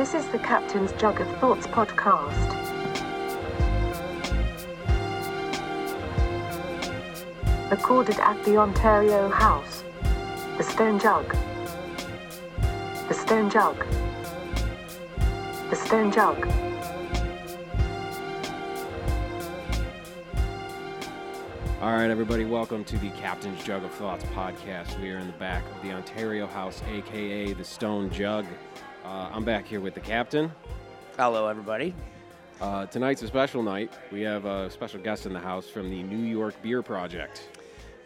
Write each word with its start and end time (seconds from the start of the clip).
This 0.00 0.14
is 0.14 0.26
the 0.28 0.38
Captain's 0.38 0.92
Jug 0.92 1.20
of 1.20 1.28
Thoughts 1.40 1.66
podcast. 1.66 2.50
Recorded 7.70 8.18
at 8.18 8.42
the 8.46 8.56
Ontario 8.56 9.28
House. 9.28 9.84
The 10.56 10.62
Stone 10.62 11.00
Jug. 11.00 11.36
The 13.08 13.12
Stone 13.12 13.50
Jug. 13.50 13.84
The 15.68 15.76
Stone 15.76 16.12
Jug. 16.12 16.48
All 21.82 21.92
right, 21.92 22.10
everybody, 22.10 22.46
welcome 22.46 22.84
to 22.84 22.96
the 22.96 23.10
Captain's 23.10 23.62
Jug 23.62 23.84
of 23.84 23.90
Thoughts 23.92 24.24
podcast. 24.34 24.98
We 24.98 25.10
are 25.10 25.18
in 25.18 25.26
the 25.26 25.34
back 25.34 25.62
of 25.76 25.82
the 25.82 25.92
Ontario 25.92 26.46
House, 26.46 26.80
aka 26.88 27.52
the 27.52 27.64
Stone 27.64 28.08
Jug. 28.08 28.46
Uh, 29.10 29.28
I'm 29.32 29.44
back 29.44 29.66
here 29.66 29.80
with 29.80 29.94
the 29.94 30.00
captain. 30.00 30.52
Hello, 31.16 31.48
everybody. 31.48 31.96
Uh, 32.60 32.86
tonight's 32.86 33.22
a 33.22 33.26
special 33.26 33.60
night. 33.60 33.92
We 34.12 34.20
have 34.20 34.44
a 34.44 34.70
special 34.70 35.00
guest 35.00 35.26
in 35.26 35.32
the 35.32 35.40
house 35.40 35.68
from 35.68 35.90
the 35.90 36.00
New 36.04 36.24
York 36.24 36.54
Beer 36.62 36.80
Project. 36.80 37.48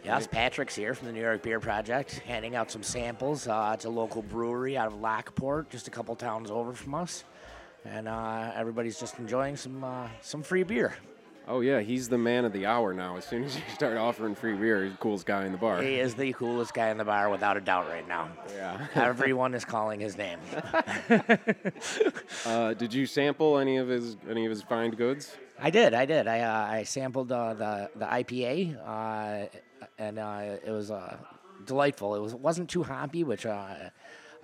Yes, 0.03 0.25
Patrick's 0.25 0.75
here 0.75 0.95
from 0.95 1.05
the 1.05 1.13
New 1.13 1.21
York 1.21 1.43
Beer 1.43 1.59
Project, 1.59 2.23
handing 2.25 2.55
out 2.55 2.71
some 2.71 2.81
samples. 2.81 3.47
Uh, 3.47 3.69
it's 3.75 3.85
a 3.85 3.89
local 3.89 4.23
brewery 4.23 4.79
out 4.79 4.87
of 4.87 4.99
Lockport, 4.99 5.69
just 5.69 5.87
a 5.87 5.91
couple 5.91 6.15
towns 6.15 6.49
over 6.49 6.73
from 6.73 6.95
us, 6.95 7.23
and 7.85 8.07
uh, 8.07 8.51
everybody's 8.55 8.99
just 8.99 9.19
enjoying 9.19 9.55
some 9.55 9.83
uh, 9.83 10.07
some 10.21 10.41
free 10.41 10.63
beer. 10.63 10.95
Oh, 11.47 11.61
yeah, 11.61 11.79
he's 11.81 12.09
the 12.09 12.17
man 12.17 12.43
of 12.43 12.53
the 12.53 12.65
hour 12.65 12.93
now. 12.93 13.17
As 13.17 13.25
soon 13.25 13.43
as 13.43 13.55
you 13.55 13.61
start 13.73 13.97
offering 13.97 14.33
free 14.35 14.55
beer, 14.55 14.83
he's 14.83 14.93
the 14.93 14.97
coolest 14.97 15.25
guy 15.25 15.45
in 15.45 15.51
the 15.51 15.57
bar. 15.57 15.81
He 15.81 15.99
is 15.99 16.15
the 16.15 16.33
coolest 16.33 16.73
guy 16.73 16.89
in 16.89 16.97
the 16.97 17.05
bar, 17.05 17.29
without 17.29 17.55
a 17.55 17.61
doubt, 17.61 17.87
right 17.87 18.07
now. 18.07 18.29
Yeah. 18.55 18.87
Everyone 18.95 19.53
is 19.53 19.65
calling 19.65 19.99
his 19.99 20.17
name. 20.17 20.39
Uh, 22.45 22.73
did 22.75 22.93
you 22.93 23.07
sample 23.07 23.57
any 23.57 23.77
of 23.77 23.87
his 23.87 24.17
any 24.29 24.45
of 24.45 24.51
his 24.51 24.61
fine 24.61 24.91
goods? 24.91 25.35
I 25.59 25.71
did, 25.71 25.93
I 25.95 26.05
did. 26.05 26.27
I 26.27 26.41
uh, 26.41 26.67
I 26.73 26.83
sampled 26.83 27.31
uh, 27.31 27.55
the 27.55 27.89
the 27.95 28.05
IPA, 28.05 28.77
uh, 28.85 29.47
and 29.97 30.19
uh, 30.19 30.57
it 30.63 30.69
was 30.69 30.91
uh, 30.91 31.17
delightful. 31.65 32.15
It 32.15 32.19
was 32.19 32.35
wasn't 32.35 32.69
too 32.69 32.83
hoppy, 32.83 33.23
which 33.23 33.45
uh, 33.47 33.75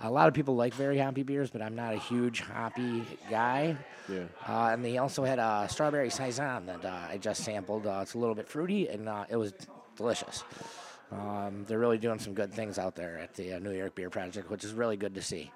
a 0.03 0.09
lot 0.11 0.27
of 0.27 0.33
people 0.33 0.55
like 0.55 0.73
very 0.73 0.97
hoppy 0.97 1.23
beers, 1.23 1.49
but 1.49 1.61
I'm 1.61 1.75
not 1.75 1.94
a 1.94 1.97
huge 1.97 2.41
hoppy 2.41 3.03
guy. 3.30 3.77
Yeah. 4.09 4.23
Uh, 4.47 4.69
and 4.71 4.83
they 4.83 4.97
also 4.97 5.23
had 5.23 5.39
a 5.39 5.67
strawberry 5.69 6.09
saison 6.09 6.66
that 6.66 6.83
uh, 6.83 7.07
I 7.09 7.17
just 7.17 7.44
sampled. 7.44 7.85
Uh, 7.85 7.99
it's 8.02 8.13
a 8.13 8.17
little 8.17 8.35
bit 8.35 8.47
fruity, 8.47 8.88
and 8.88 9.07
uh, 9.07 9.25
it 9.29 9.35
was 9.35 9.53
delicious. 9.95 10.44
Um, 11.11 11.66
they're 11.67 11.79
really 11.79 11.97
doing 11.97 12.19
some 12.19 12.33
good 12.33 12.53
things 12.53 12.79
out 12.79 12.95
there 12.95 13.19
at 13.19 13.33
the 13.33 13.53
uh, 13.53 13.59
New 13.59 13.72
York 13.72 13.95
Beer 13.95 14.09
Project, 14.09 14.49
which 14.49 14.63
is 14.63 14.73
really 14.73 14.97
good 14.97 15.13
to 15.16 15.22
see. 15.22 15.52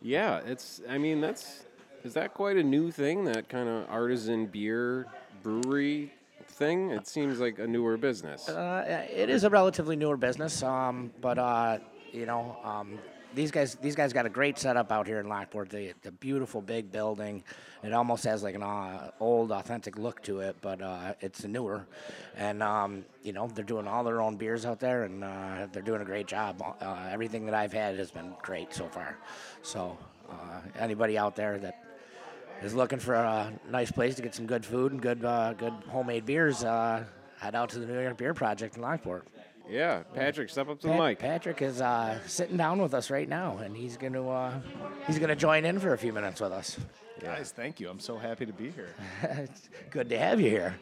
Yeah, 0.00 0.40
it's. 0.46 0.80
I 0.88 0.98
mean, 0.98 1.20
that's. 1.20 1.64
Is 2.04 2.14
that 2.14 2.34
quite 2.34 2.56
a 2.56 2.62
new 2.62 2.90
thing? 2.90 3.24
That 3.24 3.48
kind 3.48 3.68
of 3.68 3.88
artisan 3.88 4.46
beer 4.46 5.06
brewery 5.42 6.12
thing? 6.48 6.90
It 6.90 7.06
seems 7.06 7.38
like 7.38 7.58
a 7.58 7.66
newer 7.66 7.96
business. 7.96 8.48
Uh, 8.48 9.06
it 9.08 9.30
is 9.30 9.44
a 9.44 9.50
relatively 9.50 9.94
newer 9.94 10.16
business, 10.16 10.62
um, 10.62 11.12
but 11.20 11.38
uh, 11.38 11.78
you 12.12 12.26
know, 12.26 12.56
um, 12.64 12.98
these 13.34 13.50
guys 13.50 13.74
these 13.76 13.96
guys 13.96 14.12
got 14.12 14.26
a 14.26 14.30
great 14.30 14.58
setup 14.58 14.92
out 14.92 15.06
here 15.06 15.20
in 15.20 15.28
Lockport. 15.28 15.70
The 15.70 15.92
the 16.02 16.12
beautiful 16.12 16.60
big 16.60 16.90
building. 16.92 17.42
It 17.82 17.92
almost 17.92 18.24
has 18.24 18.42
like 18.42 18.54
an 18.54 18.62
uh, 18.62 19.10
old, 19.18 19.50
authentic 19.50 19.98
look 19.98 20.22
to 20.22 20.40
it, 20.40 20.56
but 20.60 20.80
uh, 20.80 21.14
it's 21.20 21.44
newer. 21.44 21.84
And 22.36 22.62
um, 22.62 23.04
you 23.22 23.32
know, 23.32 23.48
they're 23.48 23.64
doing 23.64 23.88
all 23.88 24.04
their 24.04 24.20
own 24.20 24.36
beers 24.36 24.64
out 24.64 24.78
there, 24.78 25.04
and 25.04 25.24
uh, 25.24 25.66
they're 25.72 25.82
doing 25.82 26.00
a 26.00 26.04
great 26.04 26.26
job. 26.26 26.62
Uh, 26.80 27.08
everything 27.10 27.44
that 27.46 27.54
I've 27.54 27.72
had 27.72 27.96
has 27.98 28.10
been 28.10 28.34
great 28.42 28.72
so 28.72 28.86
far. 28.86 29.18
So 29.62 29.96
uh, 30.30 30.60
anybody 30.78 31.18
out 31.18 31.34
there 31.34 31.58
that 31.58 31.82
is 32.62 32.74
looking 32.74 33.00
for 33.00 33.14
a 33.14 33.52
nice 33.68 33.90
place 33.90 34.14
to 34.14 34.22
get 34.22 34.34
some 34.34 34.46
good 34.46 34.64
food 34.64 34.92
and 34.92 35.02
good 35.02 35.24
uh, 35.24 35.54
good 35.54 35.74
homemade 35.88 36.24
beers, 36.24 36.62
head 36.62 37.54
out 37.54 37.70
to 37.70 37.80
the 37.80 37.86
New 37.86 38.00
York 38.00 38.16
Beer 38.16 38.34
Project 38.34 38.76
in 38.76 38.82
Lockport. 38.82 39.26
Yeah, 39.68 40.02
Patrick, 40.14 40.50
step 40.50 40.68
up 40.68 40.80
to 40.80 40.88
the 40.88 40.94
mic. 40.94 41.18
Patrick 41.18 41.62
is 41.62 41.80
uh, 41.80 42.18
sitting 42.26 42.56
down 42.56 42.80
with 42.80 42.94
us 42.94 43.10
right 43.10 43.28
now, 43.28 43.58
and 43.58 43.76
he's 43.76 43.96
gonna 43.96 44.28
uh, 44.28 44.60
he's 45.06 45.18
gonna 45.18 45.36
join 45.36 45.64
in 45.64 45.78
for 45.78 45.92
a 45.92 45.98
few 45.98 46.12
minutes 46.12 46.40
with 46.40 46.52
us. 46.52 46.78
Guys, 47.20 47.52
thank 47.54 47.78
you. 47.78 47.88
I'm 47.88 48.00
so 48.00 48.16
happy 48.18 48.46
to 48.46 48.52
be 48.52 48.70
here. 48.70 48.94
It's 49.22 49.68
good 49.90 50.08
to 50.08 50.18
have 50.18 50.40
you 50.40 50.50
here. 50.50 50.74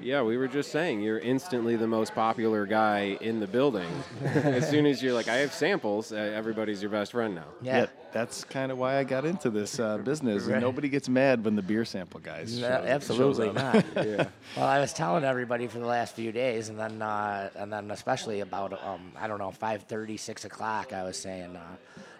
Yeah, 0.00 0.22
we 0.22 0.36
were 0.36 0.46
just 0.46 0.70
saying 0.70 1.00
you're 1.00 1.18
instantly 1.18 1.74
the 1.76 1.86
most 1.86 2.14
popular 2.14 2.66
guy 2.66 3.16
in 3.20 3.40
the 3.40 3.46
building. 3.48 3.88
as 4.24 4.68
soon 4.68 4.86
as 4.86 5.02
you're 5.02 5.12
like, 5.14 5.28
I 5.28 5.36
have 5.36 5.52
samples, 5.52 6.12
uh, 6.12 6.16
everybody's 6.16 6.82
your 6.82 6.90
best 6.90 7.12
friend 7.12 7.34
now. 7.34 7.46
Yeah, 7.62 7.86
that's 8.12 8.44
kind 8.44 8.70
of 8.70 8.78
why 8.78 8.96
I 8.98 9.04
got 9.04 9.24
into 9.24 9.50
this 9.50 9.80
uh, 9.80 9.98
business. 10.04 10.44
Right. 10.44 10.60
Nobody 10.60 10.88
gets 10.88 11.08
mad 11.08 11.44
when 11.44 11.56
the 11.56 11.62
beer 11.62 11.84
sample 11.84 12.20
guys. 12.20 12.58
No, 12.60 12.68
shows- 12.68 12.86
absolutely 12.86 13.46
shows 13.48 13.56
up. 13.56 13.74
not. 13.96 14.06
yeah. 14.06 14.28
Well, 14.56 14.66
I 14.66 14.78
was 14.78 14.92
telling 14.92 15.24
everybody 15.24 15.66
for 15.66 15.78
the 15.80 15.86
last 15.86 16.14
few 16.14 16.30
days, 16.32 16.68
and 16.68 16.78
then 16.78 17.02
uh, 17.02 17.50
and 17.56 17.72
then 17.72 17.90
especially 17.90 18.40
about 18.40 18.72
um, 18.84 19.12
I 19.18 19.26
don't 19.26 19.38
know 19.38 19.52
5:30, 19.60 20.18
6 20.20 20.44
o'clock. 20.44 20.92
I 20.92 21.02
was 21.02 21.16
saying, 21.16 21.56
uh, 21.56 21.76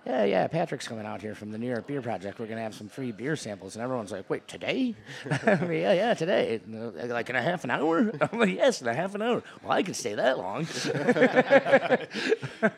yeah, 0.06 0.24
yeah, 0.24 0.46
Patrick's 0.48 0.88
coming 0.88 1.06
out 1.06 1.20
here 1.22 1.34
from 1.34 1.50
the 1.52 1.58
New 1.58 1.68
York 1.68 1.86
Beer 1.86 2.02
Project. 2.02 2.38
We're 2.38 2.46
gonna 2.46 2.60
have 2.62 2.74
some 2.74 2.88
free 2.88 3.12
beer 3.12 3.36
samples, 3.36 3.76
and 3.76 3.82
everyone's 3.84 4.10
like, 4.12 4.28
wait, 4.28 4.46
today? 4.48 4.94
I 5.46 5.54
mean, 5.56 5.80
yeah, 5.82 5.92
yeah, 5.92 6.14
today. 6.14 6.60
Like 6.68 7.30
in 7.30 7.36
a 7.36 7.42
half 7.42 7.64
an 7.64 7.70
hour? 7.70 8.10
I'm 8.32 8.38
like, 8.38 8.54
yes, 8.54 8.82
in 8.82 8.88
a 8.88 8.94
half 8.94 9.14
an 9.14 9.22
hour. 9.22 9.42
Well, 9.62 9.72
I 9.72 9.82
can 9.82 9.94
stay 9.94 10.14
that 10.14 10.38
long. 10.38 10.66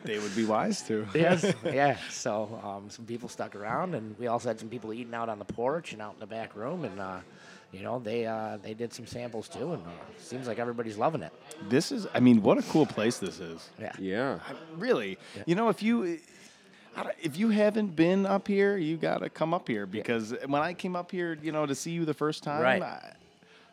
They 0.03 0.17
would 0.19 0.35
be 0.35 0.45
wise 0.45 0.81
to. 0.83 1.07
yes, 1.13 1.53
yeah. 1.63 1.97
So 2.09 2.59
um, 2.63 2.89
some 2.89 3.05
people 3.05 3.29
stuck 3.29 3.55
around, 3.55 3.93
and 3.95 4.17
we 4.17 4.27
also 4.27 4.49
had 4.49 4.59
some 4.59 4.69
people 4.69 4.93
eating 4.93 5.13
out 5.13 5.29
on 5.29 5.39
the 5.39 5.45
porch 5.45 5.93
and 5.93 6.01
out 6.01 6.13
in 6.13 6.19
the 6.19 6.25
back 6.27 6.55
room, 6.55 6.85
and 6.85 6.99
uh, 6.99 7.17
you 7.71 7.81
know 7.83 7.99
they 7.99 8.25
uh, 8.25 8.57
they 8.63 8.73
did 8.73 8.93
some 8.93 9.05
samples 9.05 9.47
too, 9.47 9.73
and 9.73 9.83
uh, 9.85 9.89
seems 10.19 10.47
like 10.47 10.57
everybody's 10.59 10.97
loving 10.97 11.21
it. 11.21 11.31
This 11.69 11.91
is, 11.91 12.07
I 12.13 12.19
mean, 12.19 12.41
what 12.41 12.57
a 12.57 12.63
cool 12.63 12.85
place 12.85 13.17
this 13.19 13.39
is. 13.39 13.69
Yeah. 13.79 13.91
Yeah. 13.99 14.39
I- 14.47 14.53
really, 14.77 15.17
you 15.45 15.55
know, 15.55 15.69
if 15.69 15.81
you. 15.83 16.19
I 16.95 17.03
don't- 17.03 17.15
If 17.21 17.37
you 17.37 17.49
haven't 17.49 17.95
been 17.95 18.25
up 18.25 18.47
here, 18.47 18.77
you 18.77 18.97
got 18.97 19.19
to 19.19 19.29
come 19.29 19.53
up 19.53 19.67
here 19.67 19.85
because 19.85 20.33
when 20.47 20.61
I 20.61 20.73
came 20.73 20.95
up 20.95 21.11
here, 21.11 21.37
you 21.41 21.51
know, 21.51 21.65
to 21.65 21.75
see 21.75 21.91
you 21.91 22.05
the 22.05 22.13
first 22.13 22.43
time, 22.43 22.61
Right. 22.61 22.81
I, 22.81 23.13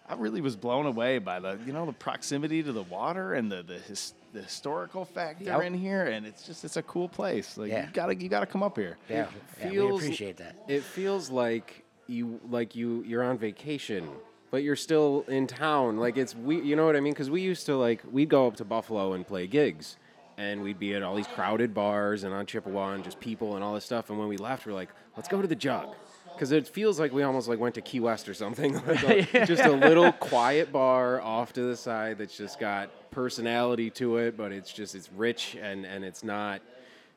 I 0.09 0.15
really 0.17 0.41
was 0.41 0.57
blown 0.57 0.87
away 0.87 1.19
by 1.19 1.39
the, 1.41 1.59
you 1.65 1.73
know, 1.73 1.87
the 1.87 1.93
proximity 1.93 2.63
to 2.63 2.73
the 2.73 2.83
water 2.83 3.35
and 3.35 3.51
the 3.51 3.63
the, 3.63 3.79
his, 3.79 4.15
the 4.33 4.43
historical 4.43 5.05
factor 5.05 5.45
Yep. 5.45 5.63
in 5.63 5.75
here, 5.75 6.07
and 6.07 6.27
it's 6.27 6.43
just 6.45 6.65
it's 6.65 6.77
a 6.77 6.83
cool 6.83 7.09
place. 7.09 7.57
Like 7.57 7.71
Yeah. 7.71 7.87
you 7.87 7.93
gotta 7.93 8.15
you 8.17 8.29
gotta 8.29 8.47
come 8.47 8.63
up 8.63 8.77
here. 8.77 8.99
Yeah, 9.09 9.27
yeah, 9.61 9.71
we 9.71 9.79
appreciate 9.97 10.37
that. 10.39 10.57
It 10.69 10.83
feels 10.83 11.31
like 11.31 11.85
you 12.09 12.41
like 12.51 12.75
you 12.75 13.05
you're 13.07 13.23
on 13.23 13.39
vacation, 13.39 14.09
but 14.51 14.63
you're 14.65 14.77
still 14.77 15.25
in 15.29 15.47
town. 15.47 15.99
Like 15.99 16.17
it's 16.17 16.35
we, 16.35 16.61
you 16.61 16.75
know 16.77 16.85
what 16.87 16.97
I 16.97 17.01
mean? 17.01 17.13
Because 17.13 17.31
we 17.31 17.41
used 17.41 17.67
to 17.67 17.77
like 17.77 18.03
we'd 18.11 18.29
go 18.29 18.47
up 18.49 18.57
to 18.57 18.65
Buffalo 18.65 19.13
and 19.13 19.27
play 19.27 19.47
gigs, 19.47 19.97
and 20.43 20.63
we'd 20.63 20.79
be 20.79 20.95
at 20.95 21.03
all 21.03 21.15
these 21.15 21.27
crowded 21.29 21.73
bars 21.75 22.25
and 22.25 22.35
on 22.35 22.47
Chippewa 22.47 22.93
and 22.95 23.05
just 23.05 23.21
people 23.21 23.55
and 23.55 23.65
all 23.65 23.75
this 23.75 23.85
stuff. 23.85 24.11
And 24.11 24.19
when 24.19 24.29
we 24.29 24.37
left, 24.37 24.67
we're 24.67 24.73
like, 24.73 24.89
let's 25.17 25.29
go 25.29 25.41
to 25.41 25.47
the 25.49 25.55
Jug. 25.55 25.95
Because 26.33 26.51
it 26.51 26.67
feels 26.67 26.99
like 26.99 27.13
we 27.13 27.23
almost 27.23 27.47
like 27.49 27.59
went 27.61 27.75
to 27.77 27.81
Key 27.83 28.01
West 28.01 28.29
or 28.29 28.35
something, 28.35 28.75
like 28.87 29.35
a- 29.35 29.47
just 29.47 29.65
a 29.65 29.71
little 29.73 30.11
quiet 30.13 30.73
bar 30.73 31.21
off 31.21 31.53
to 31.53 31.63
the 31.63 31.77
side 31.77 32.19
that's 32.19 32.37
just 32.37 32.59
got 32.59 32.91
personality 33.11 33.91
to 33.91 34.17
it, 34.17 34.37
but 34.37 34.51
it's 34.51 34.73
just 34.73 34.95
it's 34.95 35.11
rich 35.13 35.57
and 35.61 35.85
and 35.85 36.05
it's 36.05 36.25
not 36.25 36.61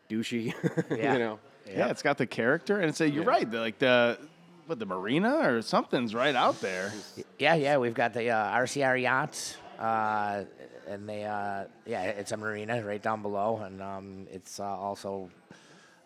douchey, 0.09 0.53
Yeah. 0.97 1.13
you 1.13 1.19
know. 1.19 1.39
Yeah, 1.67 1.87
it's 1.89 2.03
got 2.03 2.19
the 2.19 2.27
character, 2.27 2.79
and 2.79 2.89
it's 2.89 3.01
a, 3.01 3.09
you're 3.09 3.23
right. 3.23 3.49
The, 3.49 3.59
like 3.59 3.79
the 3.79 4.19
what 4.67 4.77
the 4.77 4.85
marina 4.85 5.49
or 5.49 5.61
something's 5.63 6.13
right 6.13 6.35
out 6.35 6.59
there. 6.61 6.91
Yeah, 7.39 7.55
yeah, 7.55 7.77
we've 7.77 7.95
got 7.95 8.13
the 8.13 8.29
uh, 8.29 8.57
RCR 8.59 9.01
yachts, 9.01 9.57
uh, 9.79 10.43
and 10.87 11.07
they, 11.07 11.23
uh, 11.25 11.65
yeah, 11.85 12.03
it's 12.03 12.31
a 12.31 12.37
marina 12.37 12.83
right 12.83 13.01
down 13.01 13.21
below, 13.21 13.57
and 13.63 13.81
um, 13.81 14.27
it's 14.31 14.59
uh, 14.59 14.63
also, 14.63 15.29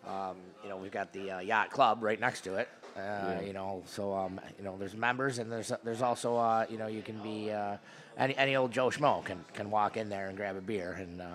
um, 0.06 0.36
you 0.62 0.68
know, 0.68 0.76
we've 0.76 0.90
got 0.92 1.12
the 1.12 1.30
uh, 1.30 1.38
yacht 1.40 1.70
club 1.70 2.02
right 2.02 2.18
next 2.20 2.42
to 2.42 2.54
it. 2.56 2.68
Uh, 2.96 3.38
You 3.46 3.52
know, 3.52 3.82
so 3.86 4.12
um, 4.12 4.40
you 4.58 4.64
know, 4.64 4.76
there's 4.78 4.96
members, 4.96 5.38
and 5.38 5.50
there's 5.50 5.72
there's 5.84 6.02
also, 6.02 6.36
uh, 6.36 6.66
you 6.68 6.76
know, 6.76 6.88
you 6.88 7.02
can 7.02 7.22
be 7.22 7.50
uh, 7.52 7.76
any 8.18 8.36
any 8.36 8.56
old 8.56 8.72
Joe 8.72 8.90
schmo 8.90 9.24
can 9.24 9.44
can 9.54 9.70
walk 9.70 9.96
in 9.96 10.08
there 10.08 10.28
and 10.28 10.36
grab 10.36 10.56
a 10.56 10.60
beer, 10.60 10.92
and 10.98 11.20
uh, 11.22 11.26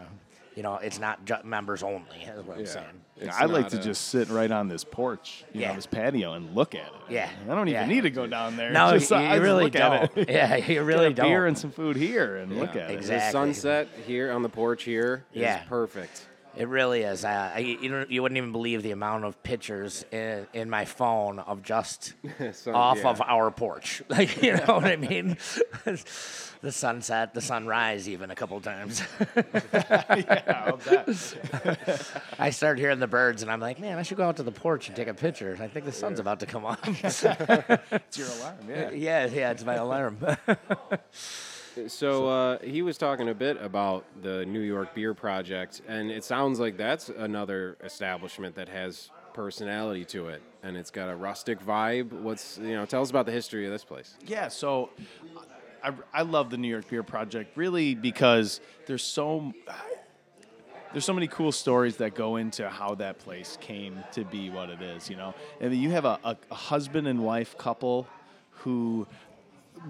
you 0.56 0.64
know, 0.64 0.76
it's 0.76 1.00
not 1.00 1.24
ju- 1.26 1.36
members 1.44 1.84
only. 1.84 2.02
Is 2.24 2.44
what 2.46 2.56
I'm 2.58 2.64
Yeah. 2.64 2.70
saying. 2.70 2.86
Yeah, 3.18 3.26
It's 3.28 3.38
I'd 3.40 3.50
like 3.50 3.64
not 3.64 3.72
to 3.72 3.80
a- 3.80 3.84
just 3.84 4.08
sit 4.10 4.30
right 4.30 4.52
on 4.52 4.68
this 4.68 4.84
porch, 4.84 5.46
you 5.54 5.62
Yeah. 5.62 5.70
know, 5.70 5.76
this 5.76 5.86
patio, 5.86 6.34
and 6.34 6.54
look 6.56 6.76
at 6.76 6.82
it. 6.88 6.94
Yeah, 7.10 7.30
I 7.44 7.48
don't 7.56 7.68
even 7.68 7.82
yeah. 7.82 7.86
need 7.88 8.02
to 8.02 8.10
go 8.10 8.28
down 8.28 8.58
there. 8.58 8.72
No, 8.72 8.92
just, 8.98 9.10
you, 9.12 9.18
I 9.18 9.22
you 9.22 9.28
just 9.30 9.42
really 9.42 9.64
look 9.66 9.74
don't. 9.74 9.94
At 10.04 10.18
it. 10.18 10.30
Yeah, 10.30 10.56
you 10.56 10.84
really 10.84 11.14
Get 11.14 11.20
a 11.26 11.28
beer 11.28 11.40
don't. 11.42 11.48
and 11.50 11.58
some 11.58 11.72
food 11.72 11.96
here, 11.96 12.38
and 12.38 12.58
look 12.60 12.74
Yeah. 12.76 12.82
at 12.86 12.92
it. 12.92 12.96
Exactly. 12.98 13.26
The 13.28 13.32
sunset 13.32 13.88
here 14.06 14.32
on 14.32 14.42
the 14.44 14.50
porch 14.50 14.84
here 14.84 15.24
is 15.34 15.42
Yeah. 15.42 15.64
perfect. 15.70 16.26
It 16.58 16.68
really 16.70 17.02
is. 17.02 17.26
Uh, 17.26 17.52
I, 17.56 17.60
you, 17.60 17.90
don't- 17.90 18.10
you 18.10 18.22
wouldn't 18.22 18.38
even 18.38 18.52
believe 18.52 18.82
the 18.84 18.92
amount 18.92 19.26
of 19.26 19.42
pictures 19.44 20.06
in, 20.12 20.48
in 20.54 20.70
my 20.70 20.86
phone 20.86 21.40
of 21.40 21.62
just 21.64 22.14
So, 22.54 22.74
off 22.74 23.00
yeah. 23.00 23.10
of 23.10 23.22
our 23.22 23.52
porch. 23.52 24.02
Like, 24.10 24.42
you 24.42 24.54
know 24.54 24.76
what 24.76 24.86
I 24.86 24.96
mean? 24.96 25.38
the 25.86 26.72
sunset, 26.72 27.34
the 27.34 27.42
sunrise, 27.42 28.08
even 28.08 28.32
a 28.32 28.36
couple 28.36 28.60
times. 28.62 29.02
yeah. 29.36 30.76
I 32.40 32.50
start 32.52 32.80
hearing 32.80 33.00
the 33.00 33.08
birds, 33.08 33.42
and 33.42 33.52
I'm 33.52 33.60
like, 33.60 33.80
man, 33.80 33.98
I 33.98 34.04
should 34.04 34.18
go 34.18 34.24
out 34.28 34.38
to 34.38 34.44
the 34.44 34.52
porch 34.52 34.88
and 34.88 34.96
take 34.96 35.08
a 35.08 35.14
picture. 35.14 35.58
I 35.60 35.68
think 35.68 35.86
the 35.86 35.92
sun's 35.92 36.20
about 36.20 36.40
to 36.40 36.46
come 36.46 36.66
up. 36.66 36.80
It's 36.86 37.24
your 37.24 38.28
alarm. 38.40 38.56
Yeah. 38.70 38.92
yeah, 38.92 39.26
yeah, 39.28 39.52
it's 39.52 39.66
my 39.66 39.76
alarm. 39.76 40.18
So 41.88 42.28
uh, 42.30 42.60
he 42.60 42.82
was 42.82 42.98
talking 42.98 43.30
a 43.30 43.34
bit 43.34 43.58
about 43.62 44.06
the 44.22 44.46
New 44.46 44.62
York 44.62 44.96
Beer 44.96 45.14
Project, 45.14 45.82
and 45.88 46.10
it 46.10 46.24
sounds 46.24 46.60
like 46.60 46.78
that's 46.78 47.10
another 47.10 47.78
establishment 47.84 48.56
that 48.56 48.70
has 48.70 49.10
personality 49.34 50.06
to 50.06 50.30
it, 50.30 50.42
and 50.64 50.78
it's 50.78 50.92
got 50.92 51.10
a 51.10 51.16
rustic 51.16 51.60
vibe. 51.60 52.12
What's 52.12 52.58
you 52.58 52.76
know? 52.76 52.86
Tell 52.86 53.02
us 53.02 53.10
about 53.10 53.26
the 53.26 53.32
history 53.32 53.66
of 53.66 53.72
this 53.72 53.84
place. 53.84 54.16
Yeah, 54.26 54.48
so 54.48 54.90
I, 55.84 55.94
I 56.14 56.22
love 56.24 56.50
the 56.50 56.58
New 56.58 56.70
York 56.70 56.90
Beer 56.90 57.04
Project 57.04 57.58
really 57.58 57.94
because 57.94 58.62
there's 58.86 59.04
so 59.04 59.54
there's 60.94 61.06
so 61.06 61.14
many 61.14 61.28
cool 61.28 61.52
stories 61.52 61.98
that 61.98 62.16
go 62.16 62.38
into 62.38 62.70
how 62.70 62.96
that 62.96 63.20
place 63.20 63.58
came 63.60 64.02
to 64.14 64.24
be 64.24 64.50
what 64.50 64.70
it 64.70 64.82
is, 64.82 65.10
you 65.10 65.18
know. 65.18 65.34
And 65.60 65.76
you 65.76 65.92
have 65.92 66.06
a, 66.06 66.18
a, 66.24 66.38
a 66.50 66.56
husband 66.56 67.06
and 67.08 67.22
wife 67.22 67.58
couple 67.58 68.08
who 68.52 69.06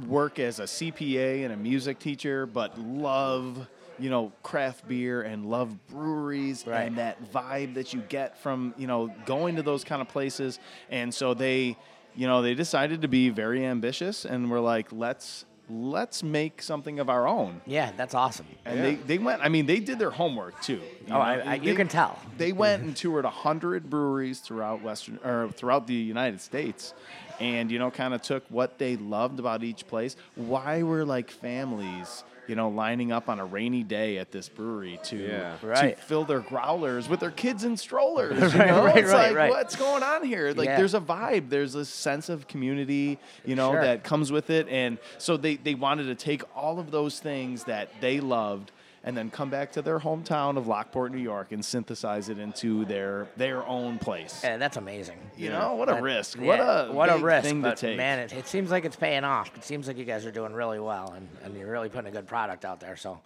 work 0.08 0.40
as 0.40 0.60
a 0.60 0.64
CPA 0.64 1.44
and 1.44 1.54
a 1.54 1.58
music 1.58 2.00
teacher, 2.00 2.46
but 2.46 2.78
love 2.80 3.68
you 3.98 4.10
know 4.10 4.32
craft 4.44 4.86
beer 4.90 5.22
and 5.22 5.46
love 5.46 5.74
breweries 5.88 6.66
Right. 6.68 6.82
and 6.82 6.98
that 6.98 7.32
vibe 7.32 7.76
that 7.76 7.94
you 7.94 8.02
get 8.10 8.38
from 8.38 8.74
you 8.78 8.88
know 8.88 9.14
going 9.26 9.56
to 9.56 9.62
those 9.64 9.84
kind 9.84 10.02
of 10.02 10.08
places. 10.10 10.60
And 10.90 11.14
so 11.14 11.34
they 11.34 11.78
you 12.16 12.28
know 12.28 12.42
they 12.42 12.54
decided 12.56 13.02
to 13.04 13.08
be 13.08 13.30
very 13.30 13.66
ambitious 13.66 14.26
and 14.26 14.50
were 14.52 14.60
like 14.60 14.88
let's 14.92 15.46
let's 15.70 16.22
make 16.22 16.62
something 16.62 17.00
of 17.00 17.10
our 17.10 17.28
own. 17.28 17.60
yeah, 17.66 17.92
that's 17.98 18.14
awesome. 18.14 18.46
And 18.66 18.84
they, 18.84 18.96
they 18.96 19.18
went. 19.18 19.42
I 19.42 19.50
mean, 19.50 19.66
they 19.66 19.80
did 19.80 19.98
their 19.98 20.12
homework 20.12 20.62
too. 20.62 20.74
you 21.08 21.12
Oh, 21.14 21.16
I- 21.18 21.38
I- 21.38 21.54
you 21.56 21.72
They- 21.72 21.76
can 21.76 21.88
tell. 21.88 22.20
They 22.38 22.52
went 22.52 22.84
and 22.84 22.96
toured 22.96 23.26
hundred 23.26 23.90
breweries 23.90 24.42
throughout 24.42 24.84
Western 24.84 25.18
or 25.24 25.50
throughout 25.56 25.88
the 25.88 25.96
United 25.96 26.40
States, 26.42 26.94
and 27.40 27.72
you 27.72 27.80
know, 27.80 27.92
kind 27.92 28.14
of 28.14 28.22
took 28.22 28.44
what 28.50 28.78
they 28.78 28.96
loved 28.98 29.40
about 29.40 29.64
each 29.64 29.88
place. 29.88 30.16
Why 30.36 30.84
were 30.84 31.06
like 31.06 31.30
families, 31.32 32.24
you 32.48 32.56
know, 32.56 32.70
lining 32.70 33.12
up 33.12 33.28
on 33.30 33.40
a 33.40 33.46
rainy 33.46 33.84
day 33.84 34.18
at 34.20 34.32
this 34.32 34.48
brewery 34.50 35.00
to 35.06 35.18
Yeah. 35.18 35.58
to 35.82 35.96
fill 35.96 36.26
their 36.26 36.42
growlers 36.42 37.10
with 37.10 37.20
their 37.20 37.32
kids 37.32 37.64
in 37.64 37.76
strollers? 37.78 38.38
You 38.54 38.60
Right, 38.60 38.68
know, 38.68 38.86
right, 38.86 38.98
it's 38.98 39.12
right, 39.12 39.28
like 39.30 39.36
right. 39.36 39.50
what's 39.50 39.76
going 39.76 40.04
on 40.04 40.24
here? 40.24 40.54
Like, 40.54 40.68
Yeah. 40.68 40.78
there's 40.78 40.94
a 40.94 41.00
vibe. 41.02 41.50
There's 41.50 41.76
a 41.76 41.86
sense 41.86 42.30
of 42.30 42.48
community, 42.48 43.18
you 43.46 43.56
know, 43.56 43.72
Sure. 43.72 43.82
that 43.82 44.04
comes 44.04 44.32
with 44.32 44.50
it. 44.50 44.68
And 44.70 44.98
so 45.18 45.38
they, 45.38 45.56
they 45.56 45.74
wanted 45.76 46.04
to 46.06 46.16
take 46.16 46.44
all 46.56 46.80
of 46.80 46.92
those 46.92 47.20
things 47.20 47.64
that 47.66 47.90
they 48.02 48.20
loved 48.20 48.72
and 49.06 49.16
then 49.16 49.30
come 49.30 49.50
back 49.50 49.72
to 49.72 49.82
their 49.82 50.00
hometown 50.00 50.58
of 50.58 50.68
Lockport, 50.68 51.12
New 51.14 51.20
York, 51.22 51.52
and 51.52 51.64
synthesize 51.64 52.28
it 52.28 52.40
into 52.40 52.84
their 52.86 53.28
their 53.38 53.66
own 53.68 54.00
place. 54.00 54.42
Yeah, 54.44 54.58
that's 54.58 54.76
amazing. 54.78 55.20
you 55.38 55.50
know, 55.50 55.76
what 55.76 55.88
a 55.90 55.94
That- 55.94 56.02
risk. 56.04 56.40
What 56.40 56.60
a 56.60 56.90
what 56.92 57.10
a 57.10 57.18
risk, 57.20 57.48
thing 57.48 57.62
but 57.62 57.78
to 57.78 57.88
take. 57.88 57.98
man, 57.98 58.20
it, 58.20 58.34
it 58.34 58.48
seems 58.48 58.72
like 58.72 58.84
it's 58.84 58.96
paying 58.96 59.24
off. 59.24 59.56
It 59.56 59.64
seems 59.64 59.88
like 59.88 59.98
you 59.98 60.06
guys 60.06 60.26
are 60.26 60.32
doing 60.32 60.54
really 60.54 60.80
well, 60.80 61.14
and, 61.16 61.28
and 61.44 61.56
you're 61.58 61.70
really 61.72 61.88
putting 61.90 62.10
a 62.10 62.12
good 62.12 62.28
product 62.28 62.66
out 62.66 62.80
there. 62.80 62.96
So 62.98 63.20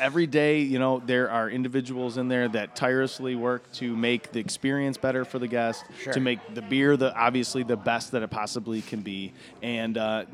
Every 0.00 0.26
day, 0.26 0.60
you 0.60 0.78
know, 0.78 1.02
there 1.04 1.30
are 1.30 1.50
individuals 1.50 2.16
in 2.16 2.28
there 2.28 2.48
that 2.48 2.74
tirelessly 2.74 3.34
work 3.36 3.70
to 3.74 3.94
make 3.94 4.32
the 4.32 4.40
experience 4.40 4.96
better 4.96 5.24
for 5.26 5.38
the 5.38 5.48
guest, 5.48 5.84
Sure. 6.02 6.12
to 6.14 6.20
make 6.20 6.38
the 6.54 6.62
beer 6.62 6.96
the 6.96 7.14
obviously 7.14 7.62
the 7.62 7.76
best 7.76 8.12
that 8.12 8.22
it 8.22 8.30
possibly 8.30 8.80
can 8.80 9.02
be, 9.02 9.34
and 9.62 9.98
uh, 9.98 10.24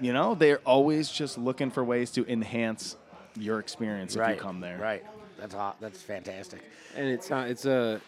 you 0.00 0.12
know, 0.12 0.34
they're 0.34 0.58
always 0.66 1.10
just 1.10 1.38
looking 1.38 1.70
for 1.70 1.84
ways 1.84 2.10
to 2.12 2.26
enhance 2.30 2.96
your 3.38 3.58
experience 3.60 4.14
if 4.14 4.20
right, 4.20 4.36
you 4.36 4.40
come 4.40 4.60
there. 4.60 4.78
right, 4.78 5.04
that's 5.38 5.54
hot. 5.54 5.76
That's 5.80 6.00
fantastic. 6.02 6.60
And 6.96 7.06
it's 7.08 7.30
not. 7.30 7.48
It's 7.48 7.64
a. 7.64 8.00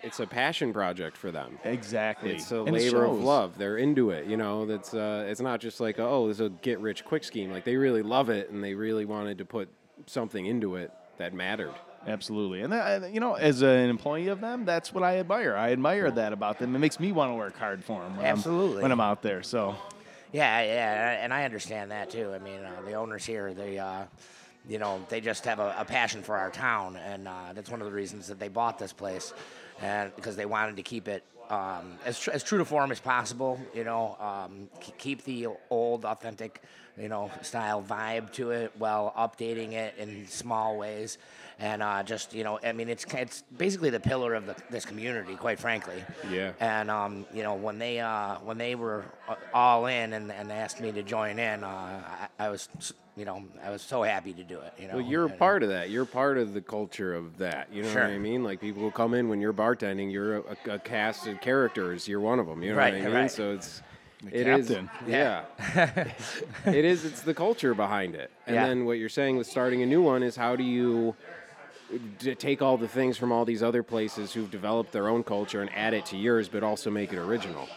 It's 0.00 0.20
a 0.20 0.26
passion 0.28 0.72
project 0.72 1.16
for 1.16 1.32
them. 1.32 1.58
Exactly. 1.64 2.36
It's 2.36 2.52
a 2.52 2.62
And 2.62 2.68
it 2.68 2.84
labor 2.84 3.04
of 3.04 3.18
love. 3.18 3.58
They're 3.58 3.78
into 3.78 4.10
it. 4.10 4.26
You 4.26 4.36
know, 4.36 4.64
that's 4.64 4.94
uh, 4.94 5.26
it's 5.28 5.40
not 5.40 5.58
just 5.60 5.80
like 5.80 5.98
oh, 5.98 6.28
this 6.28 6.36
is 6.36 6.46
a 6.46 6.50
get 6.50 6.78
rich 6.78 7.04
quick 7.04 7.24
scheme. 7.24 7.50
Like 7.50 7.64
they 7.64 7.76
really 7.76 8.02
love 8.02 8.30
it, 8.30 8.50
and 8.50 8.62
they 8.62 8.74
really 8.74 9.04
wanted 9.04 9.38
to 9.38 9.44
put 9.44 9.68
something 10.06 10.46
into 10.46 10.76
it 10.76 10.92
that 11.16 11.34
mattered. 11.34 11.74
Absolutely, 12.06 12.62
and 12.62 12.72
that, 12.72 13.12
you 13.12 13.18
know, 13.18 13.34
as 13.34 13.60
an 13.60 13.90
employee 13.90 14.28
of 14.28 14.40
them, 14.40 14.64
that's 14.64 14.94
what 14.94 15.02
I 15.02 15.18
admire. 15.18 15.56
I 15.56 15.72
admire 15.72 16.08
that 16.12 16.32
about 16.32 16.60
them. 16.60 16.76
It 16.76 16.78
makes 16.78 17.00
me 17.00 17.10
want 17.10 17.32
to 17.32 17.34
work 17.34 17.58
hard 17.58 17.82
for 17.82 18.00
them. 18.00 18.16
When 18.16 18.24
Absolutely. 18.24 18.76
I'm, 18.76 18.82
when 18.82 18.92
I'm 18.92 19.00
out 19.00 19.20
there. 19.20 19.42
So 19.42 19.74
Yeah, 20.32 20.62
yeah, 20.62 21.24
and 21.24 21.34
I 21.34 21.44
understand 21.44 21.90
that 21.90 22.08
too. 22.10 22.32
I 22.32 22.38
mean, 22.38 22.60
uh, 22.62 22.82
the 22.84 22.94
owners 22.94 23.26
here, 23.26 23.52
they, 23.52 23.78
uh, 23.78 24.04
you 24.68 24.78
know, 24.78 25.04
they 25.08 25.20
just 25.20 25.44
have 25.44 25.58
a, 25.58 25.74
a 25.78 25.84
passion 25.84 26.22
for 26.22 26.36
our 26.36 26.50
town, 26.50 26.96
and 26.96 27.28
uh, 27.28 27.52
that's 27.54 27.70
one 27.70 27.80
of 27.80 27.86
the 27.86 27.92
reasons 27.92 28.26
that 28.28 28.38
they 28.38 28.48
bought 28.48 28.78
this 28.78 28.92
place, 28.92 29.32
and 29.80 30.14
because 30.16 30.36
they 30.36 30.46
wanted 30.46 30.76
to 30.76 30.82
keep 30.82 31.08
it 31.08 31.22
um, 31.50 31.98
as 32.04 32.18
tr- 32.18 32.30
as 32.30 32.42
true 32.42 32.58
to 32.58 32.64
form 32.64 32.90
as 32.90 33.00
possible. 33.00 33.58
You 33.74 33.84
know, 33.84 34.16
um, 34.20 34.68
keep 34.98 35.24
the 35.24 35.48
old, 35.70 36.04
authentic, 36.04 36.62
you 36.98 37.08
know, 37.08 37.30
style 37.42 37.82
vibe 37.82 38.32
to 38.34 38.50
it 38.50 38.72
while 38.78 39.12
updating 39.16 39.72
it 39.72 39.94
in 39.98 40.26
small 40.26 40.76
ways. 40.76 41.18
And 41.60 41.82
uh, 41.82 42.04
just 42.04 42.34
you 42.34 42.44
know, 42.44 42.60
I 42.62 42.70
mean, 42.72 42.88
it's 42.88 43.04
it's 43.14 43.42
basically 43.56 43.90
the 43.90 43.98
pillar 43.98 44.34
of 44.34 44.46
the, 44.46 44.54
this 44.70 44.84
community, 44.84 45.34
quite 45.34 45.58
frankly. 45.58 46.04
Yeah. 46.30 46.52
And 46.60 46.88
um, 46.88 47.26
you 47.34 47.42
know, 47.42 47.54
when 47.54 47.80
they 47.80 47.98
uh, 47.98 48.36
when 48.44 48.58
they 48.58 48.76
were 48.76 49.04
uh, 49.28 49.34
all 49.52 49.86
in 49.86 50.12
and, 50.12 50.30
and 50.30 50.52
asked 50.52 50.80
me 50.80 50.92
to 50.92 51.02
join 51.02 51.40
in, 51.40 51.64
uh, 51.64 51.68
I, 52.38 52.44
I 52.46 52.48
was, 52.50 52.68
you 53.16 53.24
know, 53.24 53.42
I 53.64 53.70
was 53.70 53.82
so 53.82 54.04
happy 54.04 54.32
to 54.34 54.44
do 54.44 54.60
it. 54.60 54.72
You 54.78 54.86
know, 54.86 54.94
Well, 54.98 55.04
you're 55.04 55.26
a 55.26 55.30
part 55.30 55.64
of 55.64 55.70
that. 55.70 55.90
You're 55.90 56.04
part 56.04 56.38
of 56.38 56.54
the 56.54 56.60
culture 56.60 57.12
of 57.12 57.38
that. 57.38 57.66
You 57.72 57.82
know 57.82 57.90
Sure. 57.90 58.02
what 58.02 58.12
I 58.12 58.18
mean? 58.18 58.44
Like 58.44 58.60
people 58.60 58.82
will 58.82 58.92
come 58.92 59.12
in 59.14 59.28
when 59.28 59.40
you're 59.40 59.52
bartending. 59.52 60.12
You're 60.12 60.36
a, 60.36 60.42
a 60.74 60.78
cast 60.78 61.26
of 61.26 61.40
characters. 61.40 62.06
You're 62.06 62.20
one 62.20 62.38
of 62.38 62.46
them. 62.46 62.62
You 62.62 62.70
know 62.70 62.78
Right, 62.78 62.94
what 62.94 63.02
I 63.02 63.06
mean? 63.06 63.14
right. 63.14 63.30
So 63.32 63.50
it's 63.54 63.82
The 64.22 64.40
it 64.42 64.46
is- 64.46 64.68
captain. 64.68 64.90
yeah. 65.08 65.42
it 66.66 66.84
is. 66.84 67.04
It's 67.04 67.22
the 67.22 67.34
culture 67.34 67.74
behind 67.74 68.14
it. 68.14 68.30
And 68.46 68.54
Yeah. 68.54 68.68
then 68.68 68.84
what 68.84 68.92
you're 68.98 69.08
saying 69.08 69.36
with 69.36 69.48
starting 69.48 69.82
a 69.82 69.86
new 69.86 70.02
one 70.02 70.22
is 70.22 70.36
how 70.36 70.54
do 70.54 70.62
you 70.62 71.16
d- 72.18 72.34
take 72.34 72.62
all 72.62 72.76
the 72.76 72.88
things 72.88 73.16
from 73.16 73.32
all 73.32 73.44
these 73.44 73.62
other 73.62 73.82
places 73.82 74.32
who've 74.32 74.50
developed 74.50 74.92
their 74.92 75.08
own 75.08 75.22
culture 75.22 75.60
and 75.60 75.70
add 75.74 75.94
it 75.94 76.06
to 76.06 76.16
yours, 76.16 76.48
but 76.48 76.62
also 76.62 76.90
make 76.90 77.12
it 77.12 77.18
original. 77.18 77.68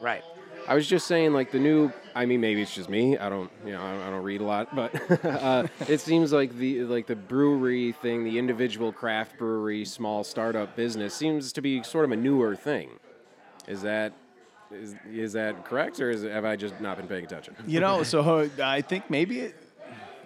right. 0.00 0.22
I 0.66 0.74
was 0.74 0.86
just 0.86 1.06
saying, 1.06 1.34
like 1.34 1.50
the 1.50 1.58
new. 1.58 1.92
I 2.14 2.24
mean, 2.24 2.40
maybe 2.40 2.62
it's 2.62 2.74
just 2.74 2.88
me. 2.88 3.18
I 3.18 3.28
don't, 3.28 3.50
you 3.66 3.72
know, 3.72 3.82
I 3.82 3.92
don't, 3.92 4.00
I 4.00 4.10
don't 4.10 4.22
read 4.22 4.40
a 4.40 4.44
lot, 4.44 4.74
but 4.74 5.24
uh, 5.26 5.66
it 5.88 6.00
seems 6.00 6.32
like 6.32 6.56
the 6.56 6.84
like 6.84 7.06
the 7.06 7.16
brewery 7.16 7.92
thing, 7.92 8.24
the 8.24 8.38
individual 8.38 8.90
craft 8.90 9.36
brewery, 9.36 9.84
small 9.84 10.24
startup 10.24 10.74
business, 10.74 11.12
seems 11.12 11.52
to 11.52 11.60
be 11.60 11.82
sort 11.82 12.06
of 12.06 12.12
a 12.12 12.16
newer 12.16 12.56
thing. 12.56 12.88
Is 13.68 13.82
that 13.82 14.14
is, 14.70 14.94
is 15.12 15.34
that 15.34 15.66
correct, 15.66 16.00
or 16.00 16.10
is 16.10 16.22
have 16.22 16.46
I 16.46 16.56
just 16.56 16.80
not 16.80 16.96
been 16.96 17.08
paying 17.08 17.24
attention? 17.24 17.54
you 17.66 17.80
know, 17.80 18.02
so 18.02 18.22
uh, 18.22 18.48
I 18.62 18.80
think 18.80 19.10
maybe 19.10 19.40
it, 19.40 19.56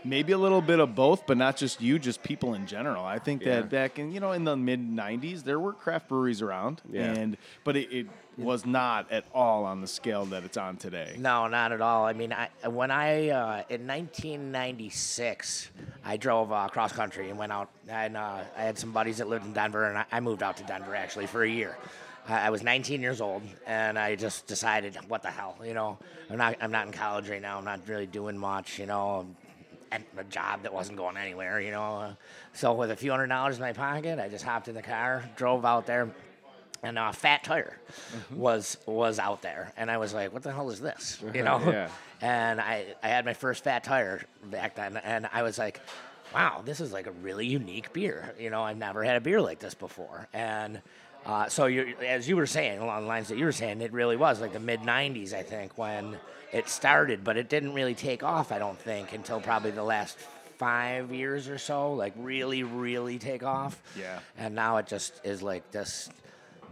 maybe 0.05 0.33
a 0.33 0.39
little 0.39 0.61
bit 0.63 0.79
of 0.81 0.95
both, 0.95 1.27
but 1.27 1.37
not 1.37 1.57
just 1.57 1.81
you, 1.81 1.99
just 1.99 2.23
people 2.23 2.55
in 2.55 2.67
general. 2.67 3.05
I 3.05 3.19
think 3.19 3.43
Yeah. 3.43 3.57
that 3.57 3.71
back 3.71 3.99
in 3.99 4.13
you 4.13 4.21
know 4.21 4.33
in 4.33 4.45
the 4.45 4.57
mid 4.57 4.81
'90s, 4.81 5.43
there 5.45 5.59
were 5.61 5.73
craft 5.73 6.09
breweries 6.09 6.43
around, 6.43 6.81
Yeah. 6.91 7.13
and 7.13 7.37
but 7.65 7.77
it, 7.77 7.93
it 7.93 8.07
was 8.37 8.65
not 8.65 9.11
at 9.11 9.25
all 9.35 9.65
on 9.65 9.81
the 9.81 9.87
scale 9.89 10.25
that 10.27 10.45
it's 10.45 10.57
on 10.57 10.77
today. 10.77 11.17
No, 11.19 11.49
not 11.49 11.73
at 11.73 11.81
all. 11.81 12.05
I 12.05 12.13
mean, 12.13 12.33
I, 12.33 12.49
when 12.69 12.91
I 12.93 13.31
uh, 13.31 13.63
in 13.69 13.85
1996, 13.87 15.71
I 16.05 16.17
drove 16.17 16.53
uh, 16.53 16.69
cross 16.69 16.93
country 16.93 17.31
and 17.31 17.39
went 17.39 17.53
out, 17.53 17.69
and 17.89 18.17
uh, 18.17 18.39
I 18.57 18.63
had 18.63 18.79
some 18.79 18.93
buddies 18.93 19.19
that 19.19 19.29
lived 19.29 19.45
in 19.47 19.53
Denver, 19.53 19.85
and 19.89 19.99
I, 19.99 20.05
I 20.13 20.21
moved 20.21 20.43
out 20.43 20.57
to 20.59 20.65
Denver 20.65 20.95
actually 20.95 21.27
for 21.27 21.43
a 21.43 21.49
year. 21.51 21.77
I, 22.29 22.47
I 22.47 22.51
was 22.51 22.63
19 22.63 23.01
years 23.03 23.21
old, 23.21 23.43
and 23.67 23.99
I 23.99 24.15
just 24.15 24.47
decided, 24.47 24.97
what 25.09 25.23
the 25.23 25.31
hell, 25.31 25.57
you 25.65 25.75
know, 25.75 25.99
I'm 26.31 26.37
not, 26.39 26.57
I'm 26.61 26.71
not 26.71 26.87
in 26.87 26.93
college 26.93 27.29
right 27.29 27.43
now. 27.43 27.59
I'm 27.59 27.65
not 27.65 27.81
really 27.89 28.07
doing 28.07 28.39
much, 28.39 28.79
you 28.79 28.87
know. 28.87 29.27
And 29.91 30.05
a 30.17 30.25
job 30.25 30.63
that 30.65 30.73
wasn't 30.73 30.99
going 30.99 31.17
anywhere, 31.17 31.61
you 31.61 31.71
know. 31.71 31.97
Uh, 31.97 32.15
so 32.53 32.75
with 32.75 32.91
a 32.91 32.97
few 32.97 33.11
hundred 33.11 33.29
dollars 33.29 33.57
in 33.57 33.63
my 33.63 33.73
pocket, 33.73 34.19
I 34.19 34.29
just 34.29 34.45
hopped 34.45 34.69
in 34.69 34.75
the 34.75 34.83
car, 34.83 35.25
drove 35.37 35.65
out 35.65 35.87
there, 35.87 36.11
and 36.83 36.99
uh, 36.99 37.13
Fat 37.13 37.45
Tire 37.45 37.79
was 38.35 38.77
was 38.87 39.19
out 39.19 39.43
there, 39.43 39.73
and 39.77 39.91
I 39.91 39.99
was 39.99 40.15
like, 40.15 40.33
"What 40.33 40.43
the 40.43 40.53
hell 40.53 40.71
is 40.71 40.81
this?" 40.81 41.23
You 41.35 41.43
know. 41.43 41.61
Yeah. 41.61 41.89
And 42.21 42.61
I 42.61 42.95
I 43.03 43.09
had 43.09 43.25
my 43.25 43.35
first 43.35 43.65
Fat 43.65 43.85
Tire 43.85 44.23
back 44.45 44.77
then, 44.77 44.97
and 44.99 45.29
I 45.33 45.43
was 45.43 45.59
like, 45.59 45.81
"Wow, 46.35 46.63
this 46.65 46.81
is 46.81 46.93
like 46.93 47.07
a 47.07 47.13
really 47.13 47.47
unique 47.47 47.93
beer." 47.93 48.35
You 48.39 48.51
know, 48.51 48.63
I've 48.63 48.77
never 48.77 49.03
had 49.05 49.17
a 49.17 49.21
beer 49.21 49.41
like 49.41 49.59
this 49.59 49.75
before, 49.75 50.29
and. 50.33 50.81
Uh, 51.27 51.47
so 51.47 51.67
you, 51.67 51.95
as 52.07 52.27
you 52.27 52.37
were 52.37 52.47
saying, 52.47 52.79
along 52.79 53.03
the 53.03 53.09
lines 53.09 53.29
that 53.29 53.37
you 53.37 53.45
were 53.45 53.53
saying, 53.53 53.83
it 53.83 53.93
really 53.93 54.17
was 54.17 54.41
like 54.41 54.53
the 54.53 54.61
mid 54.61 54.81
'90s, 54.81 55.35
I 55.35 55.43
think, 55.43 55.77
when 55.77 56.17
it 56.53 56.69
started, 56.69 57.25
but 57.25 57.37
it 57.37 57.49
didn't 57.49 57.75
really 57.75 57.95
take 57.95 58.23
off. 58.23 58.53
I 58.53 58.59
don't 58.59 58.79
think 58.79 59.13
until 59.13 59.41
probably 59.41 59.71
the 59.71 59.83
last 59.85 60.19
five 60.57 61.13
years 61.13 61.49
or 61.49 61.59
so, 61.59 61.93
like 61.93 62.13
really, 62.17 62.63
really 62.63 63.19
take 63.19 63.43
off. 63.43 63.81
Yeah. 63.99 64.19
And 64.37 64.55
now 64.55 64.79
it 64.79 64.87
just 64.87 65.21
is 65.25 65.43
like 65.43 65.71
this 65.71 66.09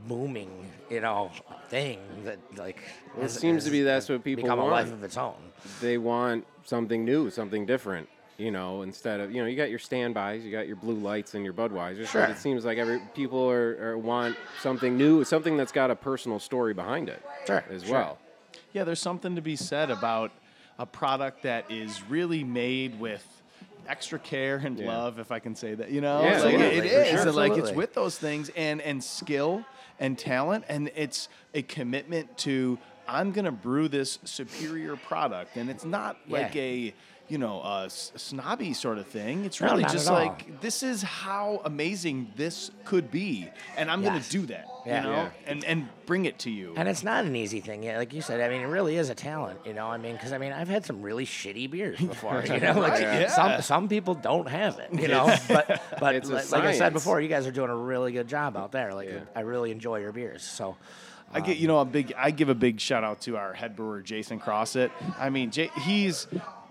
booming, 0.09 0.51
you 0.91 1.01
know, 1.01 1.31
thing 1.69 1.99
that 2.25 2.39
like. 2.57 2.83
It 3.17 3.23
has- 3.23 3.35
seems 3.39 3.65
to 3.65 3.71
be 3.71 3.83
that's 3.83 4.09
what 4.09 4.25
people 4.25 4.45
become 4.45 4.59
want. 4.59 4.71
a 4.71 4.73
life 4.75 4.93
of 4.93 5.03
its 5.05 5.17
own. 5.17 5.35
they 5.81 5.99
want 5.99 6.47
something 6.65 7.05
new, 7.05 7.31
something 7.31 7.67
different. 7.67 8.09
You 8.39 8.51
know, 8.51 8.83
instead 8.83 9.21
of 9.21 9.33
you 9.33 9.41
know, 9.41 9.49
you 9.49 9.57
got 9.57 9.71
your 9.71 9.79
standbys, 9.79 10.45
you 10.45 10.53
got 10.53 10.67
your 10.67 10.77
blue 10.77 10.97
lights 10.97 11.33
and 11.35 11.43
your 11.43 11.55
Budweisers. 11.55 12.07
Sure. 12.09 12.21
But 12.21 12.31
it 12.33 12.39
seems 12.39 12.67
like 12.67 12.77
every 12.77 13.01
people 13.15 13.49
are, 13.51 13.93
are 13.93 13.99
want 13.99 14.37
something 14.61 14.95
new, 14.99 15.25
something 15.25 15.57
that's 15.57 15.73
got 15.73 15.91
a 15.91 15.97
personal 15.97 16.39
story 16.39 16.75
behind 16.75 17.09
it. 17.09 17.23
Sure, 17.47 17.65
As 17.71 17.83
sure. 17.85 17.93
well. 17.93 18.19
Yeah, 18.73 18.85
there's 18.85 19.01
something 19.01 19.37
to 19.37 19.43
be 19.43 19.57
said 19.57 19.91
about 19.91 20.31
a 20.79 20.87
product 20.87 21.43
that 21.45 21.71
is 21.71 22.03
really 22.09 22.45
made 22.45 22.99
with 23.01 23.25
extra 23.89 24.19
care 24.19 24.57
and 24.57 24.79
Yeah. 24.79 24.89
love, 24.89 25.19
if 25.19 25.31
I 25.33 25.39
can 25.39 25.55
say 25.55 25.75
that. 25.75 25.91
You 25.91 26.01
know, 26.01 26.23
Yeah, 26.23 26.43
like, 26.43 26.55
it 26.55 26.81
for 26.81 26.85
is. 26.87 27.09
sure. 27.11 27.27
and, 27.29 27.37
Like 27.37 27.57
it's 27.57 27.71
with 27.73 27.95
those 27.95 28.19
things 28.19 28.51
and 28.57 28.81
and 28.83 29.03
skill 29.03 29.65
and 29.99 30.19
talent, 30.19 30.65
and 30.69 30.91
it's 30.95 31.29
a 31.55 31.63
commitment 31.63 32.37
to 32.39 32.79
I'm 33.09 33.31
gonna 33.31 33.53
brew 33.53 33.87
this 33.89 34.19
superior 34.25 34.97
product, 34.97 35.57
and 35.57 35.71
it's 35.71 35.85
not 35.85 36.17
like 36.29 36.55
a 36.57 36.93
you 37.29 37.39
know, 37.39 37.61
a 37.63 37.85
s- 37.87 38.13
snobby 38.17 38.73
sort 38.73 38.99
of 38.99 39.07
thing. 39.07 39.45
It's 39.45 39.61
really 39.61 39.83
not 39.83 39.93
just 39.93 40.07
at 40.09 40.13
all. 40.15 40.21
like 40.27 40.61
this 40.61 40.83
is 40.83 41.03
how 41.03 41.61
amazing 41.65 42.33
this 42.37 42.71
could 42.85 43.11
be, 43.11 43.49
and 43.77 43.91
I'm 43.91 44.03
gonna 44.03 44.23
do 44.31 44.47
that. 44.47 44.67
Yeah. 44.87 45.03
You 45.03 45.09
know, 45.09 45.13
Yeah. 45.17 45.31
and 45.47 45.65
and 45.65 45.89
bring 46.07 46.27
it 46.27 46.39
to 46.41 46.51
you. 46.51 46.75
And 46.77 46.89
it's 46.89 47.03
not 47.03 47.25
an 47.25 47.35
easy 47.35 47.61
thing, 47.61 47.83
yeah. 47.83 47.99
Like 47.99 48.13
you 48.13 48.23
said, 48.23 48.41
I 48.41 48.49
mean, 48.49 48.63
it 48.63 48.67
really 48.67 48.97
is 48.97 49.11
a 49.11 49.15
talent, 49.17 49.59
you 49.67 49.73
know. 49.75 49.89
I 49.89 49.97
mean, 49.97 50.13
because 50.15 50.33
I 50.33 50.39
mean, 50.39 50.53
I've 50.53 50.69
had 50.69 50.87
some 50.87 51.03
really 51.03 51.27
shitty 51.27 51.71
beers 51.71 51.99
before, 52.15 52.43
you 52.47 52.61
know. 52.61 52.75
Like 52.81 53.01
yeah. 53.01 53.29
some 53.29 53.63
some 53.63 53.89
people 53.89 54.15
don't 54.15 54.49
have 54.49 54.79
it, 54.79 54.93
you 54.93 55.09
know. 55.09 55.27
but 55.49 55.67
but 56.01 56.25
like, 56.27 56.51
like 56.53 56.65
I 56.65 56.73
said 56.73 56.93
before, 56.93 57.21
you 57.21 57.29
guys 57.29 57.47
are 57.47 57.53
doing 57.53 57.71
a 57.71 57.77
really 57.77 58.13
good 58.13 58.29
job 58.29 58.57
out 58.57 58.73
there. 58.73 58.95
Like. 58.95 59.11
I 59.35 59.41
really 59.41 59.71
enjoy 59.71 59.99
your 60.01 60.13
beers. 60.13 60.43
So 60.43 60.77
I 61.33 61.41
get 61.41 61.57
um, 61.57 61.63
you 61.63 61.69
know 61.69 61.79
a 61.81 61.85
big. 61.85 62.13
I 62.17 62.31
give 62.31 62.49
a 62.49 62.55
big 62.55 62.81
shout 62.81 63.03
out 63.05 63.21
to 63.23 63.37
our 63.37 63.53
head 63.53 63.75
brewer 63.77 64.01
Jason 64.01 64.39
Crossett. 64.39 64.91
I 65.19 65.31
mean, 65.31 65.51
J- 65.51 65.71
he's 65.83 66.27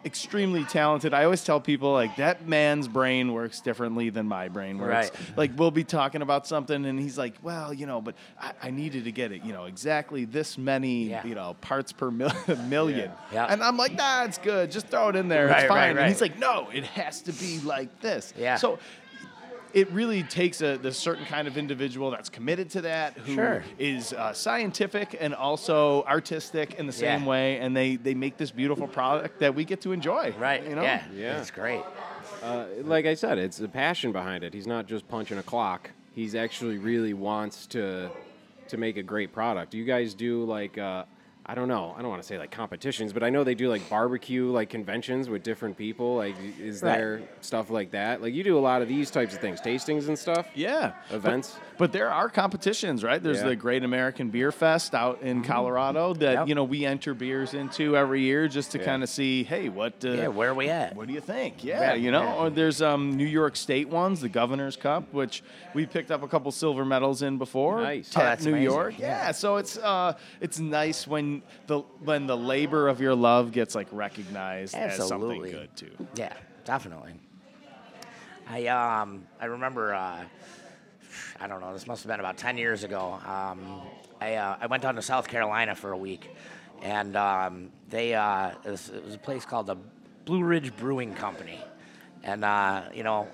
extremely 0.05 0.63
talented. 0.65 1.13
I 1.13 1.23
always 1.23 1.43
tell 1.43 1.59
people 1.59 1.91
like 1.91 2.15
that 2.17 2.47
man's 2.47 2.87
brain 2.87 3.33
works 3.33 3.59
differently 3.59 4.09
than 4.11 4.27
my 4.27 4.47
brain 4.49 4.77
works. 4.77 5.11
Right. 5.11 5.37
Like 5.37 5.51
we'll 5.57 5.71
be 5.71 5.83
talking 5.83 6.21
about 6.21 6.45
something 6.45 6.85
and 6.85 6.99
he's 6.99 7.17
like, 7.17 7.33
well, 7.41 7.73
you 7.73 7.87
know, 7.87 8.01
but 8.01 8.15
I, 8.39 8.51
I 8.63 8.71
needed 8.71 9.05
to 9.05 9.11
get 9.11 9.31
it, 9.31 9.43
you 9.43 9.51
know, 9.51 9.65
exactly 9.65 10.25
this 10.25 10.57
many, 10.57 11.09
Yeah. 11.09 11.25
you 11.25 11.33
know, 11.33 11.55
parts 11.61 11.91
per 11.91 12.11
mil- 12.11 12.31
million. 12.67 13.11
Yeah. 13.33 13.45
And 13.45 13.63
I'm 13.63 13.77
like, 13.77 13.93
nah, 13.93 14.23
it's 14.25 14.37
good. 14.37 14.71
Just 14.71 14.87
throw 14.87 15.09
it 15.09 15.15
in 15.15 15.27
there. 15.27 15.47
Right, 15.47 15.63
it's 15.63 15.69
right, 15.69 15.79
fine. 15.79 15.89
And 15.91 15.99
right. 15.99 16.07
he's 16.09 16.21
like, 16.21 16.37
no, 16.37 16.69
it 16.71 16.83
has 16.85 17.21
to 17.23 17.33
be 17.33 17.59
like 17.61 17.99
this. 18.01 18.33
Yeah. 18.37 18.57
So 18.57 18.77
it 19.75 19.91
really 19.91 20.23
takes 20.23 20.61
a 20.61 20.77
the 20.77 20.91
certain 20.91 21.25
kind 21.25 21.47
of 21.47 21.57
individual 21.57 22.09
that's 22.09 22.29
committed 22.29 22.69
to 22.71 22.81
that 22.81 23.13
who 23.17 23.39
is 23.77 24.09
Sure. 24.09 24.19
uh, 24.19 24.33
scientific 24.33 25.15
and 25.19 25.35
also 25.35 26.03
artistic 26.05 26.75
in 26.79 26.87
the 26.87 26.93
same 26.93 27.21
Yeah. 27.23 27.27
way 27.27 27.59
and 27.59 27.75
they 27.75 27.97
they 27.97 28.15
make 28.15 28.37
this 28.37 28.49
beautiful 28.51 28.87
product 28.87 29.39
that 29.41 29.53
we 29.53 29.65
get 29.65 29.81
to 29.81 29.91
enjoy 29.91 30.33
right, 30.39 30.63
you 30.67 30.75
know 30.75 30.81
yeah, 30.81 31.03
Yeah. 31.13 31.39
it's 31.39 31.51
great. 31.51 31.83
Uh, 32.41 32.65
like 32.83 33.05
I 33.05 33.15
said, 33.15 33.37
it's 33.37 33.59
a 33.59 33.67
passion 33.67 34.11
behind 34.11 34.43
it. 34.43 34.53
He's 34.53 34.67
not 34.67 34.87
just 34.87 35.07
punching 35.07 35.37
a 35.37 35.43
clock. 35.43 35.91
He's 36.13 36.35
actually 36.35 36.77
really 36.77 37.13
wants 37.13 37.65
to 37.67 38.09
to 38.69 38.77
make 38.77 38.97
a 38.97 39.03
great 39.03 39.31
product. 39.33 39.71
Do 39.71 39.77
you 39.77 39.85
guys 39.85 40.13
do 40.15 40.43
like 40.45 40.77
uh, 40.77 41.03
I 41.47 41.53
don't 41.53 41.67
know. 41.67 41.93
I 41.95 42.01
don't 42.01 42.09
want 42.09 42.23
to 42.23 42.27
say 42.27 42.39
like 42.39 42.49
competitions, 42.49 43.13
but 43.13 43.21
I 43.23 43.29
know 43.29 43.43
they 43.43 43.53
do 43.53 43.69
like 43.69 43.87
barbecue 43.87 44.49
like 44.49 44.69
conventions 44.69 45.29
with 45.29 45.43
different 45.43 45.77
people. 45.77 46.15
Like, 46.15 46.35
is 46.59 46.81
Right. 46.81 46.97
there 46.97 47.21
stuff 47.41 47.69
like 47.69 47.91
that? 47.91 48.21
Like, 48.21 48.33
you 48.33 48.43
do 48.43 48.57
a 48.57 48.59
lot 48.59 48.81
of 48.81 48.87
these 48.87 49.11
types 49.11 49.35
of 49.35 49.41
things, 49.41 49.61
tastings 49.61 50.07
and 50.07 50.17
stuff. 50.17 50.47
yeah 50.55 50.93
Events? 51.11 51.57
But, 51.77 51.91
there 51.91 52.09
are 52.11 52.29
competitions 52.29 53.03
right 53.03 53.21
there's 53.21 53.37
Yeah. 53.41 53.49
the 53.49 53.55
great 53.55 53.83
american 53.83 54.29
beer 54.29 54.51
fest 54.51 54.93
out 54.95 55.21
in 55.21 55.43
colorado 55.43 56.13
that 56.15 56.33
Yep. 56.33 56.47
you 56.47 56.55
know 56.55 56.63
we 56.63 56.85
enter 56.85 57.13
beers 57.13 57.53
into 57.53 57.95
every 57.95 58.21
year 58.21 58.47
just 58.47 58.71
to 58.71 58.79
Yeah. 58.79 58.85
kind 58.85 59.03
of 59.03 59.09
see 59.09 59.43
hey 59.43 59.69
what 59.69 60.03
uh, 60.03 60.09
Yeah, 60.09 60.27
where 60.29 60.49
are 60.49 60.53
we 60.53 60.69
at? 60.69 60.95
What 60.95 61.07
do 61.07 61.13
you 61.13 61.21
think? 61.21 61.63
Yeah, 61.63 61.79
Yeah, 61.81 61.93
you 61.95 62.11
know, 62.11 62.33
or 62.39 62.49
there's 62.49 62.81
um, 62.81 63.15
New 63.17 63.25
York 63.25 63.55
State 63.55 63.89
ones, 63.89 64.21
the 64.21 64.29
Governor's 64.29 64.75
Cup, 64.75 65.13
which 65.13 65.43
we 65.73 65.85
picked 65.85 66.11
up 66.11 66.23
a 66.23 66.27
couple 66.27 66.51
silver 66.51 66.85
medals 66.85 67.21
in 67.21 67.37
before. 67.37 67.81
Nice. 67.81 68.09
Tap 68.09 68.21
Oh, 68.21 68.25
that's 68.25 68.45
New 68.45 68.51
amazing. 68.51 68.71
York. 68.71 68.99
Yeah. 68.99 69.31
so 69.31 69.57
it's 69.57 69.77
uh, 69.77 70.13
it's 70.41 70.59
nice 70.59 71.07
when 71.07 71.41
the 71.67 71.79
when 72.03 72.27
the 72.27 72.37
labor 72.37 72.87
of 72.87 72.99
your 73.01 73.15
love 73.15 73.51
gets 73.51 73.75
like 73.75 73.87
recognized 73.91 74.75
as 74.75 74.95
something 75.07 75.41
good 75.41 75.69
too. 75.75 75.91
Yeah, 76.15 76.33
definitely. 76.65 77.13
I 78.49 78.67
um 78.67 79.25
I 79.41 79.45
remember 79.45 79.93
uh, 79.93 80.23
I 81.39 81.47
don't 81.47 81.61
know 81.61 81.73
this 81.73 81.87
must 81.87 82.03
have 82.03 82.09
been 82.09 82.19
about 82.19 82.37
ten 82.37 82.57
years 82.57 82.83
ago. 82.83 83.19
Um, 83.25 83.81
I 84.21 84.35
uh, 84.35 84.57
I 84.61 84.67
went 84.67 84.83
down 84.83 84.95
to 84.95 85.01
South 85.01 85.27
Carolina 85.27 85.75
for 85.75 85.91
a 85.91 85.97
week, 85.97 86.29
and 86.81 87.15
um, 87.15 87.69
they 87.89 88.13
uh, 88.13 88.51
it, 88.63 88.71
was, 88.71 88.89
it 88.89 89.03
was 89.03 89.15
a 89.15 89.19
place 89.19 89.45
called 89.45 89.67
the 89.67 89.77
Blue 90.25 90.43
Ridge 90.43 90.75
Brewing 90.75 91.13
Company, 91.13 91.59
and 92.23 92.43
uh, 92.43 92.83
you 92.93 93.03
know. 93.03 93.27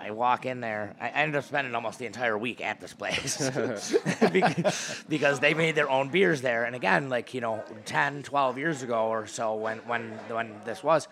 I- 0.00 0.10
walk 0.12 0.46
in 0.46 0.60
there. 0.60 0.94
I 1.00 1.08
ended 1.08 1.34
up 1.34 1.44
spending 1.44 1.74
almost 1.74 1.98
the 1.98 2.06
entire 2.06 2.38
week 2.38 2.60
at 2.60 2.80
this 2.80 2.92
place 2.92 3.38
because, 4.32 5.04
because 5.08 5.40
they 5.40 5.54
made 5.54 5.74
their 5.74 5.90
own 5.90 6.10
beers 6.10 6.42
there. 6.42 6.62
And 6.64 6.76
again, 6.76 7.08
like 7.08 7.34
you 7.34 7.40
know, 7.40 7.64
10, 7.86 8.22
12 8.22 8.58
years 8.58 8.82
ago 8.82 9.06
or 9.06 9.26
so, 9.26 9.54
when 9.54 9.78
when 9.78 10.10
when 10.28 10.54
this 10.64 10.84
was, 10.84 11.08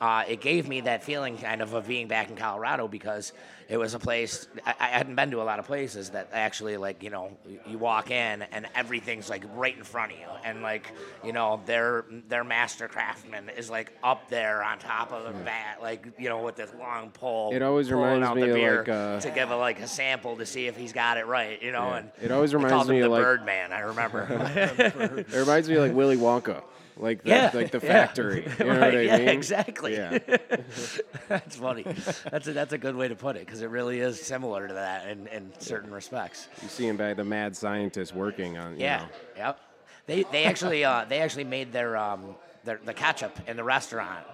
uh, 0.00 0.24
it 0.28 0.40
gave 0.40 0.68
me 0.68 0.82
that 0.82 1.02
feeling 1.04 1.36
kind 1.38 1.60
of 1.62 1.74
of 1.74 1.86
being 1.86 2.06
back 2.08 2.30
in 2.30 2.36
Colorado 2.36 2.86
because 2.88 3.32
it 3.68 3.76
was 3.76 3.94
a 3.94 3.98
place 3.98 4.46
I, 4.64 4.74
I 4.80 4.86
hadn't 4.86 5.14
been 5.16 5.30
to 5.32 5.42
a 5.42 5.44
lot 5.44 5.58
of 5.58 5.66
places 5.66 6.10
that 6.10 6.28
actually 6.32 6.76
like 6.76 7.02
you 7.02 7.10
know 7.10 7.36
you 7.66 7.78
walk 7.78 8.10
in 8.10 8.42
and 8.42 8.66
everything's 8.74 9.28
like 9.28 9.44
right 9.54 9.76
in 9.76 9.82
front 9.84 10.12
of 10.12 10.18
you 10.18 10.26
and 10.44 10.62
like 10.62 10.92
you 11.24 11.32
know 11.32 11.60
their 11.66 12.04
their 12.28 12.44
master 12.44 12.88
craftsman 12.88 13.50
is 13.56 13.68
like 13.68 13.92
up 14.02 14.28
there 14.30 14.62
on 14.62 14.78
top 14.78 15.12
of 15.12 15.24
the 15.24 15.32
vat 15.42 15.76
like 15.82 16.06
you 16.18 16.28
know 16.28 16.42
with 16.42 16.56
this 16.56 16.70
long 16.78 17.10
pole. 17.10 17.52
It 17.52 17.62
always 17.62 17.90
reminds 17.90 18.26
out 18.26 18.36
me 18.36 18.42
the 18.42 18.48
of, 18.50 18.54
beer 18.54 18.78
like, 18.78 18.88
uh, 18.88 19.20
to 19.20 19.30
give 19.30 19.50
a, 19.50 19.56
like 19.56 19.80
a 19.80 19.88
sample 19.88 20.36
to 20.36 20.46
see 20.46 20.66
if 20.66 20.76
he's 20.76 20.92
got 20.92 21.18
it 21.18 21.26
right, 21.26 21.60
you 21.62 21.72
know. 21.72 21.88
Yeah. 21.88 21.96
And 21.98 22.10
It 22.22 22.30
always 22.30 22.54
reminds 22.54 22.88
me 22.88 23.00
the 23.00 23.06
of, 23.06 23.12
like- 23.12 23.22
Birdman. 23.22 23.72
I 23.72 23.80
remember. 23.80 24.26
It 25.28 25.32
reminds 25.34 25.68
me 25.68 25.74
of 25.76 25.82
like 25.82 25.94
Willy 25.94 26.16
Wonka, 26.16 26.62
like 26.98 27.22
the, 27.22 27.30
Yeah, 27.30 27.50
like 27.54 27.70
the 27.70 27.78
yeah. 27.82 27.88
factory. 28.06 28.46
You 28.58 28.64
know 28.66 28.70
Right, 28.72 28.80
what 28.80 28.94
I 28.94 29.00
yeah, 29.02 29.16
mean? 29.18 29.28
exactly. 29.28 29.94
Yeah. 29.94 30.18
that's 31.28 31.56
funny. 31.56 31.84
That's 32.30 32.46
a, 32.48 32.52
that's 32.52 32.72
a 32.72 32.78
good 32.78 32.96
way 32.96 33.08
to 33.08 33.14
put 33.16 33.36
it 33.36 33.46
because 33.46 33.62
it 33.62 33.70
really 33.70 34.00
is 34.00 34.20
similar 34.20 34.68
to 34.68 34.74
that 34.74 35.08
in, 35.08 35.26
in 35.28 35.52
certain 35.58 35.90
respects. 35.90 36.48
You 36.62 36.68
see 36.68 36.86
him 36.86 36.96
by 36.96 37.14
the 37.14 37.24
mad 37.24 37.56
scientist 37.56 38.14
working 38.14 38.56
on. 38.58 38.72
You 38.74 38.84
Yeah. 38.84 38.96
know. 38.98 39.06
Yep. 39.36 39.60
They 40.06 40.22
they 40.32 40.44
actually 40.44 40.84
uh, 40.84 41.04
they 41.08 41.20
actually 41.20 41.44
made 41.44 41.70
their 41.72 41.96
um 41.96 42.34
their 42.64 42.80
the 42.84 42.94
ketchup 42.94 43.36
in 43.46 43.56
the 43.56 43.64
restaurant. 43.64 44.24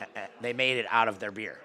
They 0.40 0.52
made 0.52 0.78
it 0.78 0.86
out 0.88 1.08
of 1.08 1.18
their 1.18 1.32
beer, 1.32 1.58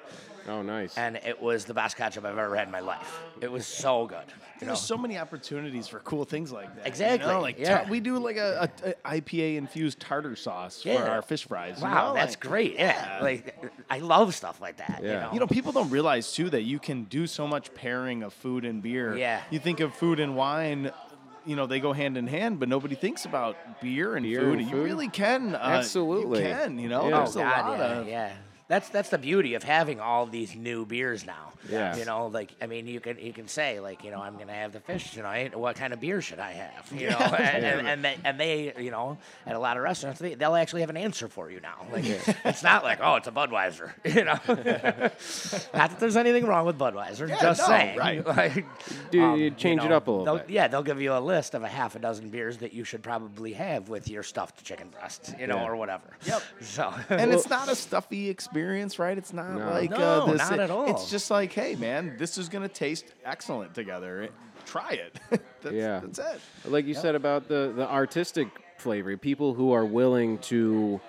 Oh, 0.47 0.63
nice. 0.63 0.97
and 0.97 1.17
it 1.17 1.39
was 1.39 1.65
the 1.65 1.75
best 1.75 1.95
ketchup 1.95 2.25
I've 2.25 2.37
ever 2.37 2.55
had 2.55 2.67
in 2.67 2.71
my 2.71 2.79
life. 2.79 3.19
It 3.39 3.51
was 3.51 3.67
so 3.67 4.07
good. 4.07 4.25
You 4.61 4.65
know? 4.67 4.73
There's 4.73 4.81
so 4.85 4.97
many 4.97 5.17
opportunities 5.17 5.87
for 5.87 5.99
cool 5.99 6.25
things 6.25 6.51
like 6.51 6.73
that. 6.75 6.85
you 6.85 6.87
Exactly, 6.89 7.31
know? 7.31 7.39
Like 7.41 7.57
yeah. 7.59 7.79
tar- 7.81 7.89
we 7.89 7.99
do 7.99 8.17
like 8.19 8.37
a, 8.37 8.69
a, 8.83 8.89
a 9.09 9.21
IPA 9.21 9.55
infused 9.57 9.99
tartar 9.99 10.35
sauce 10.35 10.83
for 10.83 10.91
our 10.97 11.21
fish 11.21 11.47
fries. 11.47 11.77
you 11.79 11.83
Wow, 11.85 12.09
know? 12.09 12.13
that's 12.15 12.33
Like- 12.33 12.39
great. 12.41 12.73
Yeah. 12.75 13.19
Like 13.21 13.55
I 13.89 13.99
love 13.99 14.35
stuff 14.35 14.59
like 14.59 14.77
that. 14.77 14.99
You 15.01 15.09
Yeah. 15.09 15.19
know. 15.21 15.29
You 15.33 15.39
know, 15.39 15.47
people 15.47 15.71
don't 15.71 15.89
realize 15.89 16.33
too 16.33 16.49
that 16.49 16.63
you 16.63 16.77
can 16.79 17.05
do 17.05 17.25
so 17.27 17.47
much 17.47 17.73
pairing 17.73 18.23
of 18.23 18.33
food 18.33 18.65
and 18.65 18.81
beer. 18.83 19.15
Yeah. 19.17 19.41
You 19.49 19.59
think 19.59 19.79
of 19.79 19.93
food 19.95 20.19
and 20.19 20.35
wine, 20.35 20.91
you 21.45 21.55
know, 21.55 21.65
they 21.65 21.79
go 21.79 21.93
hand 21.93 22.17
in 22.17 22.27
hand, 22.27 22.59
but 22.59 22.67
nobody 22.67 22.95
thinks 22.95 23.23
about 23.25 23.55
beer 23.81 24.15
and 24.15 24.23
Beer 24.25 24.41
food. 24.41 24.59
and 24.59 24.67
You 24.69 24.75
food? 24.75 24.83
really 24.83 25.07
can. 25.07 25.55
Uh, 25.55 25.59
Absolutely. 25.59 26.39
You 26.43 26.53
can, 26.53 26.77
you 26.79 26.89
know, 26.89 27.07
Yeah. 27.09 27.17
there's 27.17 27.37
oh 27.37 27.39
a 27.39 27.43
God, 27.43 27.69
lot 27.69 27.79
yeah, 27.79 27.85
of. 27.99 28.07
yeah. 28.07 28.31
That's 28.69 28.87
that's 28.89 29.09
the 29.09 29.17
beauty 29.17 29.55
of 29.55 29.63
having 29.63 29.99
all 29.99 30.27
these 30.27 30.55
new 30.55 30.85
beers 30.85 31.25
now. 31.25 31.53
Yeah. 31.69 31.97
You 31.97 32.05
know, 32.05 32.27
like 32.27 32.51
I 32.61 32.67
mean, 32.67 32.85
you 32.85 32.99
can 32.99 33.17
you 33.17 33.33
can 33.33 33.47
say 33.47 33.79
like 33.79 34.03
you 34.03 34.11
know 34.11 34.21
I'm 34.21 34.37
gonna 34.37 34.53
have 34.53 34.73
the 34.73 34.79
fish 34.79 35.11
tonight. 35.11 35.57
What 35.57 35.75
kind 35.75 35.91
of 35.91 35.99
beer 35.99 36.21
should 36.21 36.37
I 36.39 36.51
have? 36.51 36.91
You 36.93 37.09
know, 37.09 37.17
and, 37.17 37.65
and, 37.65 37.87
and 37.87 38.05
they 38.05 38.17
and 38.23 38.39
they 38.39 38.73
you 38.77 38.91
know 38.91 39.17
at 39.47 39.55
a 39.55 39.59
lot 39.59 39.75
of 39.75 39.81
restaurants 39.81 40.19
they, 40.19 40.35
they'll 40.35 40.53
actually 40.55 40.81
have 40.81 40.91
an 40.91 40.97
answer 40.97 41.27
for 41.27 41.49
you 41.49 41.59
now. 41.61 41.87
Like 41.91 42.05
it's 42.45 42.61
not 42.61 42.83
like 42.83 42.99
oh 43.01 43.15
it's 43.15 43.27
a 43.27 43.31
Budweiser. 43.31 43.91
You 44.19 44.25
know, 44.25 44.39
not 45.73 45.89
that 45.89 45.99
there's 45.99 46.17
anything 46.17 46.45
wrong 46.45 46.65
with 46.65 46.77
Budweiser. 46.77 47.27
Yeah, 47.27 47.41
just 47.41 47.61
no, 47.61 47.67
saying. 47.67 47.97
right. 47.97 48.25
Like, 48.25 48.65
Do 49.11 49.23
um, 49.23 49.39
you 49.39 49.51
change 49.51 49.83
it 49.83 49.89
know, 49.89 49.97
up 49.97 50.07
a 50.07 50.11
little 50.11 50.37
bit. 50.37 50.49
Yeah, 50.49 50.67
they'll 50.67 50.83
give 50.83 51.01
you 51.01 51.13
a 51.13 51.19
list 51.19 51.53
of 51.55 51.63
a 51.63 51.67
half 51.67 51.95
a 51.95 51.99
dozen 51.99 52.29
beers 52.29 52.57
that 52.57 52.73
you 52.73 52.83
should 52.83 53.01
probably 53.03 53.53
have 53.53 53.89
with 53.89 54.07
your 54.07 54.23
stuffed 54.23 54.63
chicken 54.63 54.89
breast, 54.89 55.33
you 55.39 55.47
know, 55.47 55.55
Yeah. 55.57 55.67
or 55.67 55.75
whatever. 55.75 56.03
Yep. 56.25 56.41
So 56.61 56.93
And 57.09 57.31
it's 57.31 57.49
not 57.49 57.69
a 57.69 57.75
stuffy 57.75 58.29
experience, 58.29 58.58
right? 58.99 59.17
It's 59.17 59.33
not 59.33 59.51
No. 59.51 59.69
like 59.69 59.89
No, 59.91 59.97
uh, 59.97 60.25
this. 60.31 60.37
not 60.49 60.59
at 60.59 60.69
all. 60.71 60.89
It's 60.89 61.09
just 61.09 61.29
like, 61.31 61.51
hey, 61.53 61.75
man, 61.75 62.15
this 62.17 62.37
is 62.37 62.49
gonna 62.49 62.67
taste 62.69 63.05
excellent 63.25 63.73
together. 63.73 64.29
Try 64.65 64.91
it. 64.91 65.19
that's, 65.61 65.75
Yeah. 65.75 65.99
that's 66.03 66.19
it. 66.19 66.41
like 66.65 66.85
you 66.85 66.93
said 66.93 67.15
about 67.15 67.47
the 67.47 67.73
the 67.75 67.89
artistic 67.89 68.47
flavor, 68.77 69.15
people 69.17 69.53
who 69.53 69.71
are 69.73 69.85
willing 69.85 70.37
to 70.39 71.01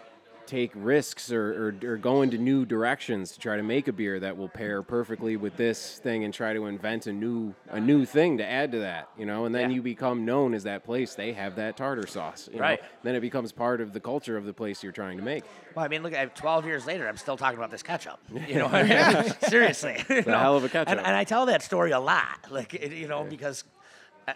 take 0.51 0.73
risks 0.75 1.31
or, 1.31 1.69
or, 1.85 1.93
or 1.93 1.97
go 1.97 2.23
into 2.23 2.37
new 2.37 2.67
directions 2.67 3.31
to 3.33 3.39
try 3.39 3.57
to 3.57 3.63
make 3.63 3.87
a 3.87 3.93
beer 3.93 4.19
that 4.19 4.37
will 4.37 4.49
pair 4.49 4.83
perfectly 4.83 5.37
with 5.37 5.57
this 5.57 5.99
thing 6.01 6.25
and 6.25 6.35
try 6.35 6.53
to 6.53 6.67
invent 6.67 7.07
a 7.07 7.13
new 7.13 7.55
a 7.69 7.79
new 7.79 8.05
thing 8.05 8.39
to 8.39 8.45
add 8.45 8.73
to 8.73 8.81
that, 8.81 9.09
you 9.17 9.25
know, 9.25 9.45
and 9.45 9.55
then 9.55 9.71
Yeah. 9.71 9.77
you 9.77 9.83
become 9.83 10.25
known 10.25 10.53
as 10.55 10.65
that 10.65 10.85
place. 10.85 11.15
They 11.15 11.33
have 11.35 11.55
that 11.57 11.77
tartar 11.77 12.07
sauce, 12.09 12.49
you 12.53 12.59
know? 12.59 12.63
Right. 12.63 12.81
Then 13.05 13.15
it 13.15 13.21
becomes 13.21 13.53
part 13.53 13.81
of 13.81 13.93
the 13.93 14.01
culture 14.01 14.37
of 14.37 14.45
the 14.45 14.53
place 14.53 14.83
you're 14.83 14.91
trying 14.93 15.19
to 15.19 15.23
make. 15.23 15.45
Well, 15.77 15.85
I 15.85 15.89
mean, 15.89 16.03
look, 16.03 16.13
at 16.13 16.35
12 16.35 16.67
years 16.67 16.85
later, 16.85 17.07
I'm 17.09 17.17
still 17.17 17.37
talking 17.37 17.59
about 17.59 17.71
this 17.71 17.83
ketchup. 17.85 18.19
You 18.49 18.57
know, 18.57 18.67
I 18.67 18.83
mean? 19.23 19.35
seriously. 19.49 20.03
It's 20.09 20.27
a 20.27 20.39
hell 20.39 20.57
of 20.57 20.65
a 20.65 20.69
ketchup. 20.69 20.89
And, 20.91 20.99
and 20.99 21.15
I 21.15 21.23
tell 21.25 21.47
that 21.47 21.63
story 21.63 21.93
a 21.93 22.01
lot, 22.01 22.51
like 22.51 22.75
it, 22.75 22.93
you 22.93 23.07
know, 23.07 23.23
because 23.23 23.63
uh, 23.63 23.80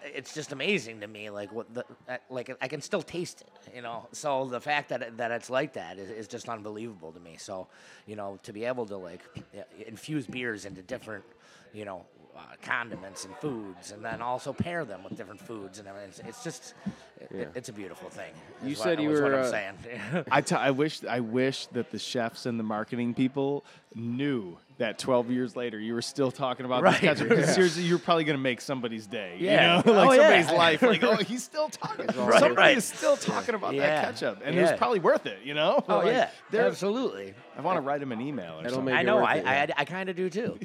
it's 0.05 0.35
just 0.35 0.53
amazing 0.53 1.01
to 1.01 1.07
me, 1.07 1.31
like 1.31 1.53
what 1.53 1.73
the 1.75 1.85
like 2.31 2.57
I 2.61 2.69
can 2.69 2.81
still 2.81 3.03
taste 3.03 3.43
it, 3.43 3.75
you 3.75 3.83
know. 3.83 4.07
So 4.13 4.47
the 4.47 4.61
fact 4.61 4.89
that 4.91 5.17
that 5.17 5.31
it's 5.31 5.51
like 5.51 5.73
that 5.75 5.99
is, 5.99 6.11
is 6.11 6.29
just 6.29 6.49
unbelievable 6.49 7.13
to 7.13 7.21
me. 7.21 7.37
So 7.39 7.69
you 8.07 8.17
know, 8.17 8.39
to 8.43 8.53
be 8.53 8.65
able 8.65 8.87
to 8.87 8.97
like 8.97 9.23
infuse 9.87 10.27
beers 10.27 10.65
into 10.65 10.83
different, 10.83 11.25
you 11.73 11.85
know. 11.85 12.05
Uh, 12.37 12.41
condiments 12.63 13.25
and 13.27 13.37
foods, 13.37 13.93
and 13.93 14.05
then 14.05 14.21
also 14.21 14.53
pair 14.53 14.85
them 14.85 15.05
with 15.05 15.17
different 15.17 15.41
foods, 15.41 15.79
and 15.79 15.87
everything. 15.87 16.09
It's, 16.09 16.19
it's 16.19 16.43
just, 16.43 16.75
it, 17.21 17.51
it's 17.55 17.69
a 17.69 17.73
beautiful 17.73 18.09
thing. 18.11 18.33
You 18.63 18.73
is 18.73 18.79
said 18.79 18.99
what, 18.99 19.03
you 19.05 19.13
is 19.13 19.21
what 19.21 19.31
were, 19.33 19.39
I'm 19.41 19.45
uh, 19.45 19.51
saying. 19.51 19.75
I, 20.31 20.41
t- 20.41 20.55
I 20.55 20.71
wish 20.71 21.05
I 21.05 21.21
wish 21.21 21.67
that 21.69 21.91
the 21.91 21.99
chefs 21.99 22.47
and 22.47 22.59
the 22.59 22.65
marketing 22.65 23.15
people 23.15 23.65
knew 23.95 24.57
that 24.79 24.99
12 24.99 25.31
years 25.31 25.55
later 25.55 25.79
you 25.79 25.95
were 25.95 26.03
still 26.03 26.33
talking 26.33 26.67
about 26.67 26.83
Right. 26.83 27.01
this 27.01 27.21
ketchup. 27.21 27.29
'Cause 27.29 27.55
seriously, 27.55 27.85
you're 27.85 27.99
probably 28.01 28.25
going 28.25 28.37
to 28.37 28.43
make 28.43 28.61
somebody's 28.61 29.07
day. 29.07 29.37
Yeah. 29.39 29.79
You 29.79 29.85
know? 29.85 29.93
like 30.01 30.09
Oh, 30.09 30.13
yeah. 30.13 30.43
somebody's 30.43 30.59
life. 30.59 30.83
Like, 30.83 31.05
oh, 31.05 31.15
he's 31.17 31.45
still 31.45 31.69
talking. 31.69 32.07
Right. 32.07 32.41
Somebody 32.41 32.55
Right. 32.57 32.77
is 32.77 32.85
still 32.85 33.17
talking 33.17 33.55
about 33.55 33.75
Yeah. 33.75 33.83
that 33.87 34.05
ketchup. 34.07 34.43
And 34.45 34.59
it 34.59 34.63
was 34.63 34.73
probably 34.73 34.99
worth 34.99 35.27
it, 35.27 35.39
you 35.45 35.55
know? 35.55 35.85
Oh 35.89 35.99
Like, 35.99 36.07
yeah, 36.07 36.31
absolutely. 36.53 37.35
I 37.57 37.61
want 37.61 37.77
to 37.77 37.83
write 37.83 38.03
him 38.03 38.11
an 38.11 38.21
email 38.21 38.59
or 38.59 38.65
It'll 38.67 38.77
something. 38.79 38.93
I 38.95 39.03
know. 39.03 39.19
I, 39.19 39.35
it, 39.37 39.47
I, 39.47 39.55
yeah. 39.67 39.75
I, 39.77 39.85
kind 39.85 40.09
of 40.09 40.17
do 40.17 40.29
too. 40.29 40.59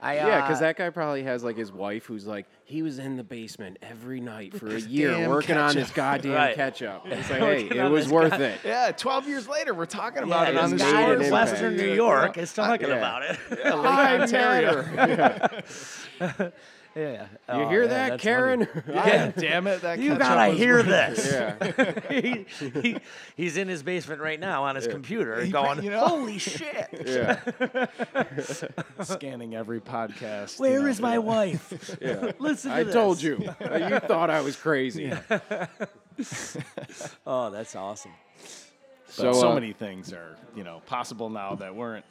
I, 0.00 0.14
Yeah, 0.14 0.42
because 0.42 0.58
uh, 0.58 0.66
that 0.66 0.76
guy 0.76 0.90
probably 0.90 1.24
has 1.24 1.42
like 1.42 1.56
his 1.56 1.72
wife 1.72 2.06
who's 2.06 2.24
like 2.24 2.46
he 2.64 2.82
was 2.82 3.00
in 3.00 3.16
the 3.16 3.24
basement 3.24 3.78
every 3.82 4.20
night 4.20 4.54
for 4.56 4.68
a 4.68 4.78
year 4.78 5.10
damn 5.10 5.28
working 5.30 5.56
on 5.56 5.72
ketchup. 5.74 5.88
This 5.96 6.04
goddamn 6.22 6.32
Right. 6.32 6.56
ketchup. 6.56 7.02
It's 7.06 7.30
like, 7.30 7.40
hey, 7.40 7.68
it 7.68 7.90
was 7.90 8.08
worth 8.08 8.32
guy- 8.32 8.42
it. 8.44 8.60
yeah, 8.64 8.92
12 8.92 9.28
years 9.28 9.48
later, 9.48 9.74
we're 9.74 9.86
talking 9.86 10.26
yeah, 10.26 10.34
about 10.34 10.48
it 10.48 10.56
on 10.56 10.70
this 10.70 10.80
the 10.80 10.86
made 10.86 10.92
guy 10.92 11.12
an 11.12 11.22
in. 11.22 11.32
Western 11.32 11.76
New 11.76 11.94
York 11.94 12.38
is 12.38 12.52
talking 12.52 12.88
yeah. 12.88 12.96
about 12.96 13.22
it. 13.22 13.38
I'm 13.64 14.20
Ontario. 14.22 14.82
mad. 16.96 17.28
yeah. 17.48 17.56
You 17.56 17.62
Oh, 17.64 17.68
hear 17.68 17.82
yeah, 17.82 18.08
that, 18.08 18.20
Karen? 18.20 18.66
God 18.86 19.34
damn 19.36 19.66
it, 19.66 19.82
that 19.82 19.98
You 19.98 20.16
gotta 20.16 20.52
hear 20.52 20.76
worth 20.76 20.86
it. 20.88 21.16
this. 21.16 21.32
yeah. 21.32 22.10
he, 22.20 22.46
he, 22.80 22.96
he's 23.36 23.56
in 23.56 23.68
his 23.68 23.82
basement 23.82 24.20
right 24.20 24.40
now 24.40 24.64
on 24.64 24.74
his 24.76 24.86
computer, 24.86 25.42
He- 25.44 25.50
going, 25.52 25.82
you 25.82 25.90
know? 25.90 26.00
"Holy 26.06 26.38
shit! 26.38 26.88
Yeah. 27.06 27.40
Scanning 29.02 29.54
every 29.54 29.80
podcast. 29.80 30.58
Where 30.58 30.72
you 30.74 30.80
know, 30.82 30.86
is 30.86 31.00
my 31.00 31.12
that. 31.16 31.20
wife? 31.22 31.96
Yeah. 32.00 32.32
Listen 32.38 32.70
to 32.70 32.76
I 32.76 32.82
this." 32.82 32.94
told 32.94 33.22
you. 33.22 33.36
you 33.60 33.98
thought 34.00 34.30
I 34.30 34.40
was 34.40 34.56
crazy. 34.56 35.12
Oh, 37.26 37.50
that's 37.50 37.76
awesome. 37.76 38.12
So, 39.08 39.32
So, 39.32 39.40
so 39.40 39.50
uh, 39.50 39.54
many 39.54 39.72
things 39.72 40.12
are, 40.12 40.36
you 40.54 40.64
know, 40.64 40.82
possible 40.86 41.30
now 41.30 41.54
that 41.56 41.74
weren't 41.74 42.04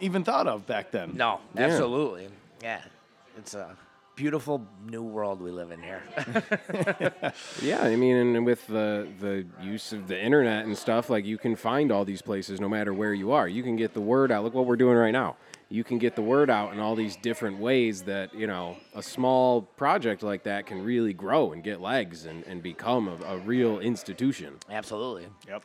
even 0.00 0.24
thought 0.24 0.46
of 0.46 0.66
back 0.66 0.90
then. 0.90 1.12
No, 1.16 1.40
Yeah. 1.54 1.62
absolutely. 1.62 2.28
Yeah, 2.62 2.80
it's 3.38 3.54
a 3.54 3.76
beautiful 4.16 4.66
new 4.86 5.02
world 5.02 5.40
we 5.40 5.50
live 5.50 5.70
in 5.70 5.82
here. 5.82 6.02
Yeah, 7.62 7.82
I 7.82 7.96
mean, 7.96 8.16
and 8.16 8.46
with 8.46 8.66
the 8.66 9.08
the 9.20 9.46
use 9.62 9.92
of 9.92 10.08
the 10.08 10.20
internet 10.20 10.64
and 10.66 10.76
stuff, 10.76 11.10
like 11.10 11.24
you 11.24 11.38
can 11.38 11.56
find 11.56 11.90
all 11.90 12.04
these 12.04 12.22
places 12.22 12.60
no 12.60 12.68
matter 12.68 12.92
where 12.92 13.14
you 13.14 13.32
are. 13.32 13.48
You 13.48 13.62
can 13.62 13.76
get 13.76 13.94
the 13.94 14.00
word 14.00 14.30
out. 14.30 14.44
Look 14.44 14.54
what 14.54 14.66
we're 14.66 14.76
doing 14.76 14.96
right 14.96 15.10
now. 15.12 15.36
You 15.70 15.82
can 15.82 15.98
get 15.98 16.14
the 16.14 16.22
word 16.22 16.50
out 16.50 16.72
in 16.72 16.78
all 16.78 16.94
these 16.94 17.16
different 17.16 17.58
ways 17.58 18.02
that 18.02 18.34
you 18.34 18.46
know 18.46 18.76
a 18.94 19.02
small 19.02 19.62
project 19.62 20.22
like 20.22 20.42
that 20.44 20.66
can 20.66 20.84
really 20.84 21.14
grow 21.14 21.52
and 21.52 21.62
get 21.62 21.80
legs 21.80 22.26
and, 22.26 22.44
and 22.44 22.62
become 22.62 23.08
a, 23.08 23.16
a 23.26 23.38
real 23.38 23.80
institution. 23.80 24.54
absolutely. 24.70 25.26
Yep. 25.48 25.64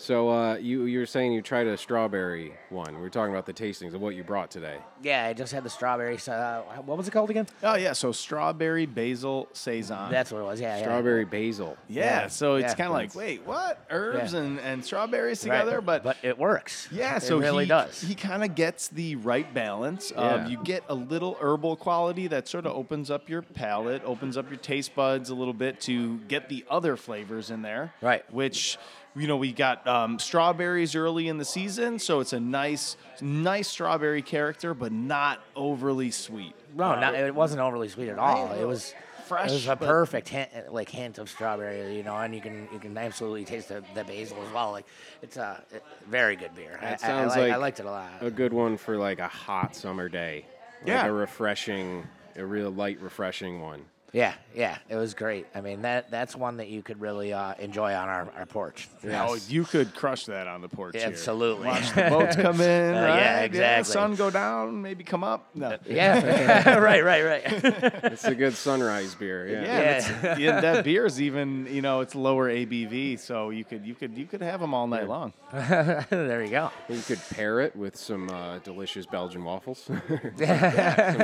So 0.00 0.30
uh, 0.30 0.54
you 0.56 0.84
you 0.84 0.98
were 0.98 1.06
saying 1.06 1.34
you 1.34 1.42
tried 1.42 1.66
a 1.66 1.76
strawberry 1.76 2.54
one. 2.70 2.94
We 2.94 3.02
were 3.02 3.10
talking 3.10 3.34
about 3.34 3.44
the 3.44 3.52
tastings 3.52 3.92
of 3.92 4.00
what 4.00 4.14
you 4.14 4.24
brought 4.24 4.50
today. 4.50 4.78
Yeah, 5.02 5.26
I 5.26 5.34
just 5.34 5.52
had 5.52 5.62
the 5.62 5.68
strawberry. 5.68 6.18
Uh, 6.26 6.62
what 6.86 6.96
was 6.96 7.06
it 7.06 7.10
called 7.10 7.28
again? 7.28 7.46
Oh 7.62 7.76
yeah, 7.76 7.92
so 7.92 8.10
strawberry 8.10 8.86
basil 8.86 9.46
saison. 9.52 10.10
That's 10.10 10.32
what 10.32 10.40
it 10.40 10.44
was. 10.44 10.58
Yeah, 10.58 10.78
yeah. 10.78 10.82
Strawberry 10.84 11.26
basil. 11.26 11.76
yeah, 11.86 12.22
yeah, 12.22 12.26
so 12.28 12.54
it's 12.54 12.68
yeah, 12.72 12.74
kind 12.76 12.86
of 12.86 12.94
like, 12.94 13.14
wait, 13.14 13.44
what? 13.44 13.84
Herbs 13.90 14.32
Yeah. 14.32 14.40
and, 14.40 14.60
and 14.60 14.82
strawberries 14.82 15.46
Right, 15.46 15.58
together, 15.58 15.82
but, 15.82 16.02
but 16.02 16.16
it 16.22 16.38
works. 16.38 16.88
yeah, 16.90 17.18
so 17.18 17.26
it 17.26 17.28
so 17.28 17.38
really 17.38 17.64
he, 17.64 17.68
does. 17.68 18.00
He 18.00 18.14
kind 18.14 18.42
of 18.42 18.54
gets 18.54 18.88
the 18.88 19.16
right 19.16 19.52
balance. 19.52 20.12
Yeah. 20.16 20.44
Of, 20.44 20.50
you 20.50 20.62
get 20.64 20.82
a 20.88 20.94
little 20.94 21.36
herbal 21.40 21.76
quality 21.76 22.26
that 22.28 22.48
sort 22.48 22.64
of 22.64 22.74
opens 22.74 23.10
up 23.10 23.28
your 23.28 23.42
palate, 23.42 24.00
opens 24.06 24.38
up 24.38 24.48
your 24.48 24.58
taste 24.58 24.94
buds 24.94 25.28
a 25.28 25.34
little 25.34 25.52
bit 25.52 25.78
to 25.82 26.16
get 26.20 26.48
the 26.48 26.64
other 26.70 26.96
flavors 26.96 27.50
in 27.50 27.60
there. 27.60 27.92
Right. 28.00 28.24
Which 28.32 28.78
you 29.16 29.26
know 29.26 29.36
we 29.36 29.52
got 29.52 29.86
um, 29.86 30.18
strawberries 30.18 30.94
early 30.94 31.28
in 31.28 31.38
the 31.38 31.44
season, 31.44 31.98
so 31.98 32.20
it's 32.20 32.32
a 32.32 32.40
nice, 32.40 32.96
nice 33.20 33.68
strawberry 33.68 34.22
character, 34.22 34.74
but 34.74 34.92
not 34.92 35.40
overly 35.56 36.10
sweet. 36.10 36.54
no, 36.76 36.98
not, 36.98 37.14
it 37.14 37.34
wasn't 37.34 37.60
overly 37.60 37.88
sweet 37.88 38.08
at 38.08 38.18
all. 38.18 38.52
It 38.52 38.64
was 38.64 38.94
Fresh, 39.26 39.50
It 39.50 39.52
was 39.52 39.66
a 39.68 39.76
perfect 39.76 40.28
hint, 40.28 40.50
like 40.72 40.88
hint 40.88 41.18
of 41.18 41.30
strawberry, 41.30 41.96
you 41.96 42.02
know, 42.02 42.16
and 42.16 42.34
you 42.34 42.40
can 42.40 42.66
you 42.72 42.80
can 42.80 42.98
absolutely 42.98 43.44
taste 43.44 43.68
the, 43.68 43.84
the 43.94 44.02
basil 44.02 44.36
as 44.44 44.52
well. 44.52 44.72
Like 44.72 44.86
it's 45.22 45.36
a 45.36 45.62
very 46.08 46.34
good 46.34 46.52
beer. 46.56 46.76
I, 46.80 46.84
That 46.84 46.90
I- 46.90 47.06
I 47.06 47.08
sounds 47.08 47.36
like- 47.36 47.52
I 47.52 47.56
liked 47.56 47.78
it 47.78 47.86
a 47.86 47.90
lot. 47.92 48.10
A 48.22 48.30
good 48.32 48.52
one 48.52 48.76
for 48.76 48.96
like 48.96 49.20
a 49.20 49.28
hot 49.28 49.76
summer 49.76 50.08
day. 50.08 50.46
Yeah. 50.84 51.02
Like 51.02 51.10
a 51.10 51.12
refreshing, 51.12 52.08
a 52.34 52.44
real 52.44 52.70
light, 52.72 53.00
refreshing 53.00 53.60
one. 53.60 53.84
Yeah, 54.12 54.34
yeah, 54.56 54.78
it 54.88 54.96
was 54.96 55.14
great. 55.14 55.46
I 55.54 55.60
mean, 55.60 55.82
that 55.82 56.10
that's 56.10 56.34
one 56.34 56.56
that 56.56 56.68
you 56.68 56.82
could 56.82 57.00
really 57.00 57.32
uh, 57.32 57.54
enjoy 57.60 57.94
on 57.94 58.08
our, 58.08 58.28
our 58.36 58.46
porch. 58.46 58.88
Oh, 59.08 59.38
you 59.48 59.64
could 59.64 59.94
crush 59.94 60.26
that 60.26 60.48
on 60.48 60.62
the 60.62 60.68
porch. 60.68 60.96
here. 60.96 61.06
Absolutely. 61.06 61.68
Watch 61.68 61.92
the 61.94 62.02
boats 62.10 62.34
come 62.36 62.60
in. 62.60 62.94
Uh, 62.94 63.00
right? 63.06 63.16
yeah, 63.20 63.40
exactly. 63.42 63.92
sun 63.92 64.16
go 64.16 64.28
down, 64.30 64.82
maybe 64.82 65.04
come 65.04 65.22
up. 65.22 65.50
No. 65.54 65.78
yeah, 65.86 66.78
right, 66.78 67.04
right, 67.04 67.24
right. 67.24 67.42
It's 68.12 68.24
a 68.24 68.34
good 68.34 68.54
sunrise 68.54 69.14
beer. 69.14 69.46
Yeah. 69.48 69.62
Yeah, 69.62 70.22
Yeah. 70.22 70.36
yeah, 70.38 70.60
that 70.60 70.84
beer 70.84 71.06
is 71.06 71.20
even 71.22 71.66
you 71.70 71.82
know 71.82 72.00
it's 72.00 72.14
lower 72.16 72.50
ABV, 72.50 73.18
so 73.20 73.50
you 73.50 73.64
could 73.64 73.86
you 73.86 73.94
could 73.94 74.16
you 74.18 74.26
could 74.26 74.42
have 74.42 74.60
them 74.60 74.74
all 74.74 74.86
night 74.88 75.08
long. 75.08 75.32
there 75.52 76.42
you 76.42 76.50
go. 76.50 76.70
You 76.88 77.00
could 77.02 77.20
pair 77.30 77.60
it 77.60 77.76
with 77.76 77.96
some 77.96 78.28
uh, 78.30 78.58
delicious 78.58 79.06
Belgian 79.06 79.44
waffles. 79.44 79.78
some 79.84 80.00
You 80.38 80.46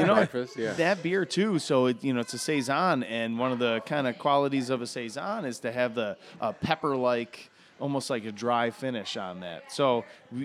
know, 0.07 0.15
breakfast. 0.15 0.57
Yeah. 0.57 0.73
that 0.75 1.03
beer 1.03 1.25
too. 1.25 1.59
So 1.59 1.87
it 1.87 2.03
you 2.05 2.13
know 2.15 2.21
it's 2.21 2.35
a 2.35 2.39
saison, 2.39 2.76
and 2.77 3.39
one 3.39 3.53
of 3.53 3.59
the 3.59 3.81
kind 3.87 4.07
of 4.07 4.19
qualities 4.19 4.71
of 4.71 4.83
a 4.83 4.87
saison 4.87 5.45
is 5.45 5.61
to 5.61 5.73
have 5.73 5.95
the 5.95 6.17
uh, 6.41 6.53
pepper-like, 6.53 7.51
almost 7.81 8.11
like 8.11 8.25
a 8.25 8.33
dry 8.33 8.71
finish 8.71 9.17
on 9.17 9.41
that. 9.41 9.73
So 9.73 10.05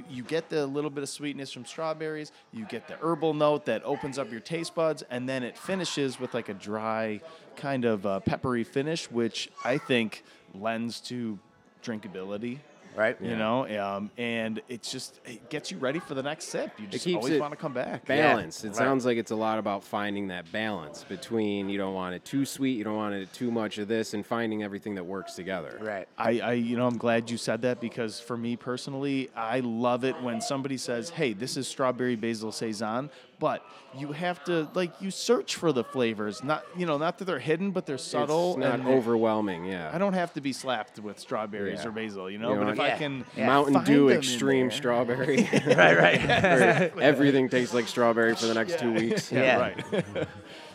you 0.10 0.24
get 0.24 0.50
the 0.50 0.65
little 0.65 0.89
bit 0.89 1.04
of 1.04 1.10
sweetness 1.10 1.52
from 1.52 1.65
strawberries, 1.65 2.32
you 2.52 2.65
get 2.65 2.88
the 2.88 2.96
herbal 3.02 3.34
note 3.34 3.65
that 3.65 3.84
opens 3.84 4.17
up 4.17 4.32
your 4.32 4.39
taste 4.39 4.76
buds, 4.76 5.04
and 5.10 5.28
then 5.28 5.44
it 5.44 5.58
finishes 5.58 6.20
with 6.20 6.34
like 6.34 6.50
a 6.50 6.54
dry, 6.54 7.22
kind 7.56 7.86
of 7.86 8.06
uh, 8.06 8.20
peppery 8.22 8.63
finish, 8.63 9.12
which 9.12 9.50
I 9.63 9.78
think 9.78 10.24
lends 10.54 11.02
to 11.02 11.38
drinkability. 11.84 12.60
Right. 12.95 13.17
You 13.21 13.36
know, 13.36 13.67
um, 13.80 14.12
and 14.17 14.62
it's 14.67 14.91
just 14.91 15.19
it 15.25 15.49
gets 15.49 15.71
you 15.71 15.77
ready 15.77 15.99
for 15.99 16.13
the 16.13 16.23
next 16.23 16.45
sip. 16.45 16.71
You 16.80 16.88
just 16.88 17.06
keeps 17.06 17.15
always 17.15 17.39
want 17.39 17.51
to 17.51 17.58
come 17.58 17.73
back. 17.73 18.06
balance. 18.06 18.63
it 18.63 18.67
right. 18.67 18.75
sounds 18.75 19.06
like 19.06 19.17
it's 19.17 19.32
a 19.32 19.36
lot 19.36 19.60
about 19.60 19.84
finding 19.84 20.27
that 20.27 20.51
balance 20.51 21.04
between 21.04 21.69
you 21.69 21.77
don't 21.77 21.93
want 21.93 22.15
it 22.15 22.25
too 22.25 22.45
sweet, 22.45 22.77
you 22.77 22.84
don't 22.84 22.95
want 22.95 23.15
it 23.15 23.32
too 23.34 23.51
much 23.51 23.77
of 23.77 23.88
this, 23.88 24.13
and 24.13 24.25
finding 24.25 24.63
everything 24.63 24.95
that 24.95 25.06
works 25.06 25.36
together. 25.36 25.77
Right. 25.82 26.08
I, 26.17 26.39
I, 26.39 26.54
you 26.54 26.77
know, 26.77 26.88
I'm 26.88 26.97
glad 26.97 27.30
you 27.30 27.38
said 27.38 27.62
that 27.63 27.80
because 27.80 28.19
for 28.19 28.38
me 28.38 28.56
personally, 28.56 29.30
I 29.36 29.62
love 29.62 30.04
it 30.04 30.21
when 30.21 30.41
somebody 30.41 30.77
says, 30.77 31.10
"Hey, 31.10 31.34
this 31.34 31.58
is 31.58 31.67
strawberry 31.67 32.15
basil 32.15 32.51
saison," 32.51 33.10
but 33.41 33.65
you 33.97 34.12
have 34.13 34.41
to 34.45 34.69
like 34.75 34.93
you 35.01 35.10
search 35.12 35.56
for 35.56 35.73
the 35.73 35.84
flavors. 35.84 36.43
Not, 36.43 36.63
you 36.77 36.86
know, 36.86 36.97
not 36.99 37.17
that 37.17 37.25
they're 37.25 37.39
hidden, 37.39 37.71
but 37.71 37.86
they're 37.88 37.97
subtle 37.97 38.51
It's 38.51 38.60
not 38.60 38.75
and 38.80 38.88
overwhelming. 38.88 39.65
Yeah. 39.65 39.89
I 39.91 39.97
don't 39.97 40.13
have 40.13 40.32
to 40.36 40.41
be 40.41 40.54
slapped 40.54 40.99
with 40.99 41.19
strawberries 41.19 41.80
Yeah. 41.82 41.89
or 41.89 41.91
basil, 41.91 42.30
you 42.30 42.38
know. 42.38 42.49
You 42.54 42.60
know, 42.60 42.65
but 42.65 42.73
if 42.75 42.80
I 42.80 42.91
can, 42.97 43.25
Yeah. 43.36 43.47
Mountain 43.47 43.73
find 43.73 43.86
Dew 43.88 44.04
them 44.08 44.12
in 44.12 44.17
Extreme 44.19 44.67
there- 44.69 44.77
Strawberry. 44.77 45.38
Right, 45.65 45.97
right. 45.97 46.21
Where 46.95 47.04
Everything 47.04 47.49
tastes 47.49 47.73
like 47.73 47.88
strawberry 47.88 48.36
for 48.36 48.45
the 48.45 48.54
next 48.54 48.77
two 48.80 48.93
weeks. 48.93 49.32
Yeah. 49.32 49.58
right. 49.60 50.27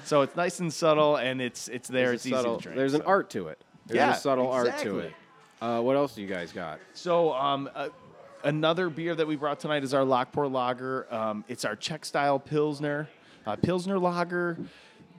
so 0.05 0.23
it's 0.23 0.35
nice 0.37 0.59
and 0.59 0.73
subtle, 0.73 1.17
and 1.17 1.41
it's 1.41 1.69
it's 1.69 1.89
there. 1.89 2.09
There's, 2.09 2.15
it's 2.17 2.25
a 2.27 2.29
easy 2.29 2.37
subtle, 2.37 2.57
to 2.57 2.63
drink. 2.65 2.77
there's 2.77 2.95
an 2.95 3.03
art 3.03 3.31
to 3.31 3.47
it. 3.49 3.63
There's 3.87 3.97
Yeah, 3.97 4.13
a 4.15 4.17
subtle 4.19 4.51
art 4.51 4.77
to 4.79 4.99
it. 4.99 5.13
Uh, 5.63 5.81
what 5.81 5.95
else 5.97 6.15
do 6.17 6.21
you 6.23 6.27
guys 6.29 6.53
got? 6.53 6.81
So, 6.93 7.33
um, 7.33 7.71
uh, 7.75 7.89
another 8.47 8.89
beer 8.89 9.15
that 9.15 9.27
we 9.27 9.37
brought 9.37 9.61
tonight 9.61 9.83
is 9.85 9.93
our 9.93 10.05
Lockport 10.05 10.51
Lager. 10.51 11.13
Um, 11.13 11.45
it's 11.49 11.65
our 11.65 11.77
Czech 11.77 12.05
style 12.05 12.39
Pilsner. 12.39 13.09
Uh, 13.45 13.57
Pilsner 13.57 13.99
Lager, 13.99 14.59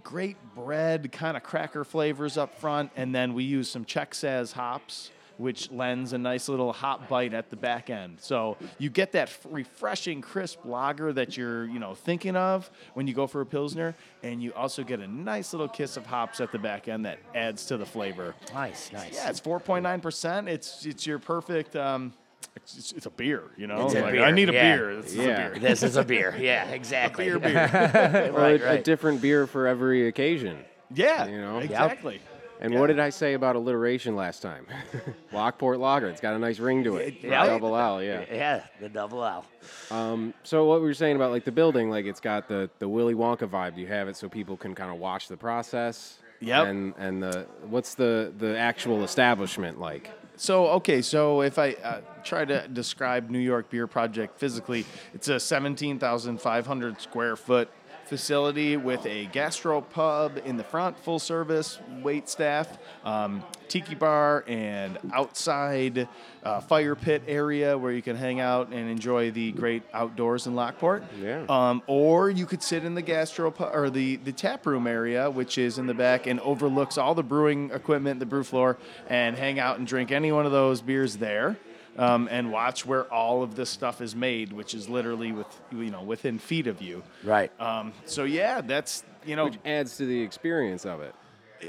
great 0.04 0.38
bread, 0.56 1.12
kind 1.12 1.38
of 1.38 1.44
cracker 1.44 1.84
flavors 1.84 2.38
up 2.38 2.60
front, 2.60 2.92
and 2.96 3.14
then 3.14 3.34
we 3.34 3.44
use 3.44 3.70
some 3.70 3.86
Czech 3.86 4.12
Saaz 4.12 4.54
hops 4.54 5.12
which 5.38 5.72
lends 5.72 6.14
a 6.14 6.18
nice 6.18 6.50
little 6.50 6.74
hop 6.74 7.08
bite 7.08 7.32
at 7.34 7.52
the 7.52 7.56
back 7.56 7.92
end. 7.92 8.20
So 8.20 8.58
you 8.80 8.90
get 8.90 9.12
that 9.12 9.30
f- 9.30 9.46
refreshing, 9.50 10.20
crisp 10.20 10.66
lager 10.66 11.14
that 11.14 11.38
you're, 11.38 11.66
you 11.66 11.78
know, 11.78 11.94
thinking 11.94 12.36
of 12.36 12.72
when 12.96 13.06
you 13.06 13.14
go 13.14 13.28
for 13.28 13.42
a 13.42 13.46
pilsner, 13.46 13.96
and 14.24 14.42
you 14.42 14.52
also 14.56 14.84
get 14.84 15.00
a 15.00 15.08
nice 15.08 15.54
little 15.54 15.68
kiss 15.68 15.96
of 15.96 16.08
hops 16.08 16.42
at 16.42 16.52
the 16.52 16.58
back 16.58 16.88
end 16.88 17.06
that 17.06 17.20
adds 17.36 17.68
to 17.68 17.78
the 17.78 17.86
flavor. 17.86 18.34
Nice, 18.54 18.92
nice. 18.92 19.14
Yeah, 19.14 19.30
it's 19.30 19.40
4.9 19.40 20.02
percent. 20.02 20.50
It's 20.50 20.86
it's 20.88 21.06
your 21.06 21.20
perfect. 21.20 21.76
Um, 21.76 22.14
it's, 22.56 22.92
it's 22.92 23.06
a 23.06 23.10
beer, 23.10 23.44
you 23.58 23.68
know. 23.68 23.88
Like, 23.88 24.12
beer, 24.14 24.24
I 24.24 24.32
need 24.32 24.50
a 24.50 24.54
yeah. 24.54 24.76
beer. 24.78 24.96
This 25.02 25.12
is 25.14 25.18
a 25.20 25.24
Yeah. 25.24 25.50
beer. 25.50 25.60
This 25.60 25.84
is 25.84 25.96
a 25.96 26.04
beer. 26.04 26.36
Yeah, 26.40 26.70
exactly. 26.70 27.30
a 27.30 27.40
Beer, 27.40 27.68
beer. 27.70 28.32
Right, 28.34 28.62
a, 28.62 28.64
a 28.64 28.70
right. 28.76 28.84
different 28.84 29.22
beer 29.22 29.48
for 29.48 29.68
every 29.68 30.08
occasion. 30.08 30.58
Yeah, 30.94 31.28
You 31.28 31.40
know? 31.42 31.60
Exactly. 31.60 32.22
And 32.60 32.74
what 32.80 32.88
did 32.88 33.00
I 33.00 33.10
say 33.12 33.34
about 33.36 33.56
alliteration 33.56 34.16
last 34.16 34.42
time? 34.42 34.66
Lockport 35.32 35.80
Lager. 35.80 36.08
It's 36.08 36.22
got 36.22 36.34
a 36.34 36.40
nice 36.40 36.58
ring 36.60 36.84
to 36.86 36.96
it. 36.98 37.18
Yeah. 37.22 37.46
Double 37.46 37.76
L, 37.76 38.02
yeah. 38.02 38.26
Yeah, 38.32 38.64
the 38.82 38.90
double 38.90 39.24
L. 39.24 39.46
Um, 39.92 40.34
so 40.44 40.66
what 40.66 40.80
we 40.82 40.88
were 40.88 40.94
saying 40.96 41.16
about 41.16 41.30
like 41.32 41.44
the 41.46 41.52
building, 41.52 41.92
like 41.92 42.06
it's 42.06 42.20
got 42.20 42.48
the 42.48 42.70
the 42.80 42.90
Willy 42.90 43.14
Wonka 43.14 43.48
vibe. 43.48 43.78
You 43.78 43.86
have 43.88 44.08
it 44.08 44.16
so 44.16 44.28
people 44.28 44.58
can 44.58 44.74
kind 44.74 44.92
of 44.92 44.98
watch 44.98 45.28
the 45.28 45.38
process. 45.38 46.18
Yep. 46.40 46.68
And 46.68 46.94
and 46.98 47.22
the 47.22 47.46
what's 47.70 47.94
the 47.94 48.34
the 48.36 48.58
actual 48.58 49.04
establishment 49.04 49.80
like? 49.80 50.10
So 50.40 50.68
okay, 50.68 51.02
so 51.02 51.42
if 51.42 51.58
I 51.58 51.74
uh, 51.84 52.02
try 52.24 52.46
to 52.46 52.68
describe 52.68 53.32
New 53.32 53.40
York 53.40 53.72
Beer 53.72 53.88
Project 53.88 54.38
physically, 54.38 54.86
it's 55.16 55.30
a 55.30 55.40
17,500 55.40 57.02
square 57.02 57.36
foot 57.36 57.70
facility 58.08 58.78
with 58.78 59.06
a 59.06 59.26
gastro 59.28 59.82
pub 59.82 60.40
in 60.46 60.58
the 60.58 60.64
front, 60.64 60.98
full 61.00 61.20
service, 61.20 61.80
wait 62.02 62.30
staff, 62.30 62.78
um, 63.04 63.44
tiki 63.68 63.96
bar, 63.96 64.44
and 64.48 64.98
outside 65.14 66.08
uh, 66.44 66.62
fire 66.62 66.96
pit 66.96 67.22
area 67.28 67.78
where 67.78 67.92
you 67.92 68.02
can 68.02 68.16
hang 68.16 68.40
out 68.40 68.70
and 68.70 68.90
enjoy 68.90 69.30
the 69.32 69.52
great 69.52 69.84
outdoors 69.94 70.48
in 70.48 70.56
Lockport. 70.56 71.04
Yeah. 71.22 71.46
Um, 71.50 71.84
or 71.88 72.30
you 72.30 72.46
could 72.46 72.64
sit 72.64 72.84
in 72.84 72.96
the 72.96 73.02
gastro 73.02 73.52
pu- 73.52 73.66
or 73.66 73.90
the 73.90 74.16
the 74.18 74.32
tap 74.32 74.66
room 74.66 74.88
area, 74.88 75.30
which 75.30 75.58
is 75.58 75.78
in 75.78 75.86
the 75.86 75.94
back 75.94 76.28
and 76.28 76.40
overlooks 76.40 76.98
all 76.98 77.14
the 77.14 77.24
brewing 77.24 77.72
equipment, 77.72 78.20
the 78.20 78.26
brew 78.26 78.44
floor, 78.44 78.78
and 79.10 79.38
hang 79.38 79.60
out 79.60 79.78
and 79.78 79.88
drink 79.88 80.12
any 80.12 80.32
one 80.32 80.46
of 80.46 80.52
those 80.52 80.82
beers 80.82 81.18
there. 81.18 81.58
Um, 81.98 82.28
and 82.30 82.52
watch 82.52 82.86
where 82.86 83.06
all 83.12 83.42
of 83.42 83.56
this 83.56 83.70
stuff 83.72 84.02
is 84.02 84.16
made, 84.16 84.54
which 84.54 84.76
is 84.76 84.88
literally 84.88 85.32
with 85.32 85.48
you 85.72 85.90
know 85.90 86.04
within 86.04 86.38
feet 86.38 86.68
of 86.68 86.82
you. 86.82 87.02
Right. 87.24 87.52
Um, 87.60 87.92
so 88.06 88.24
yeah, 88.24 88.62
that's 88.62 89.04
you 89.26 89.36
know 89.36 89.46
Which 89.46 89.58
adds 89.66 89.98
to 89.98 90.06
the 90.06 90.22
experience 90.22 90.86
of 90.86 91.02
it. 91.02 91.16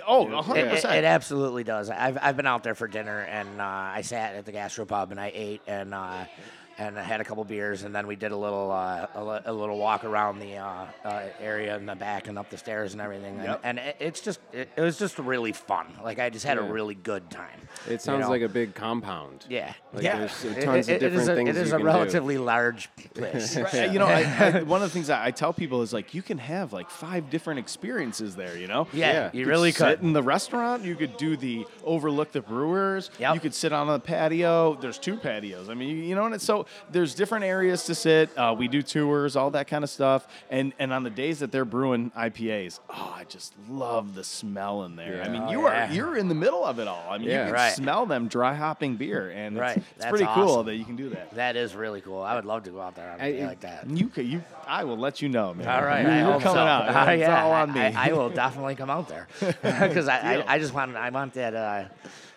oh 0.06 0.28
a 0.28 0.38
It, 0.38 0.44
hundred 0.44 0.60
it, 0.66 0.70
percent. 0.70 0.94
it 0.96 1.04
absolutely 1.04 1.64
does. 1.64 1.88
I've, 1.88 2.18
I've 2.20 2.36
been 2.36 2.46
out 2.46 2.62
there 2.62 2.74
for 2.74 2.86
dinner 2.86 3.20
and 3.20 3.58
uh, 3.58 3.64
I 3.64 4.02
sat 4.02 4.34
at 4.34 4.44
the 4.44 4.52
gastropub 4.52 5.10
and 5.12 5.18
I 5.18 5.32
ate 5.34 5.62
and 5.66 5.94
uh, 5.94 6.24
and 6.78 6.98
I 6.98 7.02
had 7.02 7.20
a 7.20 7.24
couple 7.24 7.44
beers 7.44 7.82
and 7.82 7.94
then 7.94 8.06
we 8.06 8.16
did 8.16 8.32
a 8.32 8.36
little 8.36 8.70
uh, 8.70 9.06
a, 9.14 9.42
a 9.46 9.52
little 9.52 9.78
walk 9.78 10.04
around 10.04 10.38
the 10.38 10.56
uh, 10.56 10.86
uh, 11.04 11.22
area 11.40 11.76
in 11.76 11.86
the 11.86 11.94
back 11.96 12.28
and 12.28 12.38
up 12.38 12.50
the 12.50 12.56
stairs 12.58 12.92
and 12.92 13.02
everything. 13.02 13.36
Yep. 13.38 13.60
And, 13.64 13.78
and 13.78 13.88
it, 13.88 13.96
it's 14.00 14.20
just 14.20 14.40
it, 14.52 14.68
it 14.76 14.80
was 14.80 14.98
just 14.98 15.18
really 15.18 15.52
fun. 15.52 15.86
Like 16.02 16.18
I 16.18 16.30
just 16.30 16.44
had 16.46 16.58
a 16.58 16.62
really 16.62 16.94
good 16.94 17.28
time. 17.30 17.60
It 17.86 17.92
you 17.92 17.98
sounds 17.98 18.22
know? 18.22 18.30
like 18.30 18.42
a 18.42 18.48
big 18.48 18.74
compound. 18.74 19.44
yeah. 19.48 19.72
Like 19.92 20.04
yeah. 20.04 20.18
there's 20.18 20.64
tons 20.64 20.88
of 20.88 20.94
it- 20.94 21.02
it 21.02 21.12
is 21.12 21.26
different 21.26 21.28
a, 21.30 21.34
things 21.36 21.48
It 21.50 21.56
is 21.56 21.68
you 21.70 21.74
a 21.74 21.78
can 21.78 21.86
do. 21.86 21.92
relatively 21.92 22.38
large 22.38 22.88
place. 23.14 23.56
Right, 23.56 23.92
You 23.92 23.98
know, 23.98 24.06
I, 24.06 24.22
I, 24.58 24.62
one 24.64 24.82
of 24.82 24.88
the 24.88 24.92
things 24.94 25.08
that 25.08 25.22
I 25.24 25.30
tell 25.30 25.52
people 25.52 25.82
is 25.82 25.92
like 25.92 26.14
you 26.14 26.22
can 26.22 26.38
have 26.38 26.72
like 26.72 26.90
five 26.90 27.30
different 27.30 27.58
experiences 27.60 28.36
there. 28.36 28.56
You 28.56 28.66
know, 28.68 28.86
Yeah, 28.92 29.12
Yeah. 29.12 29.30
you 29.32 29.44
could 29.44 29.50
really 29.50 29.72
sit 29.72 29.84
could. 29.98 30.02
in 30.02 30.12
the 30.12 30.22
restaurant. 30.22 30.84
You 30.84 30.94
could 30.96 31.16
do 31.16 31.36
the 31.36 31.66
overlook 31.84 32.32
the 32.32 32.40
brewers. 32.42 33.10
Yep. 33.18 33.34
You 33.34 33.40
could 33.40 33.54
sit 33.54 33.72
on 33.72 33.86
the 33.88 33.98
patio. 34.00 34.74
There's 34.76 34.98
two 34.98 35.16
patios. 35.16 35.68
I 35.68 35.74
mean, 35.74 35.88
you, 35.88 35.96
you 35.96 36.14
know, 36.14 36.26
and 36.26 36.34
it's, 36.34 36.44
so 36.44 36.66
there's 36.90 37.14
different 37.14 37.44
areas 37.44 37.84
to 37.84 37.94
sit. 37.94 38.36
Uh, 38.36 38.54
we 38.56 38.68
do 38.68 38.82
tours, 38.82 39.36
all 39.36 39.50
that 39.50 39.68
kind 39.68 39.84
of 39.84 39.90
stuff. 39.90 40.26
And 40.50 40.72
and 40.78 40.92
on 40.92 41.02
the 41.02 41.10
days 41.10 41.38
that 41.40 41.52
they're 41.52 41.64
brewing 41.64 42.10
IPAs, 42.16 42.80
oh, 42.90 43.14
I 43.16 43.24
just 43.24 43.54
love 43.68 44.14
the 44.14 44.24
smell 44.24 44.84
in 44.84 44.96
there. 44.96 45.22
I 45.22 45.26
Yeah. 45.26 45.32
mean, 45.32 45.42
Oh, 45.46 45.50
you 45.50 45.62
yeah. 45.62 45.90
are 45.90 45.92
you're 45.92 46.16
in 46.16 46.28
the 46.28 46.34
middle 46.34 46.64
of 46.64 46.78
it 46.78 46.88
all. 46.88 47.06
I 47.10 47.18
mean, 47.18 47.28
Yeah. 47.28 47.38
you 47.40 47.44
can 47.46 47.52
Right. 47.54 47.72
smell 47.72 48.06
them 48.06 48.28
dry 48.28 48.54
hopping 48.54 48.96
beer, 48.96 49.30
and 49.30 49.56
it's, 49.56 49.60
Right. 49.60 49.82
it's 49.96 50.06
pretty 50.06 50.26
cool 50.34 50.62
that 50.64 50.76
you 50.76 50.84
can 50.84 50.96
do 50.96 51.08
that. 51.10 51.30
That 51.34 51.56
is 51.56 51.74
really 51.74 52.00
cool. 52.00 52.22
I 52.22 52.34
would 52.34 52.44
love 52.44 52.64
to 52.64 52.70
go 52.70 52.80
out 52.80 52.94
there 52.94 53.10
on 53.12 53.20
a 53.20 53.24
I- 53.24 53.32
day 53.32 53.46
like 53.46 53.60
that. 53.60 53.88
You 53.88 54.08
could, 54.08 54.26
you, 54.26 54.42
I 54.66 54.84
will 54.84 54.98
let 54.98 55.22
you 55.22 55.28
know, 55.28 55.54
man. 55.54 55.68
All 55.68 55.84
right, 55.84 56.02
You're, 56.02 56.14
you're 56.14 56.40
coming 56.40 56.54
so. 56.54 56.58
out. 56.58 56.88
Uh, 56.88 57.10
It's 57.18 57.20
yeah, 57.20 57.42
all 57.44 57.52
on 57.52 57.72
me. 57.72 57.80
I, 57.80 58.08
I 58.08 58.12
will 58.12 58.28
definitely 58.30 58.74
come 58.74 58.90
out 58.90 59.08
there 59.08 59.28
because 59.62 60.08
I, 60.08 60.36
I, 60.36 60.44
I 60.54 60.58
just 60.58 60.74
want 60.74 60.94
I 60.96 61.08
want 61.10 61.34
that 61.34 61.54
uh, 61.54 61.84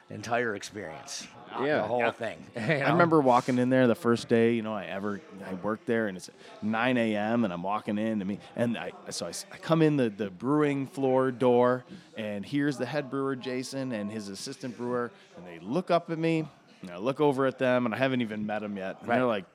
entire 0.10 0.56
experience, 0.56 1.28
Yeah. 1.60 1.78
the 1.82 1.88
whole 1.88 2.00
Yeah. 2.00 2.12
thing. 2.12 2.38
I 2.56 2.90
remember 2.92 3.20
walking 3.22 3.58
in 3.58 3.70
there 3.70 3.88
the 3.88 3.96
first 3.96 4.28
day, 4.28 4.54
you 4.54 4.62
know, 4.62 4.74
I 4.74 4.86
ever 4.86 5.22
I 5.50 5.54
worked 5.56 5.86
there, 5.86 6.08
and 6.08 6.16
it's 6.18 6.30
9 6.62 6.98
a.m. 6.98 7.44
and 7.44 7.54
I'm 7.54 7.64
walking 7.64 7.98
in 7.98 8.20
to 8.20 8.26
me, 8.26 8.40
and 8.56 8.78
I 8.78 8.92
so 9.10 9.28
I 9.28 9.58
come 9.58 9.82
in 9.82 9.98
the 9.98 10.10
the 10.10 10.30
brewing 10.30 10.88
floor 10.88 11.32
door, 11.32 11.84
and 12.18 12.46
here's 12.46 12.78
the 12.78 12.86
head 12.86 13.10
brewer 13.10 13.36
Jason 13.36 13.92
and 13.92 14.12
his 14.12 14.28
assistant 14.30 14.78
brewer, 14.78 15.12
and 15.38 15.46
they 15.46 15.60
look 15.66 15.92
up 15.92 16.10
at 16.12 16.18
me, 16.20 16.48
and 16.82 16.92
I 16.92 16.98
look 16.98 17.20
over 17.20 17.46
at 17.46 17.58
them, 17.60 17.86
and 17.86 17.94
I 17.96 17.98
haven't 17.98 18.22
even 18.22 18.46
met 18.46 18.60
them 18.62 18.78
yet, 18.78 18.98
and 19.00 19.08
Right. 19.10 19.18
they're 19.18 19.26
like, 19.26 19.46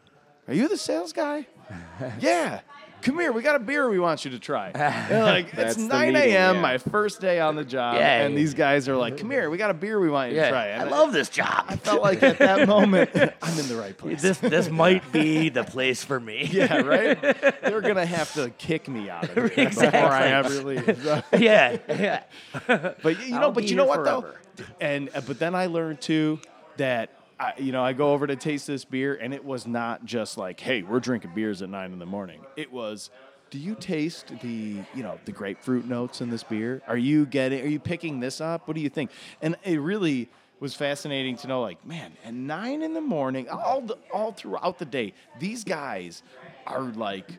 "Are 0.48 0.54
you 0.54 0.68
the 0.68 0.76
sales 0.78 1.12
guy?" 1.12 1.46
yeah. 2.20 2.60
Come 3.02 3.18
here, 3.20 3.30
we 3.30 3.42
got 3.42 3.54
a 3.56 3.60
beer 3.60 3.88
we 3.88 4.00
want 4.00 4.24
you 4.24 4.32
to 4.32 4.38
try. 4.38 4.70
And 4.74 5.22
like 5.24 5.52
That's 5.52 5.74
it's 5.74 5.82
the 5.82 5.88
9 5.88 6.12
meeting, 6.12 6.32
a.m. 6.32 6.56
yeah. 6.56 6.60
my 6.60 6.78
first 6.78 7.20
day 7.20 7.38
on 7.38 7.54
the 7.54 7.64
job, 7.64 7.96
and 7.96 8.36
these 8.36 8.52
guys 8.54 8.88
are 8.88 8.96
like, 8.96 9.16
"Come 9.18 9.30
here, 9.30 9.48
we 9.48 9.56
got 9.58 9.70
a 9.70 9.74
beer 9.74 10.00
we 10.00 10.10
want 10.10 10.32
you 10.32 10.40
to 10.40 10.48
try." 10.48 10.64
I 10.64 10.68
And 10.82 10.90
love 10.90 11.12
this 11.12 11.28
job. 11.28 11.66
I 11.68 11.76
felt 11.76 12.02
like 12.02 12.22
at 12.22 12.38
that 12.38 12.66
moment, 12.76 13.10
I'm 13.14 13.58
in 13.58 13.68
the 13.68 13.76
right 13.76 13.96
place. 13.96 14.20
this 14.22 14.38
this 14.38 14.68
might 14.84 15.12
be 15.12 15.48
the 15.50 15.62
place 15.64 16.02
for 16.04 16.18
me. 16.18 16.48
Yeah, 16.50 16.80
right. 16.82 17.20
They're 17.62 17.80
gonna 17.80 18.06
have 18.06 18.32
to 18.34 18.50
kick 18.50 18.88
me 18.88 19.08
out 19.08 19.24
of 19.36 19.52
here 19.52 19.68
before 19.68 19.86
I 19.94 20.28
ever 20.28 20.62
leave. 20.64 21.00
So- 21.02 21.22
yeah, 21.38 21.76
yeah. 21.88 22.22
But 22.66 23.20
you 23.24 23.30
know, 23.34 23.40
I'll 23.42 23.52
but 23.52 23.62
be 23.64 23.70
you 23.70 23.76
know 23.76 23.84
here 23.84 23.88
what 23.88 24.04
forever. 24.04 24.40
though, 24.56 24.64
and 24.80 25.10
uh, 25.14 25.20
but 25.20 25.38
then 25.38 25.54
I 25.54 25.66
learned 25.66 26.00
too 26.00 26.40
that. 26.78 27.10
I, 27.38 27.52
you 27.58 27.72
know, 27.72 27.84
I 27.84 27.92
go 27.92 28.12
over 28.12 28.26
to 28.26 28.36
taste 28.36 28.66
this 28.66 28.84
beer, 28.84 29.14
and 29.14 29.34
it 29.34 29.44
was 29.44 29.66
not 29.66 30.04
just 30.04 30.38
like, 30.38 30.58
"Hey, 30.60 30.82
we're 30.82 31.00
drinking 31.00 31.32
beers 31.34 31.62
at 31.62 31.68
nine 31.68 31.92
in 31.92 31.98
the 31.98 32.06
morning." 32.06 32.40
It 32.56 32.72
was, 32.72 33.10
"Do 33.50 33.58
you 33.58 33.74
taste 33.74 34.32
the, 34.40 34.82
you 34.94 35.02
know, 35.02 35.18
the 35.24 35.32
grapefruit 35.32 35.86
notes 35.86 36.20
in 36.20 36.30
this 36.30 36.42
beer? 36.42 36.82
Are 36.86 36.96
you 36.96 37.26
getting? 37.26 37.62
Are 37.62 37.68
you 37.68 37.80
picking 37.80 38.20
this 38.20 38.40
up? 38.40 38.66
What 38.66 38.74
do 38.74 38.80
you 38.80 38.88
think?" 38.88 39.10
And 39.42 39.56
it 39.64 39.80
really 39.80 40.30
was 40.60 40.74
fascinating 40.74 41.36
to 41.36 41.48
know, 41.48 41.60
like, 41.60 41.84
man, 41.84 42.16
at 42.24 42.32
nine 42.32 42.82
in 42.82 42.94
the 42.94 43.00
morning, 43.02 43.46
all 43.50 43.82
the, 43.82 43.98
all 44.10 44.32
throughout 44.32 44.78
the 44.78 44.86
day, 44.86 45.12
these 45.38 45.64
guys 45.64 46.22
are 46.66 46.84
like 46.84 47.30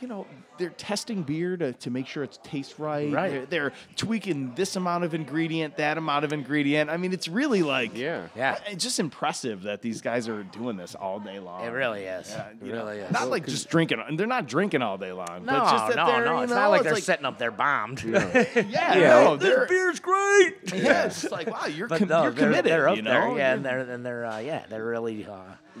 you 0.00 0.08
know, 0.08 0.26
they're 0.60 0.70
testing 0.70 1.22
beer 1.24 1.56
to, 1.56 1.72
to 1.72 1.90
make 1.90 2.06
sure 2.06 2.22
it 2.22 2.38
tastes 2.44 2.78
right. 2.78 3.12
Right. 3.12 3.30
They're, 3.32 3.46
they're 3.46 3.72
tweaking 3.96 4.54
this 4.54 4.76
amount 4.76 5.02
of 5.04 5.14
ingredient, 5.14 5.76
that 5.78 5.98
amount 5.98 6.24
of 6.24 6.32
ingredient. 6.32 6.90
I 6.90 6.96
mean, 6.96 7.12
it's 7.12 7.26
really 7.26 7.62
like, 7.62 7.96
Yeah. 7.96 8.28
Yeah. 8.36 8.58
it's 8.68 8.84
just 8.84 9.00
impressive 9.00 9.62
that 9.62 9.82
these 9.82 10.00
guys 10.00 10.28
are 10.28 10.42
doing 10.44 10.76
this 10.76 10.94
all 10.94 11.18
day 11.18 11.38
long. 11.40 11.64
It 11.64 11.70
really 11.70 12.02
is. 12.04 12.30
Yeah, 12.30 12.46
it 12.50 12.56
you 12.64 12.72
know, 12.72 12.84
really 12.86 12.98
is. 13.00 13.10
Not 13.10 13.28
like 13.30 13.46
just 13.46 13.68
drinking. 13.70 14.02
And 14.06 14.18
they're 14.18 14.26
not 14.28 14.46
drinking 14.46 14.82
all 14.82 14.98
day 14.98 15.12
long. 15.12 15.44
no, 15.44 15.52
but 15.52 15.62
it's 15.62 15.72
just 15.72 15.86
that 15.88 15.96
no, 15.96 16.24
no. 16.24 16.36
you 16.38 16.42
It's 16.44 16.50
know, 16.50 16.56
not 16.56 16.68
like 16.70 16.80
it's 16.82 16.90
they're 16.90 16.96
setting 17.00 17.24
up 17.26 17.38
there 17.38 17.50
bombed. 17.50 18.02
Yeah, 18.04 18.94
Yeah. 18.94 19.24
no, 19.24 19.36
this 19.36 19.68
beer's 19.68 20.00
great. 20.00 20.54
yeah, 20.74 21.06
it's 21.06 21.30
like 21.30 21.50
wow, 21.50 21.66
you're, 21.66 21.88
com- 21.88 22.06
no, 22.08 22.22
you're 22.24 22.30
they're, 22.32 22.44
committed. 22.46 22.64
they're 22.70 22.88
up 22.88 22.96
you 22.96 23.02
there, 23.02 23.20
know? 23.20 23.36
yeah, 23.36 23.54
You're- 23.54 23.56
and 23.56 23.64
they're 23.64 23.78
and 23.80 24.06
they're 24.06 24.24
uh, 24.26 24.38
yeah, 24.38 24.64
they're 24.68 24.84
really 24.84 25.26
uh, 25.26 25.36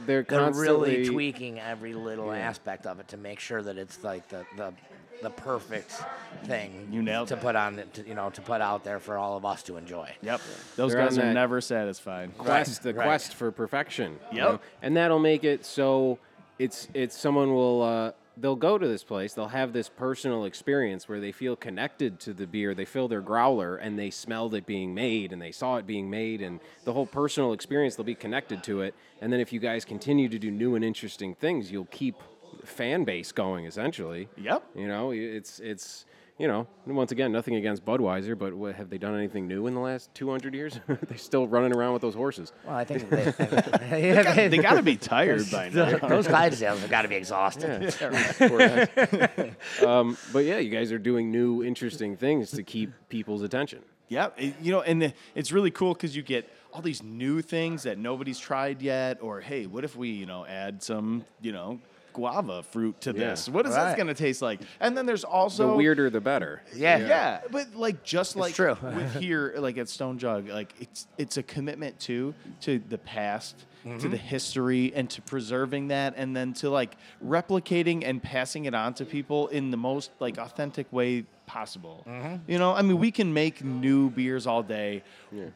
They're 0.06 0.22
they're 0.22 0.38
really 0.38 0.52
constantly 0.52 1.04
tweaking 1.06 1.58
every 1.60 1.92
little 1.94 2.32
aspect 2.32 2.86
of 2.86 3.00
it 3.00 3.08
to 3.08 3.16
make 3.16 3.40
sure 3.40 3.62
that 3.62 3.76
it's 3.76 4.02
like 4.02 4.28
the 4.28 4.44
the, 4.56 4.69
the 5.22 5.30
perfect 5.30 5.92
thing 6.44 6.88
You 6.90 7.02
nailed 7.02 7.28
to 7.28 7.34
it. 7.34 7.40
put 7.40 7.54
on 7.54 7.82
to, 7.92 8.08
you 8.08 8.14
know 8.14 8.30
to 8.30 8.40
put 8.40 8.60
out 8.62 8.84
there 8.84 8.98
for 9.00 9.18
all 9.18 9.36
of 9.36 9.44
us 9.44 9.62
to 9.64 9.76
enjoy. 9.76 10.10
Yep, 10.22 10.40
those 10.76 10.92
They're 10.92 11.02
guys 11.02 11.18
are 11.18 11.32
never 11.34 11.60
satisfied. 11.60 12.36
quest, 12.38 12.82
the 12.82 12.94
right. 12.94 13.04
quest 13.04 13.34
for 13.34 13.50
perfection. 13.52 14.18
you 14.32 14.38
Yep. 14.38 14.48
know? 14.48 14.60
and 14.82 14.96
that'll 14.96 15.18
make 15.18 15.44
it 15.44 15.64
so 15.66 16.18
it's 16.58 16.88
it's 16.94 17.16
someone 17.16 17.52
will 17.54 17.82
uh, 17.82 18.12
they'll 18.38 18.56
go 18.56 18.78
to 18.78 18.88
this 18.88 19.04
place, 19.04 19.34
they'll 19.34 19.48
have 19.48 19.74
this 19.74 19.90
personal 19.90 20.46
experience 20.46 21.06
where 21.06 21.20
they 21.20 21.32
feel 21.32 21.54
connected 21.54 22.18
to 22.20 22.32
the 22.32 22.46
beer, 22.46 22.74
they 22.74 22.86
fill 22.86 23.06
their 23.08 23.20
growler 23.20 23.76
and 23.76 23.98
they 23.98 24.08
smelled 24.08 24.54
it 24.54 24.64
being 24.64 24.94
made 24.94 25.32
and 25.34 25.42
they 25.42 25.52
saw 25.52 25.76
it 25.76 25.86
being 25.86 26.08
made 26.08 26.40
and 26.40 26.60
the 26.84 26.92
whole 26.94 27.04
personal 27.06 27.52
experience 27.52 27.96
they'll 27.96 28.04
be 28.04 28.14
connected 28.14 28.62
to 28.64 28.80
it. 28.80 28.94
And 29.20 29.30
then 29.30 29.40
if 29.40 29.52
you 29.52 29.60
guys 29.60 29.84
continue 29.84 30.30
to 30.30 30.38
do 30.38 30.50
new 30.50 30.74
and 30.76 30.82
interesting 30.82 31.34
things, 31.34 31.70
you'll 31.70 31.84
keep 31.90 32.16
fan 32.64 33.04
base 33.04 33.32
going 33.32 33.66
essentially. 33.66 34.28
Yep. 34.36 34.62
You 34.74 34.88
know, 34.88 35.10
it's 35.12 35.60
it's 35.60 36.04
you 36.38 36.48
know, 36.48 36.66
once 36.86 37.12
again, 37.12 37.32
nothing 37.32 37.56
against 37.56 37.84
Budweiser, 37.84 38.38
but 38.38 38.54
what, 38.54 38.74
have 38.76 38.88
they 38.88 38.96
done 38.96 39.14
anything 39.14 39.46
new 39.46 39.66
in 39.66 39.74
the 39.74 39.80
last 39.80 40.08
200 40.14 40.54
years? 40.54 40.80
They're 40.88 41.18
still 41.18 41.46
running 41.46 41.74
around 41.76 41.92
with 41.92 42.00
those 42.00 42.14
horses. 42.14 42.54
Well, 42.66 42.76
I 42.76 42.84
think 42.84 43.10
they, 43.10 43.24
yeah, 44.00 44.22
they, 44.34 44.48
They 44.48 44.56
got 44.56 44.74
to 44.76 44.82
be 44.94 44.96
tired 44.96 45.50
by 45.50 45.68
now. 45.68 45.98
those 45.98 46.26
Clydesdales 46.26 46.78
have 46.78 46.88
got 46.88 47.02
to 47.02 47.08
be 47.08 47.16
exhausted. 47.16 47.94
Poor 48.38 48.58
guys. 48.58 48.88
um, 49.86 50.16
but 50.32 50.46
yeah, 50.46 50.56
you 50.56 50.70
guys 50.70 50.92
are 50.92 50.98
doing 50.98 51.30
new, 51.30 51.62
interesting 51.62 52.16
things 52.16 52.50
to 52.52 52.62
keep 52.62 52.90
people's 53.10 53.42
attention. 53.42 53.80
Yeah, 54.08 54.30
it- 54.38 54.54
you 54.62 54.72
know, 54.72 54.80
and 54.80 55.02
the- 55.02 55.12
it's 55.34 55.52
really 55.52 55.70
cool 55.70 55.92
because 55.92 56.16
you 56.16 56.22
get 56.22 56.48
all 56.72 56.80
these 56.80 57.02
new 57.02 57.42
things 57.42 57.82
that 57.82 57.98
nobody's 57.98 58.38
tried 58.38 58.80
yet. 58.80 59.18
Or 59.20 59.42
hey, 59.42 59.66
what 59.66 59.84
if 59.84 59.94
we, 59.94 60.08
you 60.08 60.24
know, 60.24 60.46
add 60.46 60.82
some, 60.82 61.26
you 61.42 61.52
know, 61.52 61.80
guava 62.12 62.62
fruit 62.62 63.00
to 63.02 63.12
this? 63.12 63.48
What 63.48 63.66
is 63.66 63.74
that 63.74 63.96
going 63.96 64.08
to 64.08 64.14
taste 64.14 64.42
like? 64.42 64.60
And 64.80 64.96
then 64.96 65.06
there's 65.06 65.24
also 65.24 65.70
the 65.70 65.76
weirder, 65.76 66.10
the 66.10 66.20
better. 66.20 66.62
Yeah. 66.74 66.98
yeah. 66.98 67.40
but 67.50 67.74
like 67.74 68.02
just 68.02 68.36
like 68.36 68.54
true. 68.54 68.76
with 68.82 69.14
here, 69.20 69.54
like 69.58 69.78
at 69.78 69.88
Stone 69.88 70.18
Jug, 70.18 70.48
like 70.48 70.74
it's 70.80 71.06
it's 71.18 71.36
a 71.36 71.42
commitment 71.42 71.98
too 71.98 72.34
to 72.62 72.78
the 72.78 72.98
past, 72.98 73.66
to 73.82 73.88
mm-hmm. 73.88 74.10
the 74.10 74.16
history, 74.16 74.92
and 74.94 75.08
to 75.10 75.22
preserving 75.22 75.88
that, 75.88 76.14
and 76.16 76.36
then 76.36 76.52
to 76.54 76.70
like 76.70 76.96
replicating 77.24 78.04
and 78.04 78.22
passing 78.22 78.64
it 78.64 78.74
on 78.74 78.94
to 78.94 79.04
people 79.04 79.48
in 79.48 79.70
the 79.70 79.76
most 79.76 80.10
like 80.20 80.38
authentic 80.38 80.92
way 80.92 81.24
possible. 81.46 82.04
Mm-hmm. 82.08 82.50
You 82.50 82.58
know, 82.58 82.72
I 82.72 82.82
mean, 82.82 82.98
we 82.98 83.10
can 83.10 83.34
make 83.34 83.64
new 83.64 84.10
beers 84.10 84.46
all 84.46 84.62
day, 84.62 85.02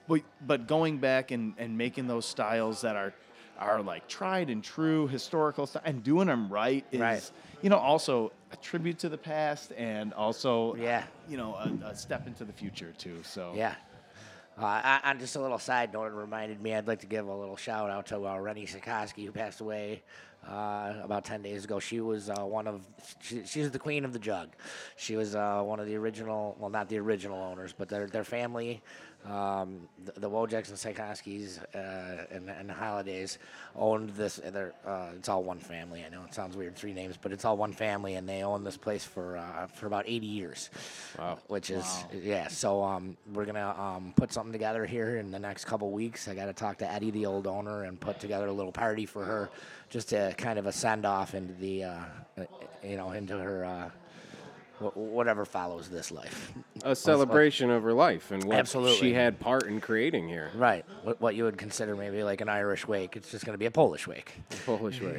but 0.09 0.23
but 0.47 0.67
going 0.67 0.99
back 0.99 1.31
and 1.31 1.55
and 1.59 1.79
making 1.79 2.09
those 2.09 2.27
styles 2.27 2.81
that 2.81 2.97
are 2.97 3.15
are 3.59 3.83
like 3.83 4.07
tried 4.09 4.51
and 4.51 4.63
true 4.65 5.07
historical 5.09 5.67
stuff 5.67 5.83
and 5.85 6.03
doing 6.03 6.27
them 6.27 6.49
right 6.49 6.85
is 6.93 7.01
Right. 7.01 7.31
you 7.63 7.71
know 7.71 7.79
also 7.79 8.33
a 8.53 8.57
tribute 8.57 8.99
to 9.01 9.09
the 9.09 9.19
past 9.19 9.73
and 9.77 10.13
also 10.15 10.75
Yeah. 10.77 11.05
you 11.29 11.37
know, 11.37 11.55
a, 11.55 11.87
a 11.87 11.95
step 11.97 12.27
into 12.27 12.45
the 12.45 12.53
future 12.53 12.93
too. 12.99 13.19
So 13.23 13.53
Yeah. 13.55 13.75
Uh, 14.57 14.65
I- 14.67 15.01
on 15.11 15.19
just 15.19 15.35
a 15.35 15.41
little 15.41 15.59
side 15.59 15.93
note, 15.93 16.05
it 16.07 16.13
reminded 16.13 16.61
me 16.63 16.75
I'd 16.75 16.87
like 16.87 17.01
to 17.01 17.07
give 17.09 17.27
a 17.27 17.35
little 17.35 17.57
shout 17.57 17.91
out 17.91 18.07
to 18.07 18.25
uh, 18.25 18.39
Rennie 18.39 18.67
Sikoski, 18.67 19.25
who 19.27 19.33
passed 19.33 19.61
away 19.61 20.05
uh, 20.49 20.93
about 21.03 21.25
10 21.25 21.43
days 21.43 21.65
ago. 21.65 21.81
She 21.81 22.01
was 22.01 22.31
uh, 22.31 22.43
one 22.45 22.69
of, 22.69 22.83
she, 23.21 23.45
she 23.47 23.61
was 23.61 23.73
the 23.73 23.79
queen 23.81 24.05
of 24.05 24.13
the 24.13 24.19
jug. 24.21 24.51
She 24.97 25.17
was 25.17 25.35
uh, 25.35 25.63
one 25.65 25.81
of 25.81 25.87
the 25.87 25.97
original, 25.97 26.55
well, 26.61 26.71
not 26.71 26.89
the 26.89 26.99
original 26.99 27.43
owners, 27.43 27.73
but 27.77 27.89
their, 27.89 28.07
their 28.07 28.23
family, 28.23 28.81
um, 29.25 29.89
the, 30.05 30.21
the 30.21 30.31
Wojaks 30.31 30.69
and 30.69 30.97
Sikoskis 30.97 31.59
uh, 31.75 32.25
and, 32.31 32.51
and 32.51 32.69
the 32.69 32.75
Holidays 32.75 33.39
owned 33.75 34.11
this. 34.11 34.41
They're, 34.45 34.75
uh, 34.87 35.11
it's 35.17 35.29
all 35.29 35.43
one 35.43 35.59
family. 35.59 36.05
I 36.05 36.11
know 36.11 36.23
it 36.25 36.35
sounds 36.35 36.57
weird, 36.57 36.77
three 36.77 36.93
names, 36.93 37.17
but 37.21 37.33
it's 37.33 37.45
all 37.45 37.57
one 37.57 37.73
family, 37.73 38.15
and 38.15 38.29
they 38.29 38.43
own 38.43 38.65
this 38.65 38.77
place 38.77 39.03
for 39.05 39.39
uh, 39.39 39.67
for 39.69 39.87
about 39.87 40.05
80 40.07 40.27
years. 40.27 40.71
Wow. 41.19 41.39
Which 41.47 41.71
is 41.71 42.05
yeah. 42.13 42.49
So 42.49 42.83
um, 42.83 43.17
we're 43.33 43.47
gonna 43.47 43.75
um, 43.79 44.13
put 44.15 44.33
something 44.33 44.53
together 44.53 44.85
here 44.85 45.17
in 45.17 45.31
the 45.31 45.39
next 45.39 45.65
couple 45.65 45.91
weeks. 45.91 46.29
I 46.29 46.35
got 46.35 46.47
to 46.47 46.53
talk 46.53 46.79
to 46.79 46.91
Eddie, 46.91 47.11
the 47.11 47.27
old 47.27 47.47
owner, 47.47 47.85
and 47.85 47.99
put 47.99 48.21
together 48.21 48.49
a 48.49 48.53
little 48.53 48.73
party 48.73 49.07
for 49.07 49.25
her, 49.25 49.51
just 49.89 50.11
to 50.11 50.35
kind 50.37 50.59
of 50.59 50.67
a 50.67 50.73
send 50.73 51.07
off 51.07 51.35
into 51.35 51.55
the 51.55 51.85
uh, 51.85 51.95
uh, 52.39 52.45
you 52.83 52.97
know 52.97 53.13
into 53.13 53.39
her. 53.39 53.91
Wh- 54.81 54.97
Whatever 54.97 55.45
follows 55.45 55.89
this 55.89 56.11
life, 56.11 56.53
A 56.83 56.97
celebration 56.97 57.71
of 57.71 57.83
her 57.85 57.93
life 57.93 58.31
and 58.33 58.43
what 58.45 58.59
Absolutely. 58.59 58.97
she 58.97 59.15
had 59.15 59.39
part 59.39 59.65
in 59.69 59.81
creating 59.81 60.27
here. 60.29 60.51
right? 60.55 60.85
What, 61.05 61.21
what 61.21 61.35
you 61.37 61.45
would 61.45 61.57
consider 61.57 61.95
maybe 61.95 62.25
like 62.25 62.41
an 62.41 62.49
Irish 62.49 62.87
wake, 62.89 63.17
it's 63.17 63.31
just 63.31 63.45
going 63.47 63.55
to 63.55 63.59
be 63.59 63.67
a 63.67 63.71
Polish 63.71 64.09
wake. 64.09 64.35
Polish 64.67 65.01
way. 65.01 65.17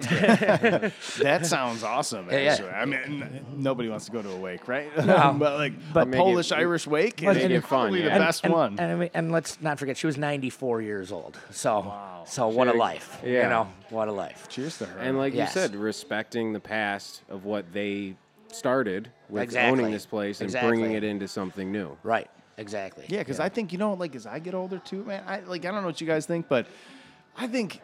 that 1.20 1.46
sounds 1.46 1.84
awesome. 1.84 2.28
Yeah, 2.30 2.58
yeah. 2.60 2.66
I 2.82 2.86
mean, 2.86 3.46
nobody 3.56 3.88
wants 3.90 4.06
to 4.08 4.12
go 4.12 4.22
to 4.22 4.30
a 4.32 4.36
wake, 4.38 4.68
right? 4.68 4.96
No. 4.98 5.36
but 5.40 5.58
like 5.58 5.74
But- 5.94 6.04
a 6.04 6.06
Make 6.08 6.16
it- 6.20 6.24
Polish 6.24 6.52
Irish 6.52 6.86
wake 6.88 7.22
Well, 7.24 7.36
is 7.36 7.44
and- 7.44 7.64
probably 7.64 8.00
yeah. 8.00 8.06
the 8.06 8.12
And- 8.12 8.20
best 8.24 8.44
and, 8.44 8.54
one. 8.54 8.76
And, 8.80 8.92
I 8.92 8.96
mean, 8.96 9.10
and 9.14 9.32
let's 9.32 9.62
not 9.62 9.80
forget, 9.80 9.98
she 9.98 10.08
was 10.08 10.18
94 10.18 10.82
years 10.82 11.12
old. 11.12 11.38
So, 11.52 11.94
so 12.26 12.48
what 12.50 12.68
a 12.68 12.74
life. 12.74 13.22
Yeah. 13.24 13.44
You 13.44 13.50
know, 13.50 13.68
what 13.90 14.08
a 14.08 14.12
life. 14.12 14.48
Cheers 14.50 14.78
to 14.80 14.86
her. 14.86 15.00
And 15.00 15.18
like 15.18 15.34
Yes. 15.34 15.56
you 15.56 15.62
said, 15.62 15.76
respecting 15.76 16.54
the 16.54 16.60
past 16.60 17.22
of 17.30 17.46
what 17.46 17.72
they 17.74 18.16
started 18.52 19.10
with 19.30 19.44
Exactly. 19.44 19.72
owning 19.72 19.92
this 19.92 20.06
place 20.06 20.42
and 20.42 20.48
Exactly. 20.48 20.70
bringing 20.70 20.94
it 20.94 21.04
into 21.04 21.28
something 21.28 21.72
new. 21.72 21.98
Right. 22.04 22.30
Exactly. 22.58 23.06
Yeah, 23.10 23.20
because 23.20 23.40
I 23.42 23.50
think 23.50 23.74
you 23.74 23.78
know, 23.78 23.94
like 23.94 24.16
as 24.16 24.26
I 24.26 24.40
get 24.40 24.54
older 24.54 24.80
too, 24.80 25.04
man. 25.04 25.24
I 25.28 25.40
like 25.42 25.66
I 25.66 25.72
don't 25.72 25.82
know 25.82 25.88
what 25.88 26.00
you 26.00 26.08
guys 26.08 26.26
think, 26.26 26.48
but 26.48 26.68
I 27.38 27.48
think 27.48 27.76
s- 27.76 27.82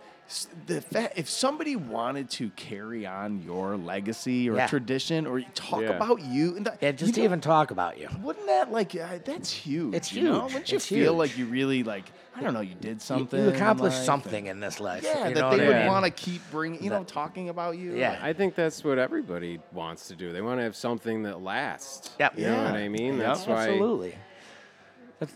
the 0.67 0.82
fa- 0.82 1.12
if 1.15 1.30
somebody 1.30 1.76
wanted 1.76 2.30
to 2.32 2.50
carry 2.52 3.06
on 3.06 3.41
your 3.44 3.78
legacy 3.78 4.50
or 4.50 4.56
Yeah. 4.56 4.67
tradition 4.67 5.26
or 5.28 5.41
talk 5.54 5.82
Yeah. 5.82 5.89
about 5.89 6.22
you, 6.22 6.56
and 6.58 6.65
that, 6.65 6.78
Yeah, 6.82 6.91
just 6.91 7.08
you 7.08 7.13
to 7.13 7.20
know, 7.20 7.26
even 7.26 7.41
talk 7.41 7.72
about 7.72 7.98
you. 8.00 8.08
wouldn't 8.22 8.48
that 8.48 8.72
like 8.72 8.96
uh, 8.96 9.20
that's 9.26 9.52
huge? 9.52 9.94
It's 9.96 10.13
you 10.13 10.24
know? 10.24 10.41
huge. 10.41 10.44
Wouldn't 10.54 10.72
you 10.72 10.76
It's 10.78 10.86
feel 10.88 11.13
huge. 11.13 11.17
like 11.20 11.38
you 11.38 11.46
really 11.46 11.84
like 11.84 12.06
I 12.34 12.41
don't 12.41 12.54
know, 12.54 12.62
you 12.62 12.76
did 12.76 13.02
something, 13.02 13.41
You 13.41 13.50
in 13.50 13.56
accomplished 13.56 13.98
life 13.98 14.06
something 14.06 14.48
and- 14.48 14.58
in 14.58 14.60
this 14.62 14.80
life. 14.80 15.04
Yeah, 15.04 15.28
you 15.28 15.36
that 15.36 15.52
they 15.58 15.67
would 15.67 15.88
want 15.88 16.06
to 16.06 16.12
keep 16.12 16.41
bringing, 16.50 16.82
you 16.82 16.89
know, 16.89 17.00
That- 17.00 17.10
talking 17.10 17.50
about 17.50 17.78
you. 17.78 17.94
Yeah. 17.94 18.17
I 18.24 18.32
think 18.32 18.56
that's 18.56 18.86
what 18.86 18.98
everybody 18.98 19.60
wants 19.74 20.08
to 20.08 20.15
do. 20.15 20.32
They 20.32 20.41
want 20.41 20.60
to 20.60 20.63
have 20.63 20.76
something 20.76 21.24
that 21.24 21.41
lasts. 21.41 22.12
Yep. 22.22 22.39
You 22.39 22.46
know 22.46 22.63
what 22.63 22.74
Yeah. 22.76 22.80
I 22.80 22.88
mean? 22.88 23.17
Yep. 23.17 23.26
That's 23.28 23.46
why. 23.48 23.67
Absolutely. 23.67 24.15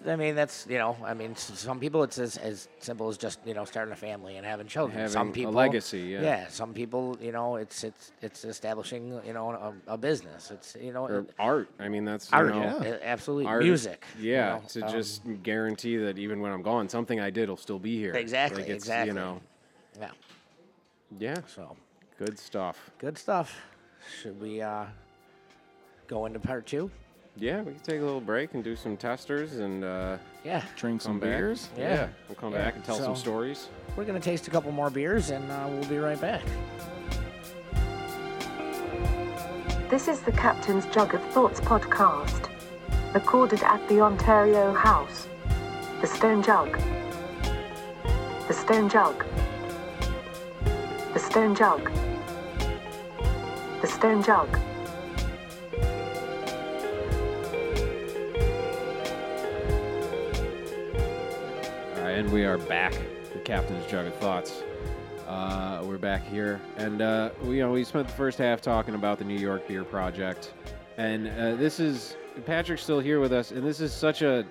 I 0.08 0.16
mean, 0.16 0.34
that's 0.34 0.66
you 0.68 0.78
know, 0.80 0.98
I 1.06 1.14
mean, 1.14 1.36
some 1.36 1.80
people 1.80 2.02
it's 2.04 2.18
as, 2.18 2.38
as 2.38 2.68
simple 2.80 3.08
as 3.10 3.18
just 3.18 3.40
you 3.46 3.54
know 3.54 3.66
starting 3.66 3.92
a 3.94 3.96
family 3.96 4.38
and 4.38 4.46
having 4.46 4.66
children. 4.68 4.98
Having 4.98 5.14
some 5.14 5.30
a 5.30 5.32
people 5.32 5.54
legacy, 5.54 6.00
yeah. 6.00 6.22
yeah. 6.22 6.48
some 6.48 6.74
people, 6.74 7.18
you 7.22 7.32
know, 7.32 7.58
it's 7.58 7.84
it's 7.84 8.12
it's 8.22 8.46
establishing 8.46 9.20
you 9.26 9.34
know 9.34 9.52
a, 9.52 9.94
a 9.94 9.98
business. 9.98 10.50
It's 10.50 10.76
you 10.82 10.92
know 10.92 11.08
Or 11.08 11.26
art. 11.38 11.70
I 11.80 11.90
mean, 11.90 12.04
that's 12.04 12.32
you 12.32 12.38
art, 12.38 12.50
know, 12.50 12.82
yeah. 12.84 12.98
absolutely 13.04 13.46
art- 13.46 13.64
music. 13.64 14.06
you 14.20 14.32
Yeah, 14.32 14.50
know, 14.56 14.62
to 14.70 14.82
um, 14.88 14.92
just 14.92 15.22
guarantee 15.44 15.98
that 15.98 16.18
even 16.18 16.42
when 16.42 16.52
I'm 16.52 16.64
gone, 16.64 16.90
something 16.90 17.20
I 17.20 17.30
did 17.30 17.48
will 17.50 17.58
still 17.58 17.80
be 17.80 17.98
here. 17.98 18.14
Exactly, 18.16 18.64
Like 18.64 18.72
exactly. 18.72 19.10
You 19.10 19.14
know. 19.14 19.42
yeah. 20.00 20.10
Yeah. 21.20 21.36
So 21.48 21.78
Good 22.18 22.40
stuff. 22.40 22.90
good 22.98 23.18
stuff. 23.18 23.56
Should 24.22 24.42
we 24.42 24.62
uh, 24.62 24.86
go 26.08 26.26
into 26.26 26.40
part 26.40 26.66
two? 26.66 26.90
Yeah, 27.38 27.62
we 27.62 27.74
can 27.74 27.82
take 27.82 28.00
a 28.00 28.04
little 28.04 28.22
break 28.22 28.54
and 28.54 28.64
do 28.64 28.76
some 28.76 28.96
testers 28.96 29.58
and 29.58 29.84
uh, 29.84 30.18
Yeah, 30.46 30.64
Drink 30.78 31.02
some 31.02 31.20
back. 31.20 31.30
beers. 31.30 31.70
Yeah. 31.78 32.08
we'll 32.30 32.36
come 32.36 32.54
Yeah, 32.54 32.64
back 32.64 32.76
and 32.76 32.84
tell 32.86 32.98
some 32.98 33.16
stories. 33.16 33.68
we're 33.98 34.06
gonna 34.06 34.20
taste 34.22 34.48
a 34.48 34.52
couple 34.52 34.72
more 34.72 34.90
beers 34.90 35.32
and 35.32 35.50
uh, 35.52 35.68
we'll 35.70 35.90
be 35.90 35.98
right 35.98 36.20
back. 36.20 36.42
This 39.90 40.08
is 40.08 40.22
the 40.22 40.32
Captain's 40.32 40.86
Jug 40.88 41.14
of 41.14 41.22
Thoughts 41.32 41.60
podcast, 41.60 42.50
recorded 43.14 43.62
at 43.64 43.88
the 43.90 44.02
Ontario 44.02 44.74
House. 44.74 45.28
The 46.02 46.08
Stone 46.08 46.42
Jug. 46.42 46.80
The 48.48 48.54
Stone 48.54 48.90
Jug. 48.90 49.26
The 51.14 51.20
Stone 51.20 51.56
Jug. 51.56 51.92
The 53.82 53.88
Stone 53.88 54.24
Jug. 54.24 54.58
We 62.36 62.44
are 62.44 62.58
back. 62.58 62.92
The 63.32 63.40
Captain's 63.40 63.90
Jug 63.90 64.08
of 64.08 64.14
Thoughts. 64.16 64.62
Uh, 65.26 65.82
we're 65.86 65.98
back 65.98 66.28
here, 66.28 66.60
and 66.76 67.02
uh, 67.02 67.30
we, 67.42 67.56
you 67.56 67.64
know 67.64 67.72
we 67.72 67.86
spent 67.86 68.08
the 68.10 68.14
first 68.14 68.38
half 68.38 68.60
talking 68.60 68.94
about 68.94 69.20
the 69.20 69.24
New 69.24 69.40
York 69.40 69.66
Beer 69.70 69.86
Project, 69.86 70.52
and 70.98 71.30
uh, 71.30 71.56
this 71.56 71.80
is 71.80 72.18
Patrick's 72.46 72.84
still 72.84 73.00
here 73.00 73.22
with 73.22 73.32
us, 73.32 73.52
and 73.52 73.66
this 73.66 73.80
is 73.80 73.94
such 73.94 74.22
a, 74.22 74.46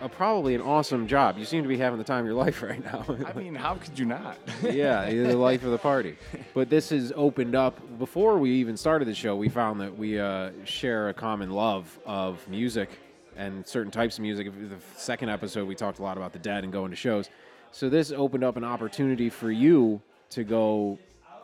a 0.00 0.08
probably 0.08 0.56
an 0.56 0.60
awesome 0.60 1.06
job. 1.06 1.38
You 1.38 1.44
seem 1.44 1.62
to 1.62 1.68
be 1.68 1.78
having 1.78 1.98
the 1.98 2.04
time 2.04 2.24
of 2.24 2.26
your 2.26 2.34
life 2.44 2.64
right 2.64 2.84
now. 2.84 3.04
I 3.24 3.32
mean, 3.32 3.54
how 3.54 3.76
could 3.76 3.96
you 3.96 4.06
not? 4.06 4.36
yeah, 4.64 5.08
you're 5.08 5.28
the 5.28 5.36
life 5.36 5.62
of 5.62 5.70
the 5.70 5.78
party. 5.78 6.16
But 6.52 6.68
this 6.68 6.90
has 6.90 7.12
opened 7.14 7.54
up. 7.54 7.78
Before 8.00 8.38
we 8.38 8.50
even 8.54 8.76
started 8.76 9.06
the 9.06 9.14
show, 9.14 9.36
we 9.36 9.48
found 9.48 9.80
that 9.82 9.96
we 9.96 10.18
uh, 10.18 10.50
share 10.64 11.10
a 11.10 11.14
common 11.14 11.52
love 11.52 11.96
of 12.04 12.44
music 12.48 12.90
and 13.38 13.66
certain 13.66 13.90
types 13.90 14.18
of 14.18 14.22
music. 14.22 14.52
The 14.52 14.76
second 14.96 15.30
episode, 15.30 15.66
we 15.66 15.74
talked 15.74 16.00
a 16.00 16.02
lot 16.02 16.16
about 16.16 16.32
the 16.32 16.38
dead 16.38 16.64
and 16.64 16.72
going 16.72 16.90
to 16.90 16.96
shows. 16.96 17.30
So 17.70 17.88
this 17.88 18.12
opened 18.12 18.44
up 18.44 18.56
an 18.56 18.64
opportunity 18.64 19.30
for 19.30 19.50
you 19.50 20.02
to 20.30 20.44
go 20.44 20.98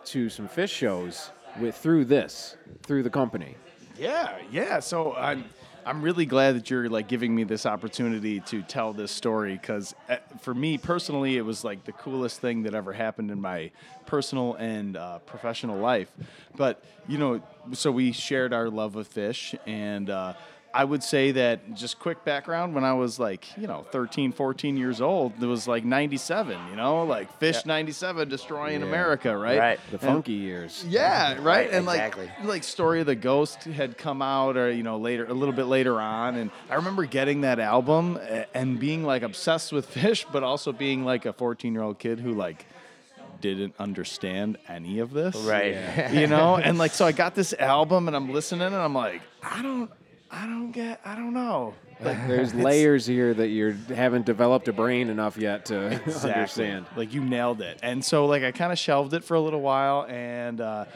to 0.07 0.29
some 0.29 0.49
Phish 0.49 0.71
shows 0.71 1.31
with 1.59 1.77
through 1.77 2.07
this, 2.07 2.57
through 2.83 3.05
the 3.05 3.11
company. 3.11 3.57
Yeah, 3.97 4.39
yeah. 4.51 4.81
So 4.81 5.15
I'm 5.15 5.45
I'm 5.87 6.01
really 6.01 6.25
glad 6.25 6.57
that 6.57 6.71
you're 6.71 6.89
like 6.89 7.09
giving 7.09 7.35
me 7.35 7.45
this 7.45 7.67
opportunity 7.67 8.41
to 8.41 8.63
tell 8.63 8.93
this 8.93 9.11
story 9.11 9.53
because 9.53 9.95
for 10.41 10.55
me 10.55 10.79
personally, 10.79 11.37
it 11.37 11.43
was 11.43 11.63
like 11.63 11.85
the 11.85 11.93
coolest 11.93 12.41
thing 12.41 12.63
that 12.63 12.75
ever 12.75 12.93
happened 12.93 13.31
in 13.31 13.41
my 13.41 13.71
personal 14.07 14.55
and 14.55 14.97
uh, 14.97 15.19
professional 15.21 15.79
life. 15.79 16.11
But 16.57 16.83
you 17.07 17.19
know, 17.19 17.43
so 17.73 17.93
we 17.93 18.13
shared 18.13 18.53
our 18.53 18.69
love 18.69 18.97
of 18.97 19.09
Phish 19.09 19.57
and. 19.67 20.11
Uh, 20.11 20.35
I 20.75 20.83
would 20.85 21.05
say 21.05 21.31
that 21.33 21.75
just 21.75 22.01
quick 22.01 22.25
background 22.25 22.75
when 22.75 22.83
I 22.83 22.95
was 22.95 23.19
like, 23.21 23.57
you 23.57 23.69
know, 23.69 23.87
13, 23.93 24.33
14 24.33 24.77
years 24.77 25.01
old, 25.01 25.33
it 25.41 25.47
was 25.47 25.69
like 25.69 25.85
97, 25.85 26.59
you 26.71 26.75
know, 26.77 27.05
like 27.05 27.39
Phish 27.39 27.65
97 27.65 28.29
destroying 28.29 28.81
Yeah. 28.81 28.87
America, 28.89 29.37
right? 29.39 29.59
Right. 29.59 29.81
The 29.93 29.99
And- 29.99 30.01
funky 30.01 30.33
years. 30.33 30.85
yeah, 30.89 31.35
right. 31.35 31.39
Right, 31.55 31.71
and 31.71 31.87
exactly. 31.87 32.27
like 32.41 32.47
like 32.49 32.65
story 32.65 32.99
of 33.01 33.07
the 33.07 33.15
ghost 33.15 33.63
had 33.65 33.97
come 33.97 34.21
out 34.21 34.57
or 34.57 34.71
you 34.71 34.83
know 34.83 34.99
later 34.99 35.25
a 35.27 35.33
little 35.33 35.55
bit 35.55 35.67
later 35.67 36.01
on 36.01 36.35
and 36.35 36.51
I 36.69 36.75
remember 36.75 37.05
getting 37.07 37.43
that 37.43 37.61
album 37.61 38.19
and 38.53 38.81
being 38.81 39.05
like 39.05 39.23
obsessed 39.23 39.73
with 39.73 39.89
Phish 39.95 40.25
but 40.33 40.43
also 40.43 40.73
being 40.73 41.05
like 41.05 41.25
a 41.27 41.33
14-year-old 41.33 42.01
kid 42.01 42.19
who 42.19 42.33
like 42.35 42.67
didn't 43.41 43.75
understand 43.79 44.57
any 44.69 44.99
of 45.01 45.13
this. 45.13 45.37
Right. 45.37 45.77
You 46.13 46.27
know? 46.27 46.57
And 46.65 46.79
like 46.79 46.93
so 46.93 47.07
I 47.07 47.13
got 47.13 47.35
this 47.35 47.53
album 47.53 48.09
and 48.09 48.17
I'm 48.17 48.33
listening 48.33 48.67
and 48.67 48.75
I'm 48.77 48.95
like 48.95 49.23
I 49.43 49.63
don't 49.63 49.91
I 50.35 50.47
don't 50.47 50.73
get. 50.73 51.01
I 51.05 51.15
don't 51.15 51.33
know. 51.33 51.75
Like, 52.01 52.27
There's 52.29 52.53
layers 52.55 53.07
here 53.07 53.33
that 53.35 53.49
you 53.49 53.77
haven't 53.95 54.27
developed 54.27 54.67
a 54.67 54.73
brain 54.73 55.09
enough 55.09 55.37
yet 55.37 55.67
to 55.67 56.01
understand. 56.23 56.87
Like 56.97 57.15
you 57.15 57.23
nailed 57.23 57.61
it. 57.61 57.79
And 57.83 58.05
so 58.05 58.27
like 58.27 58.43
I 58.43 58.51
kind 58.51 58.73
of 58.73 58.79
shelved 58.79 59.15
it 59.15 59.23
for 59.23 59.35
a 59.35 59.41
little 59.41 59.61
while, 59.61 60.07
and 60.09 60.61
uh, 60.61 60.87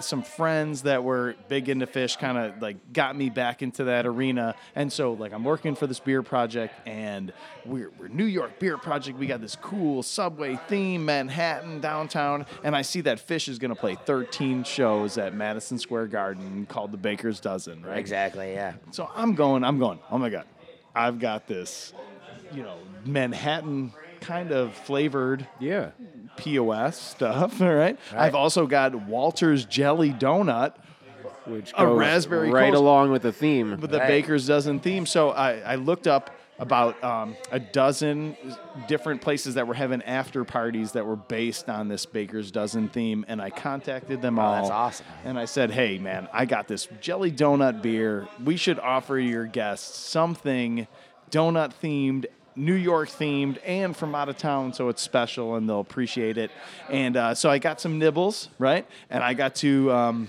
some 0.00 0.22
friends 0.22 0.82
that 0.82 1.02
were 1.02 1.34
big 1.48 1.68
into 1.68 1.86
Phish 1.86 2.18
kind 2.18 2.38
of 2.38 2.60
like 2.62 2.92
got 2.92 3.16
me 3.16 3.30
back 3.30 3.62
into 3.62 3.84
that 3.84 4.06
arena. 4.06 4.54
And 4.74 4.92
so 4.92 5.12
like 5.12 5.32
I'm 5.32 5.44
working 5.44 5.74
for 5.74 5.86
this 5.86 6.00
beer 6.00 6.22
project, 6.22 6.74
and 6.86 7.32
we're, 7.64 7.90
we're 7.98 8.08
New 8.08 8.24
York 8.24 8.58
Beer 8.58 8.78
Project. 8.78 9.18
We 9.18 9.26
got 9.26 9.40
this 9.40 9.56
cool 9.56 10.02
subway 10.02 10.58
theme, 10.68 11.04
Manhattan 11.04 11.80
downtown, 11.80 12.46
and 12.62 12.76
I 12.76 12.82
see 12.82 13.00
that 13.02 13.18
Phish 13.26 13.48
is 13.48 13.58
going 13.58 13.74
to 13.74 13.80
play 13.80 13.94
13 13.94 14.64
shows 14.64 15.18
at 15.18 15.34
Madison 15.34 15.78
Square 15.78 16.08
Garden 16.08 16.66
called 16.66 16.92
the 16.92 16.98
Baker's 16.98 17.40
Dozen. 17.40 17.84
Right? 17.84 17.98
Exactly. 17.98 18.52
Yeah. 18.52 18.74
So 18.90 19.10
I'm 19.14 19.34
going, 19.34 19.64
I'm 19.64 19.78
going, 19.78 19.98
oh 20.10 20.18
my 20.18 20.30
God, 20.30 20.46
I've 20.94 21.18
got 21.18 21.46
this, 21.46 21.92
you 22.52 22.62
know, 22.62 22.76
Manhattan 23.04 23.92
kind 24.20 24.50
of 24.50 24.74
flavored 24.74 25.46
Yeah. 25.60 25.90
POS 26.36 26.96
stuff, 26.98 27.60
all 27.60 27.74
right? 27.74 27.98
I've 28.12 28.34
also 28.34 28.66
got 28.66 28.94
Walter's 28.94 29.64
Jelly 29.64 30.12
Donut 30.12 30.74
Which 31.46 31.72
A 31.76 31.86
raspberry 31.86 32.50
right 32.50 32.70
coast- 32.72 32.80
along 32.80 33.10
with 33.12 33.22
the 33.22 33.32
theme. 33.32 33.80
with 33.80 33.90
the 33.90 33.98
Right. 33.98 34.08
Baker's 34.08 34.46
Dozen 34.46 34.80
theme. 34.80 35.06
So 35.06 35.30
I, 35.30 35.58
I 35.60 35.74
looked 35.76 36.06
up 36.06 36.30
about 36.58 37.02
um, 37.04 37.36
a 37.52 37.60
dozen 37.60 38.34
different 38.88 39.20
places 39.20 39.54
that 39.54 39.66
were 39.68 39.74
having 39.74 40.00
after 40.02 40.42
parties 40.42 40.92
that 40.92 41.04
were 41.04 41.14
based 41.14 41.68
on 41.68 41.86
this 41.88 42.06
Baker's 42.06 42.50
Dozen 42.50 42.88
theme, 42.88 43.26
and 43.28 43.42
I 43.42 43.50
contacted 43.50 44.22
them 44.22 44.38
all. 44.38 44.54
Oh, 44.54 44.56
that's 44.56 44.70
awesome. 44.70 45.06
And 45.26 45.38
I 45.38 45.44
said, 45.44 45.70
"Hey, 45.70 45.98
man, 45.98 46.28
I 46.32 46.46
got 46.46 46.66
this 46.66 46.88
jelly 47.02 47.30
donut 47.30 47.82
beer. 47.82 48.26
We 48.42 48.56
should 48.56 48.78
offer 48.78 49.18
your 49.18 49.44
guests 49.44 49.98
something 49.98 50.88
donut 51.30 51.72
themed." 51.82 52.24
New 52.56 52.74
York 52.74 53.08
themed 53.10 53.58
and 53.64 53.96
from 53.96 54.14
out 54.14 54.28
of 54.28 54.38
town, 54.38 54.72
so 54.72 54.88
it's 54.88 55.02
special 55.02 55.56
and 55.56 55.68
they'll 55.68 55.80
appreciate 55.80 56.38
it. 56.38 56.50
And 56.90 57.16
uh, 57.16 57.34
so 57.34 57.50
I 57.50 57.58
got 57.58 57.80
some 57.80 57.98
nibbles, 57.98 58.48
right? 58.58 58.86
And 59.10 59.22
I 59.22 59.34
got 59.34 59.56
to 59.56 59.92
um, 59.92 60.28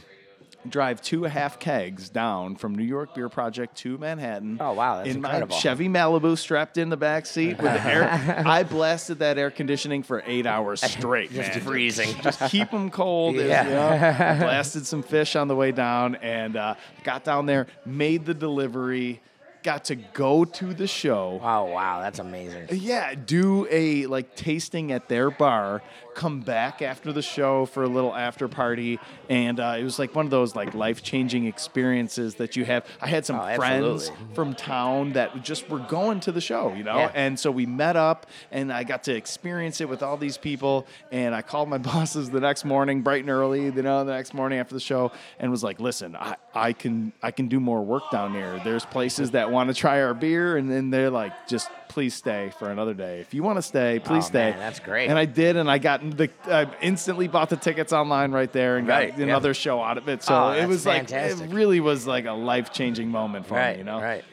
drive 0.68 1.02
two 1.02 1.24
half 1.24 1.60
kegs 1.60 2.10
down 2.10 2.56
from 2.58 2.76
New 2.76 2.84
York 2.84 3.16
Beer 3.16 3.30
Project 3.30 3.78
to 3.78 3.98
Manhattan. 3.98 4.58
Oh, 4.60 4.74
wow, 4.74 4.98
that's 4.98 5.10
in 5.10 5.18
incredible. 5.18 5.56
my 5.56 5.62
Chevy 5.62 5.88
Malibu, 5.88 6.38
strapped 6.38 6.78
in 6.78 6.90
the 6.90 6.98
back 6.98 7.26
seat 7.26 7.62
with 7.62 7.74
the 7.74 7.86
air. 7.86 8.44
I 8.46 8.63
blasted 8.63 9.20
that 9.20 9.38
air 9.38 9.50
conditioning 9.52 10.04
for 10.04 10.22
eight 10.26 10.46
hours 10.46 10.82
straight, 10.82 11.32
Just 11.32 11.52
man. 11.52 11.62
freezing. 11.62 12.13
Just 12.22 12.42
keep 12.50 12.70
them 12.72 12.90
cold. 12.90 13.36
Yeah. 13.36 13.63
you 13.63 13.70
know. 13.72 13.88
I 14.26 14.38
blasted 14.40 14.86
some 14.86 15.04
Phish 15.04 15.40
on 15.40 15.48
the 15.48 15.56
way 15.56 15.72
down 15.72 16.16
and 16.16 16.56
uh, 16.58 16.76
got 17.04 17.24
down 17.24 17.46
there, 17.46 17.68
made 17.86 18.26
the 18.26 18.34
delivery, 18.34 19.22
got 19.67 19.84
to 19.84 19.95
go 19.95 20.45
to 20.45 20.73
the 20.73 20.88
show. 20.88 21.41
Oh 21.43 21.65
wow, 21.65 21.99
that's 21.99 22.19
amazing. 22.19 22.69
Yeah, 22.71 23.13
do 23.15 23.67
a 23.69 24.06
like 24.06 24.34
tasting 24.34 24.93
at 24.93 25.10
their 25.10 25.30
bar. 25.30 25.84
Come 26.17 26.39
back 26.41 26.82
after 26.82 27.13
the 27.13 27.21
show 27.21 27.67
for 27.67 27.84
a 27.84 27.88
little 27.88 28.15
after 28.15 28.47
party, 28.47 28.99
and 29.30 29.60
uh, 29.60 29.75
it 29.77 29.84
was 29.84 29.99
like 29.99 30.15
one 30.15 30.25
of 30.25 30.32
those 30.32 30.56
like 30.56 30.73
life 30.73 31.03
changing 31.03 31.45
experiences 31.45 32.34
that 32.36 32.56
you 32.56 32.65
have. 32.65 32.88
I 32.99 33.06
had 33.06 33.23
some 33.23 33.39
Oh, 33.39 33.56
friends 33.56 34.10
from 34.34 34.56
town 34.56 35.13
that 35.13 35.43
just 35.43 35.69
were 35.69 35.77
going 35.77 36.19
to 36.21 36.32
the 36.32 36.41
show, 36.41 36.73
you 36.73 36.84
know, 36.84 36.97
Yeah. 36.97 37.12
and 37.13 37.39
so 37.39 37.51
we 37.51 37.67
met 37.67 37.95
up, 37.95 38.25
and 38.51 38.73
I 38.73 38.84
got 38.84 39.03
to 39.03 39.15
experience 39.15 39.80
it 39.80 39.88
with 39.89 40.01
all 40.01 40.17
these 40.17 40.39
people. 40.39 40.88
And 41.12 41.36
I 41.36 41.43
called 41.43 41.69
my 41.69 41.77
bosses 41.91 42.32
the 42.32 42.39
next 42.39 42.65
morning, 42.65 43.03
bright 43.03 43.21
and 43.21 43.30
early, 43.30 43.65
you 43.65 43.71
know, 43.84 44.03
the 44.03 44.13
next 44.13 44.34
morning 44.34 44.58
after 44.58 44.73
the 44.73 44.82
show, 44.82 45.12
and 45.39 45.51
was 45.51 45.63
like, 45.63 45.80
"Listen, 45.80 46.15
I, 46.15 46.36
I 46.56 46.73
can 46.73 47.13
I 47.21 47.30
can 47.30 47.47
do 47.47 47.60
more 47.60 47.84
work 47.84 48.10
down 48.12 48.34
there. 48.34 48.60
There's 48.63 48.86
places 48.88 49.32
that 49.32 49.51
want 49.51 49.67
to 49.69 49.75
try 49.75 50.01
our 50.01 50.15
beer, 50.15 50.58
and 50.58 50.67
then 50.67 50.89
they're 50.89 51.12
like, 51.12 51.47
just 51.47 51.69
please 51.89 52.13
stay 52.13 52.52
for 52.60 52.69
another 52.71 52.93
day. 52.93 53.19
If 53.19 53.34
you 53.34 53.43
want 53.43 53.58
to 53.58 53.62
stay, 53.62 54.00
please 54.00 54.26
Oh, 54.26 54.28
stay. 54.28 54.52
man, 54.52 54.60
that's 54.60 54.80
great. 54.80 55.10
And 55.10 55.17
I 55.17 55.26
did, 55.26 55.56
and 55.58 55.69
I 55.69 55.78
got 55.78 56.02
the 56.17 56.30
I 56.45 56.67
instantly 56.82 57.28
bought 57.28 57.50
the 57.50 57.58
tickets 57.58 57.93
online 57.93 58.32
right 58.32 58.52
there 58.52 58.78
and 58.78 58.88
Right, 58.88 59.10
got 59.12 59.19
another 59.19 59.54
show 59.54 59.82
out 59.82 59.97
of 59.97 60.08
it. 60.10 60.23
So 60.23 60.36
Oh, 60.36 60.52
it 60.54 60.67
was 60.67 60.84
fantastic. 60.84 61.39
like 61.41 61.50
it 61.50 61.54
really 61.54 61.80
was 61.80 62.06
like 62.08 62.26
a 62.26 62.32
life 62.34 62.71
changing 62.71 63.10
moment 63.10 63.45
for 63.47 63.56
right, 63.56 63.73
me. 63.73 63.80
You 63.80 63.84
know, 63.86 64.02
right. 64.02 64.23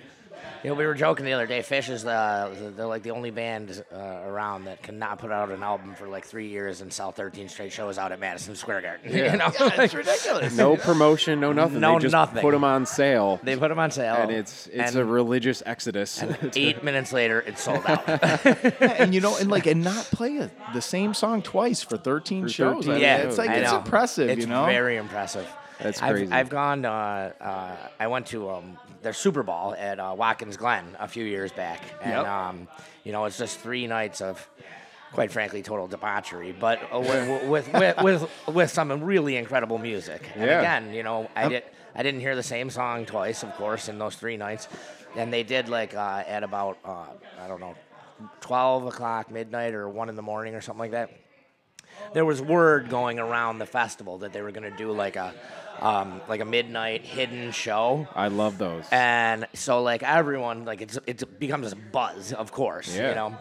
You 0.64 0.70
know, 0.70 0.76
we 0.76 0.86
were 0.86 0.94
joking 0.94 1.26
the 1.26 1.34
other 1.34 1.46
day. 1.46 1.60
Phish 1.60 1.90
is 1.90 2.04
the 2.04 2.72
they're 2.74 2.86
like 2.86 3.02
the 3.02 3.10
only 3.10 3.30
band 3.30 3.84
uh, 3.92 3.96
around 4.24 4.64
that 4.64 4.82
cannot 4.82 5.18
put 5.18 5.30
out 5.30 5.50
an 5.50 5.62
album 5.62 5.94
for 5.94 6.08
like 6.08 6.24
three 6.24 6.48
years 6.48 6.80
and 6.80 6.90
sell 6.90 7.12
13 7.12 7.50
straight 7.50 7.70
shows 7.70 7.98
out 7.98 8.12
at 8.12 8.18
Madison 8.18 8.56
Square 8.56 8.80
Garden. 8.80 9.12
you 9.14 9.36
know, 9.36 9.52
it's 9.60 9.92
ridiculous. 9.92 10.56
No 10.56 10.78
promotion, 10.78 11.38
no 11.38 11.52
nothing. 11.52 11.80
No 11.80 11.96
they 11.98 12.04
just 12.04 12.12
nothing. 12.12 12.40
put 12.40 12.52
them 12.52 12.64
on 12.64 12.86
sale. 12.86 13.40
they 13.42 13.58
put 13.58 13.68
them 13.68 13.78
on 13.78 13.90
sale, 13.90 14.14
and 14.14 14.30
it's 14.30 14.66
it's 14.72 14.94
a 14.94 15.04
religious 15.04 15.62
exodus. 15.66 16.24
eight 16.56 16.82
minutes 16.82 17.12
later, 17.12 17.40
it's 17.40 17.62
sold 17.62 17.84
out. 17.86 18.08
Yeah, 18.64 18.96
and 18.98 19.14
you 19.14 19.20
know, 19.20 19.36
and 19.36 19.50
like, 19.50 19.66
and 19.66 19.84
not 19.84 20.04
play 20.06 20.38
a, 20.38 20.50
the 20.72 20.80
same 20.80 21.12
song 21.12 21.42
twice 21.42 21.82
for 21.82 21.98
13 21.98 22.44
For 22.44 22.48
shows. 22.48 22.86
13 22.86 22.90
I 22.90 22.94
mean, 22.94 23.02
yeah, 23.02 23.16
it's 23.18 23.36
like 23.36 23.50
I 23.50 23.56
it's 23.56 23.70
know. 23.70 23.78
impressive. 23.78 24.30
It's 24.30 24.40
you 24.40 24.46
know, 24.46 24.64
very 24.64 24.96
impressive. 24.96 25.46
That's 25.78 26.02
I've, 26.02 26.14
crazy. 26.14 26.32
I've 26.32 26.48
gone. 26.48 26.84
Uh, 26.84 27.32
uh, 27.40 27.76
I 27.98 28.06
went 28.06 28.26
to 28.28 28.48
um, 28.50 28.78
their 29.04 29.12
Super 29.12 29.44
Ball 29.44 29.74
at 29.78 30.00
uh, 30.00 30.14
Watkins 30.18 30.56
Glen 30.56 30.96
a 30.98 31.06
few 31.06 31.24
years 31.24 31.52
back, 31.52 31.80
and 32.02 32.10
Yep. 32.12 32.26
um, 32.26 32.68
you 33.04 33.12
know 33.12 33.24
it's 33.26 33.38
just 33.38 33.60
three 33.60 33.86
nights 33.86 34.20
of, 34.20 34.48
quite 35.12 35.30
frankly, 35.30 35.62
total 35.62 35.86
debauchery, 35.86 36.50
but 36.52 36.80
uh, 36.92 36.98
with, 36.98 37.48
with, 37.48 37.72
with 37.72 38.02
with 38.02 38.30
with 38.48 38.70
some 38.70 38.90
really 39.04 39.36
incredible 39.36 39.78
music. 39.78 40.28
And 40.34 40.44
Yeah. 40.50 40.58
again, 40.58 40.92
you 40.92 41.04
know, 41.04 41.30
I 41.36 41.48
did 41.48 41.62
I 41.94 42.02
didn't 42.02 42.20
hear 42.20 42.34
the 42.34 42.42
same 42.42 42.68
song 42.70 43.06
twice, 43.06 43.44
of 43.44 43.54
course, 43.54 43.88
in 43.88 43.98
those 44.00 44.16
three 44.16 44.36
nights, 44.36 44.66
and 45.16 45.32
they 45.32 45.44
did 45.44 45.68
like 45.68 45.94
uh, 45.94 46.24
at 46.26 46.42
about 46.42 46.78
uh, 46.84 47.04
I 47.40 47.46
don't 47.46 47.60
know, 47.60 47.76
twelve 48.40 48.86
o'clock, 48.86 49.30
midnight, 49.30 49.74
or 49.74 49.88
one 49.88 50.08
in 50.08 50.16
the 50.16 50.22
morning, 50.22 50.54
or 50.56 50.60
something 50.60 50.80
like 50.80 50.90
that 50.92 51.10
there 52.12 52.24
was 52.24 52.42
word 52.42 52.88
going 52.90 53.18
around 53.20 53.58
the 53.58 53.66
festival 53.66 54.18
that 54.18 54.32
they 54.32 54.42
were 54.42 54.50
going 54.50 54.68
to 54.68 54.76
do 54.76 54.90
like 54.90 55.14
a 55.16 55.32
um, 55.84 56.20
like 56.28 56.40
a 56.40 56.44
midnight 56.44 57.02
hidden 57.04 57.52
show 57.52 58.08
I 58.14 58.28
love 58.28 58.56
those. 58.58 58.84
and 58.90 59.46
so 59.52 59.82
like 59.82 60.02
everyone 60.02 60.64
like 60.64 60.80
it's 60.80 60.98
it 61.06 61.38
becomes 61.38 61.72
a 61.72 61.76
buzz 61.76 62.32
of 62.32 62.50
course 62.52 62.88
Yeah. 62.96 63.08
you 63.10 63.14
know 63.14 63.36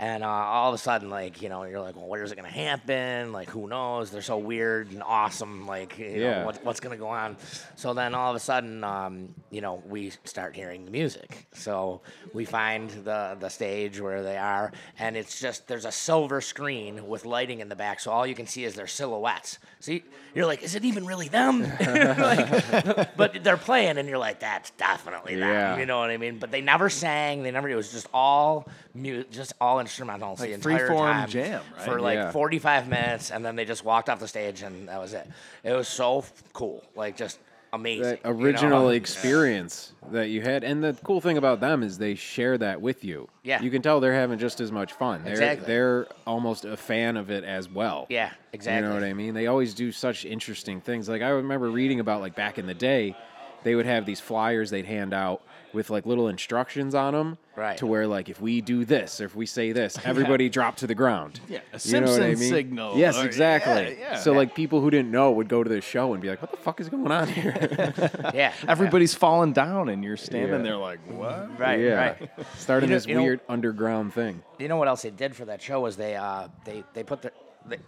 and 0.00 0.22
uh, 0.22 0.28
all 0.28 0.68
of 0.68 0.74
a 0.74 0.78
sudden 0.78 1.10
like 1.10 1.42
you 1.42 1.48
know 1.48 1.64
you're 1.64 1.80
like 1.80 1.96
well 1.96 2.06
where's 2.06 2.30
it 2.30 2.36
gonna 2.36 2.48
happen 2.48 3.32
like 3.32 3.48
who 3.50 3.66
knows 3.66 4.10
they're 4.10 4.22
so 4.22 4.36
weird 4.38 4.90
and 4.92 5.02
awesome 5.02 5.66
like 5.66 5.98
you 5.98 6.06
Yeah. 6.06 6.40
know 6.40 6.46
what, 6.46 6.64
what's 6.64 6.80
gonna 6.80 6.96
go 6.96 7.08
on 7.08 7.36
so 7.76 7.94
then 7.94 8.14
all 8.14 8.30
of 8.30 8.36
a 8.36 8.40
sudden 8.40 8.84
um, 8.84 9.34
you 9.50 9.60
know 9.60 9.82
we 9.88 10.10
start 10.24 10.54
hearing 10.54 10.84
the 10.84 10.90
music 10.90 11.46
so 11.52 12.00
we 12.32 12.44
find 12.44 12.90
the 12.90 13.36
the 13.40 13.48
stage 13.48 14.00
where 14.00 14.22
they 14.22 14.36
are 14.36 14.72
and 14.98 15.16
it's 15.16 15.40
just 15.40 15.66
there's 15.68 15.84
a 15.84 15.92
silver 15.92 16.40
screen 16.40 17.08
with 17.08 17.24
lighting 17.26 17.60
in 17.60 17.68
the 17.68 17.76
back 17.76 17.98
so 18.00 18.10
all 18.12 18.26
you 18.26 18.34
can 18.34 18.46
see 18.46 18.64
is 18.64 18.74
their 18.74 18.86
silhouettes 18.86 19.58
see 19.80 20.04
you're 20.34 20.46
like 20.46 20.62
is 20.62 20.74
it 20.74 20.84
even 20.84 21.04
really 21.06 21.28
them 21.28 21.62
like, 21.80 23.16
but 23.16 23.42
they're 23.42 23.56
playing 23.56 23.98
and 23.98 24.08
you're 24.08 24.18
like 24.18 24.38
that's 24.40 24.70
definitely 24.72 25.34
them 25.36 25.48
Yeah. 25.48 25.78
you 25.78 25.86
know 25.86 25.98
what 25.98 26.10
I 26.10 26.16
mean? 26.16 26.38
But 26.38 26.50
they 26.50 26.60
never 26.60 26.88
sang. 26.90 27.42
They 27.42 27.50
never. 27.50 27.68
It 27.68 27.74
was 27.74 27.90
just 27.90 28.06
all 28.12 28.68
mu- 28.94 29.24
just 29.30 29.52
all 29.60 29.78
instrumental 29.88 30.36
the 30.36 30.42
Like 30.42 30.50
entire 30.52 30.78
free-form 30.86 31.12
time 31.12 31.28
jam, 31.28 31.62
right? 31.76 31.82
for 31.84 32.00
like 32.00 32.16
Yeah. 32.16 32.30
45 32.30 32.88
minutes, 32.88 33.30
and 33.30 33.44
then 33.44 33.56
they 33.56 33.64
just 33.64 33.84
walked 33.84 34.08
off 34.10 34.20
the 34.20 34.28
stage, 34.28 34.62
and 34.62 34.88
that 34.88 35.00
was 35.00 35.14
it. 35.14 35.26
It 35.64 35.72
was 35.72 35.88
so 35.88 36.18
f- 36.18 36.32
cool, 36.52 36.84
like 36.94 37.16
just 37.16 37.38
amazing. 37.72 38.02
that 38.02 38.20
you 38.24 38.34
know? 38.34 38.40
original 38.40 38.90
experience 38.90 39.92
that 40.12 40.28
you 40.28 40.42
had. 40.42 40.62
And 40.64 40.82
the 40.84 40.96
cool 41.04 41.20
thing 41.22 41.38
about 41.38 41.60
them 41.60 41.82
is 41.82 41.96
they 41.98 42.14
share 42.14 42.56
that 42.58 42.80
with 42.82 43.02
you. 43.04 43.28
Yeah. 43.42 43.60
You 43.62 43.70
can 43.70 43.80
tell 43.82 44.00
they're 44.00 44.12
having 44.14 44.38
just 44.38 44.60
as 44.60 44.70
much 44.70 44.92
fun. 44.92 45.22
They're, 45.24 45.32
Exactly. 45.32 45.66
They're 45.66 46.06
almost 46.26 46.64
a 46.66 46.76
fan 46.76 47.16
of 47.16 47.30
it 47.30 47.44
as 47.44 47.68
well. 47.68 48.06
Yeah, 48.10 48.30
exactly. 48.52 48.82
You 48.82 48.88
know 48.88 48.94
what 48.94 49.04
I 49.08 49.14
mean? 49.14 49.32
They 49.34 49.46
always 49.46 49.72
do 49.74 49.90
such 49.92 50.24
interesting 50.26 50.80
things. 50.82 51.08
Like 51.08 51.22
I 51.22 51.28
remember 51.30 51.70
reading 51.70 52.00
about 52.00 52.20
like 52.20 52.34
back 52.34 52.58
in 52.58 52.66
the 52.66 52.74
day, 52.74 53.16
they 53.64 53.74
would 53.74 53.86
have 53.86 54.04
these 54.06 54.20
flyers 54.20 54.70
they'd 54.70 54.86
hand 54.86 55.12
out 55.14 55.42
with 55.72 55.90
like 55.90 56.06
little 56.06 56.28
instructions 56.28 56.94
on 56.94 57.12
them. 57.14 57.38
Right. 57.56 57.76
To 57.78 57.86
where 57.86 58.06
like 58.06 58.28
if 58.28 58.40
we 58.40 58.60
do 58.60 58.84
this 58.84 59.20
or 59.20 59.24
if 59.24 59.34
we 59.34 59.44
say 59.44 59.72
this, 59.72 59.98
everybody 60.04 60.48
drop 60.48 60.76
to 60.76 60.86
the 60.86 60.94
ground. 60.94 61.40
Yeah, 61.48 61.58
a 61.72 61.78
You 61.82 62.00
know 62.00 62.06
what 62.06 62.22
I 62.22 62.34
Simpson 62.34 62.40
mean? 62.40 62.50
signal, 62.50 62.96
Yes, 62.98 63.16
or- 63.18 63.26
exactly. 63.26 63.98
yeah, 63.98 64.10
yeah. 64.12 64.16
So 64.16 64.32
like 64.32 64.54
people 64.54 64.80
who 64.80 64.90
didn't 64.90 65.10
know 65.10 65.32
would 65.32 65.48
go 65.48 65.62
to 65.64 65.68
the 65.68 65.80
show 65.80 66.12
and 66.12 66.22
be 66.22 66.28
like, 66.28 66.40
"What 66.40 66.50
the 66.52 66.56
fuck 66.56 66.80
is 66.80 66.88
going 66.88 67.10
on 67.10 67.28
here?" 67.28 67.92
Yeah, 68.34 68.52
everybody's 68.68 69.14
falling 69.14 69.52
down, 69.52 69.88
and 69.88 70.04
you're 70.04 70.16
standing 70.16 70.52
Yeah. 70.52 70.62
there 70.62 70.76
like, 70.76 71.00
what? 71.10 71.58
right, 71.58 71.80
yeah. 71.80 71.94
right. 71.94 72.30
Starting 72.56 72.88
You 72.88 72.94
know- 72.94 72.96
this 72.98 73.06
you 73.06 73.14
know- 73.16 73.22
weird 73.22 73.40
underground 73.48 74.14
thing. 74.14 74.42
You 74.58 74.68
know 74.68 74.76
what 74.76 74.88
else 74.88 75.02
they 75.02 75.10
did 75.10 75.34
for 75.34 75.44
that 75.46 75.60
show 75.60 75.80
was 75.80 75.96
they 75.96 76.14
uh, 76.16 76.48
they 76.64 76.84
they 76.94 77.02
put 77.02 77.22
the, 77.22 77.32
the 77.66 77.78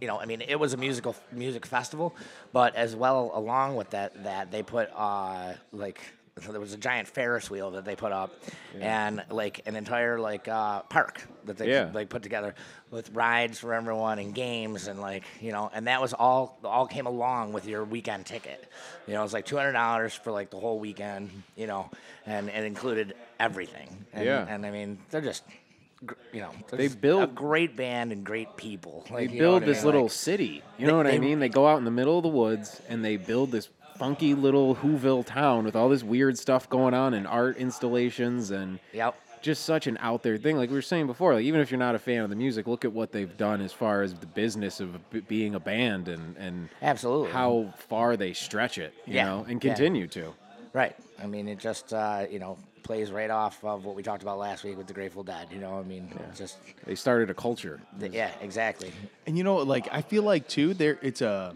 you 0.00 0.06
know 0.08 0.18
I 0.18 0.26
mean 0.26 0.42
it 0.42 0.56
was 0.60 0.74
a 0.74 0.76
musical 0.76 1.16
music 1.32 1.64
festival, 1.64 2.14
but 2.52 2.74
as 2.76 2.94
well 2.94 3.30
along 3.34 3.76
with 3.76 3.90
that 3.90 4.24
that 4.24 4.50
they 4.50 4.62
put 4.62 4.90
uh, 4.94 5.54
like 5.72 6.00
there 6.36 6.60
was 6.60 6.74
a 6.74 6.76
giant 6.76 7.08
Ferris 7.08 7.48
wheel 7.50 7.70
that 7.72 7.84
they 7.86 7.96
put 7.96 8.12
up, 8.12 8.30
and 8.78 9.24
like 9.30 9.62
an 9.66 9.74
entire 9.74 10.18
like 10.20 10.46
uh, 10.48 10.82
park 10.82 11.22
that 11.46 11.56
they 11.56 11.70
Yeah. 11.70 11.90
like 11.94 12.10
put 12.10 12.22
together 12.22 12.54
with 12.90 13.10
rides 13.14 13.58
for 13.58 13.72
everyone 13.72 14.18
and 14.18 14.34
games 14.34 14.86
and 14.86 15.00
like 15.00 15.24
you 15.40 15.50
know, 15.52 15.70
and 15.72 15.86
that 15.86 16.00
was 16.02 16.12
all 16.12 16.58
all 16.62 16.86
came 16.86 17.06
along 17.06 17.54
with 17.54 17.66
your 17.66 17.84
weekend 17.84 18.26
ticket. 18.26 18.70
You 19.06 19.14
know, 19.14 19.20
it 19.20 19.22
was 19.22 19.32
like 19.32 19.46
two 19.46 19.56
hundred 19.56 19.72
dollars 19.72 20.12
for 20.12 20.30
like 20.30 20.50
the 20.50 20.58
whole 20.60 20.78
weekend. 20.78 21.30
You 21.56 21.68
know, 21.68 21.90
and 22.26 22.50
it 22.50 22.64
included 22.64 23.14
everything. 23.40 24.04
And, 24.12 24.26
Yeah. 24.26 24.46
and 24.46 24.66
I 24.66 24.70
mean, 24.70 24.98
they're 25.10 25.20
just. 25.22 25.42
You 26.30 26.42
know, 26.42 26.50
They 26.70 26.84
just 26.84 26.96
a 26.96 26.98
build- 26.98 27.34
great 27.34 27.74
band 27.74 28.12
and 28.12 28.22
great 28.22 28.54
people. 28.58 29.04
They 29.08 29.14
Like, 29.14 29.30
you 29.30 29.36
know 29.38 29.44
build 29.44 29.54
what 29.54 29.62
I 29.62 29.66
this 29.66 29.76
mean? 29.78 29.84
little 29.86 30.02
Like, 30.02 30.10
city. 30.12 30.62
You 30.76 30.84
they- 30.84 30.92
know 30.92 30.98
what 30.98 31.06
I 31.06 31.18
mean? 31.18 31.38
They 31.40 31.48
go 31.48 31.66
out 31.66 31.78
in 31.78 31.84
the 31.84 31.90
middle 31.90 32.18
of 32.18 32.22
the 32.22 32.28
woods 32.28 32.82
and 32.90 33.02
they 33.02 33.16
build 33.16 33.50
this 33.50 33.66
funky 33.98 34.34
little 34.34 34.76
Whoville 34.76 35.24
town 35.24 35.64
with 35.64 35.76
all 35.76 35.88
this 35.88 36.02
weird 36.02 36.38
stuff 36.38 36.68
going 36.68 36.94
on 36.94 37.14
and 37.14 37.26
art 37.26 37.56
installations 37.56 38.50
and 38.50 38.78
Yep. 38.92 39.14
just 39.42 39.64
such 39.64 39.86
an 39.86 39.96
out 40.00 40.22
there 40.22 40.36
thing. 40.36 40.56
Like 40.56 40.70
we 40.70 40.76
were 40.76 40.82
saying 40.82 41.06
before, 41.06 41.34
like 41.34 41.44
even 41.44 41.60
if 41.60 41.70
you're 41.70 41.78
not 41.78 41.94
a 41.94 41.98
fan 41.98 42.22
of 42.22 42.30
the 42.30 42.36
music, 42.36 42.66
look 42.66 42.84
at 42.84 42.92
what 42.92 43.12
they've 43.12 43.36
done 43.36 43.60
as 43.60 43.72
far 43.72 44.02
as 44.02 44.14
the 44.14 44.26
business 44.26 44.80
of 44.80 45.10
b- 45.10 45.20
being 45.20 45.54
a 45.54 45.60
band 45.60 46.08
and 46.08 46.36
and 46.36 46.68
Absolutely. 46.82 47.32
how 47.32 47.72
far 47.88 48.16
they 48.16 48.32
stretch 48.32 48.78
it, 48.78 48.92
you 49.06 49.14
Yeah, 49.14 49.24
know, 49.26 49.46
and 49.48 49.62
yeah. 49.62 49.72
continue 49.74 50.06
to. 50.08 50.32
Right. 50.72 50.94
I 51.22 51.26
mean, 51.26 51.48
it 51.48 51.58
just 51.58 51.92
uh, 51.94 52.26
you 52.30 52.38
know 52.38 52.58
plays 52.82 53.10
right 53.10 53.30
off 53.30 53.64
of 53.64 53.84
what 53.84 53.96
we 53.96 54.02
talked 54.02 54.22
about 54.22 54.38
last 54.38 54.62
week 54.62 54.76
with 54.78 54.86
the 54.86 54.92
Grateful 54.92 55.24
Dead. 55.24 55.48
You 55.50 55.58
know, 55.58 55.78
I 55.78 55.82
mean, 55.82 56.08
it's 56.28 56.38
just 56.38 56.58
They 56.84 56.94
started 56.94 57.30
a 57.30 57.34
culture. 57.34 57.80
th- 57.98 58.12
yeah, 58.12 58.30
exactly. 58.40 58.92
And 59.26 59.36
you 59.38 59.42
know, 59.44 59.56
like 59.56 59.88
I 59.90 60.02
feel 60.02 60.22
like 60.22 60.46
too, 60.48 60.72
there 60.74 60.98
it's 61.02 61.20
a 61.22 61.54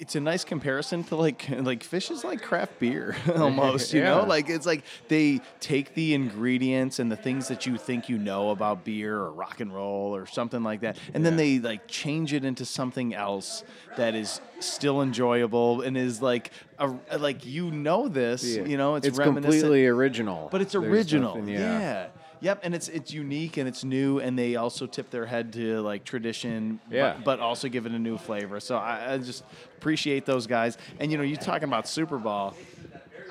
it's 0.00 0.14
a 0.14 0.20
nice 0.20 0.44
comparison 0.44 1.02
to 1.04 1.16
like 1.16 1.48
like 1.50 1.82
Phish 1.82 2.10
is 2.10 2.24
like 2.24 2.42
craft 2.42 2.78
beer 2.78 3.16
almost. 3.36 3.92
You 3.92 4.02
know, 4.02 4.24
like 4.24 4.48
it's 4.48 4.66
like 4.66 4.84
they 5.08 5.40
take 5.60 5.94
the 5.94 6.14
ingredients 6.14 6.98
and 6.98 7.10
the 7.10 7.16
things 7.16 7.48
that 7.48 7.66
you 7.66 7.76
think 7.76 8.08
you 8.08 8.18
know 8.18 8.50
about 8.50 8.84
beer 8.84 9.16
or 9.16 9.32
rock 9.32 9.60
and 9.60 9.74
roll 9.74 10.14
or 10.14 10.26
something 10.26 10.62
like 10.62 10.80
that, 10.80 10.96
and 11.14 11.24
then 11.24 11.36
they 11.36 11.58
like 11.58 11.86
change 11.88 12.32
it 12.32 12.44
into 12.44 12.64
something 12.64 13.14
else 13.14 13.64
that 13.96 14.14
is 14.14 14.40
still 14.60 15.02
enjoyable 15.02 15.82
and 15.82 15.96
is 15.96 16.22
like 16.22 16.50
a, 16.78 17.18
like 17.18 17.44
you 17.44 17.70
know 17.70 18.08
this. 18.08 18.44
You 18.44 18.76
know, 18.76 18.94
it's, 18.94 19.06
it's 19.06 19.18
reminiscent 19.18 19.52
completely 19.52 19.86
original. 19.86 20.48
but 20.50 20.60
it's 20.60 20.72
There's 20.72 20.84
original. 20.84 21.48
yeah. 21.48 22.08
Yep, 22.40 22.60
and 22.62 22.74
it's 22.74 22.88
it's 22.88 23.12
unique 23.12 23.56
and 23.56 23.68
it's 23.68 23.84
new, 23.84 24.18
and 24.20 24.38
they 24.38 24.56
also 24.56 24.86
tip 24.86 25.10
their 25.10 25.26
head 25.26 25.52
to 25.54 25.80
like 25.80 26.04
tradition, 26.04 26.80
Yeah. 26.90 27.14
but, 27.14 27.24
but 27.24 27.40
also 27.40 27.68
give 27.68 27.86
it 27.86 27.92
a 27.92 27.98
new 27.98 28.16
flavor. 28.18 28.60
So 28.60 28.76
I, 28.76 29.14
I 29.14 29.18
just 29.18 29.44
appreciate 29.76 30.24
those 30.26 30.46
guys. 30.46 30.78
And 31.00 31.10
you 31.10 31.18
know, 31.18 31.24
you 31.24 31.36
talking 31.36 31.68
about 31.68 31.88
Super 31.88 32.18
Ball. 32.18 32.54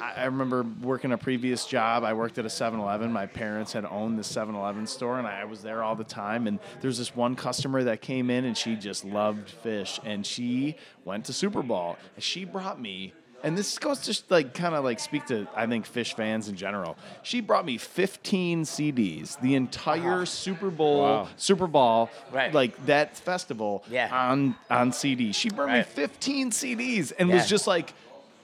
I, 0.01 0.13
I 0.21 0.25
remember 0.25 0.63
working 0.81 1.11
a 1.11 1.17
previous 1.17 1.65
job. 1.65 2.03
I 2.03 2.13
worked 2.13 2.37
at 2.37 2.45
a 2.45 2.49
7-Eleven. 2.49 3.11
My 3.11 3.25
parents 3.25 3.73
had 3.73 3.83
owned 3.85 4.19
the 4.19 4.23
7-Eleven 4.23 4.85
store, 4.85 5.17
and 5.17 5.27
I 5.27 5.45
was 5.45 5.61
there 5.63 5.81
all 5.81 5.95
the 5.95 6.03
time. 6.03 6.45
And 6.45 6.59
there's 6.81 6.99
this 6.99 7.15
one 7.15 7.35
customer 7.35 7.83
that 7.85 8.01
came 8.01 8.29
in, 8.29 8.45
and 8.45 8.55
she 8.55 8.75
just 8.75 9.03
loved 9.05 9.51
Phish, 9.63 9.99
and 10.05 10.23
she 10.25 10.75
went 11.03 11.25
to 11.25 11.33
Super 11.33 11.63
Ball. 11.63 11.97
And 12.15 12.23
she 12.23 12.45
brought 12.45 12.79
me 12.79 13.13
and 13.43 13.57
this 13.57 13.77
goes 13.77 13.99
to 14.01 14.23
like 14.33 14.53
kind 14.53 14.73
of 14.75 14.83
like 14.83 14.99
speak 14.99 15.25
to 15.27 15.47
I 15.55 15.65
think 15.67 15.85
Phish 15.87 16.13
fans 16.13 16.47
in 16.49 16.55
general. 16.55 16.97
She 17.23 17.41
brought 17.41 17.65
me 17.65 17.77
15 17.77 18.63
CDs, 18.63 19.39
the 19.41 19.55
entire 19.55 20.25
Super 20.25 20.69
Ball, 20.71 21.01
Wow. 21.01 21.27
Super 21.37 21.67
Ball, 21.67 22.09
Right. 22.31 22.53
like 22.53 22.85
that 22.85 23.17
festival 23.17 23.83
Yeah. 23.89 24.09
on 24.11 24.55
on 24.69 24.91
CD. 24.91 25.31
She 25.31 25.49
brought 25.49 25.71
me 25.71 25.83
15 25.83 26.51
CDs 26.51 27.11
and 27.17 27.29
Yeah. 27.29 27.35
was 27.35 27.47
just 27.47 27.67
like, 27.67 27.93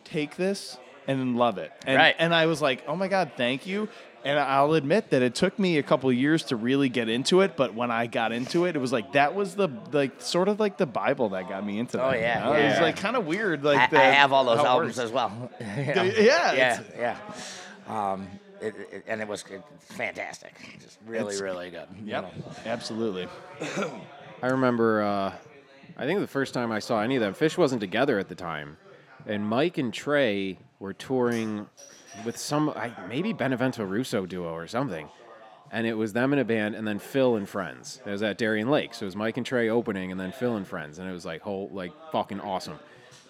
take 0.03 0.35
this 0.35 0.77
and 1.07 1.35
love 1.37 1.57
it. 1.57 1.71
And, 1.85 1.97
Right. 1.97 2.15
and 2.19 2.33
I 2.33 2.45
was 2.45 2.61
like, 2.61 2.83
oh 2.87 2.95
my 2.95 3.07
god, 3.07 3.31
thank 3.35 3.65
you. 3.67 3.89
And 4.25 4.39
I'll 4.39 4.73
admit 4.73 5.09
that 5.09 5.21
it 5.21 5.35
took 5.35 5.59
me 5.59 5.77
a 5.77 5.83
couple 5.83 6.09
of 6.09 6.15
years 6.15 6.43
to 6.45 6.55
really 6.55 6.87
get 6.87 7.09
into 7.09 7.41
it, 7.41 7.57
but 7.57 7.73
when 7.73 7.91
I 7.91 8.07
got 8.07 8.31
into 8.31 8.65
it, 8.65 8.75
it 8.75 8.79
was 8.79 8.93
like 8.93 9.11
that 9.13 9.35
was 9.35 9.55
the 9.55 9.67
like 9.91 10.21
sort 10.21 10.47
of 10.47 10.59
like 10.61 10.77
the 10.77 10.85
Bible 10.85 11.29
that 11.29 11.49
got 11.49 11.65
me 11.65 11.77
into 11.77 11.97
that. 11.97 12.03
Oh, 12.05 12.11
you 12.13 12.19
yeah. 12.21 12.49
It 12.55 12.69
was 12.71 12.79
like 12.79 12.95
kind 12.95 13.17
of 13.17 13.25
weird. 13.25 13.63
Like 13.65 13.79
I, 13.79 13.87
the, 13.87 13.99
I 13.99 14.05
have 14.05 14.31
all 14.31 14.45
those 14.45 14.59
albums 14.59 14.97
as 14.97 15.11
well. 15.11 15.51
You 15.59 15.65
know? 15.93 16.03
Yeah, 16.03 16.53
yeah, 16.53 16.81
it's- 16.81 16.81
yeah. 16.97 18.11
Um, 18.11 18.27
it, 18.61 18.73
it, 18.93 19.03
and 19.07 19.19
it 19.19 19.27
was 19.27 19.43
fantastic. 19.89 20.53
Just 20.81 20.97
really, 21.05 21.39
really 21.41 21.69
good. 21.69 21.87
you 22.01 22.11
Yep, 22.11 22.23
know. 22.23 22.31
absolutely. 22.65 23.27
I 24.41 24.47
remember, 24.47 25.01
uh, 25.01 25.33
I 25.97 26.05
think 26.05 26.21
the 26.21 26.27
first 26.27 26.53
time 26.53 26.71
I 26.71 26.79
saw 26.79 27.01
any 27.01 27.17
of 27.17 27.21
them, 27.21 27.33
Phish 27.33 27.57
wasn't 27.57 27.81
together 27.81 28.19
at 28.19 28.29
the 28.29 28.35
time, 28.35 28.77
and 29.27 29.45
Mike 29.45 29.77
and 29.77 29.93
Trey 29.93 30.59
were 30.79 30.93
touring 30.93 31.67
with 32.25 32.37
some, 32.37 32.69
I, 32.69 32.91
maybe 33.07 33.33
Benevento 33.33 33.83
Russo 33.83 34.25
duo 34.25 34.53
or 34.53 34.67
something, 34.67 35.09
and 35.71 35.87
it 35.87 35.95
was 35.95 36.13
them 36.13 36.33
in 36.33 36.39
a 36.39 36.45
band, 36.45 36.75
and 36.75 36.87
then 36.87 36.99
Phil 36.99 37.35
and 37.35 37.49
friends. 37.49 38.01
It 38.05 38.09
was 38.11 38.23
at 38.23 38.37
Darien 38.37 38.69
Lake, 38.69 38.93
so 38.93 39.03
it 39.03 39.07
was 39.07 39.15
Mike 39.15 39.37
and 39.37 39.45
Trey 39.45 39.69
opening, 39.69 40.11
and 40.11 40.19
then 40.19 40.31
Phil 40.31 40.55
and 40.55 40.67
friends, 40.67 40.99
and 40.99 41.09
it 41.09 41.11
was 41.11 41.25
like 41.25 41.41
whole, 41.41 41.69
like 41.73 41.91
fucking 42.11 42.39
awesome. 42.39 42.79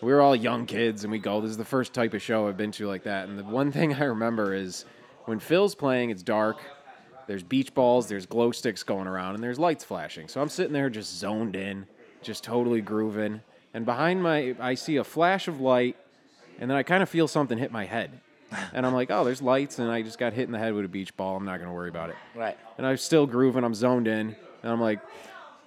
We 0.01 0.11
were 0.11 0.21
all 0.21 0.36
young 0.36 0.65
kids, 0.65 1.05
and 1.05 1.11
we 1.11 1.19
go. 1.19 1.39
This 1.39 1.51
is 1.51 1.57
the 1.57 1.63
first 1.63 1.93
type 1.93 2.13
of 2.13 2.21
show 2.21 2.47
I've 2.47 2.57
been 2.57 2.73
to 2.73 2.88
like 2.88 3.03
that, 3.03 3.29
and 3.29 3.39
the 3.39 3.43
one 3.43 3.71
thing 3.71 3.93
I 4.01 4.03
remember 4.05 4.53
is 4.53 4.86
when 5.25 5.39
Phil's 5.39 5.75
playing, 5.75 6.09
it's 6.09 6.23
dark. 6.23 6.57
There's 7.25 7.43
beach 7.43 7.73
balls, 7.73 8.07
there's 8.07 8.25
glow 8.25 8.51
sticks 8.51 8.84
going 8.84 9.07
around, 9.07 9.36
and 9.36 9.43
there's 9.43 9.57
lights 9.57 9.86
flashing. 9.86 10.27
So 10.27 10.41
I'm 10.41 10.49
sitting 10.49 10.73
there 10.73 10.89
just 10.89 11.17
zoned 11.17 11.55
in, 11.55 11.86
just 12.21 12.43
totally 12.43 12.81
grooving. 12.81 13.39
And 13.73 13.86
behind 13.86 14.21
my, 14.21 14.55
I 14.59 14.75
see 14.75 14.97
a 14.97 15.05
flash 15.05 15.47
of 15.47 15.61
light, 15.61 15.95
and 16.59 16.69
then 16.69 16.75
I 16.75 16.84
kind 16.84 17.01
of 17.01 17.07
feel 17.07 17.29
something 17.29 17.57
hit 17.57 17.71
my 17.71 17.86
head. 17.86 18.19
And 18.74 18.86
I'm 18.86 18.93
like, 18.93 19.12
oh, 19.12 19.24
there's 19.24 19.41
lights, 19.41 19.80
and 19.80 19.91
I 19.91 20.01
just 20.01 20.18
got 20.18 20.34
hit 20.34 20.43
in 20.43 20.51
the 20.51 20.60
head 20.60 20.74
with 20.74 20.86
a 20.86 20.89
beach 20.89 21.16
ball. 21.16 21.36
I'm 21.36 21.45
not 21.45 21.58
going 21.58 21.70
to 21.70 21.74
worry 21.74 21.89
about 21.89 22.10
it. 22.10 22.16
Right. 22.36 22.58
And 22.78 22.86
I'm 22.86 22.97
still 22.97 23.26
grooving, 23.26 23.64
I'm 23.64 23.76
zoned 23.76 24.08
in, 24.08 24.36
and 24.64 24.72
I'm 24.72 24.82
like, 24.82 24.99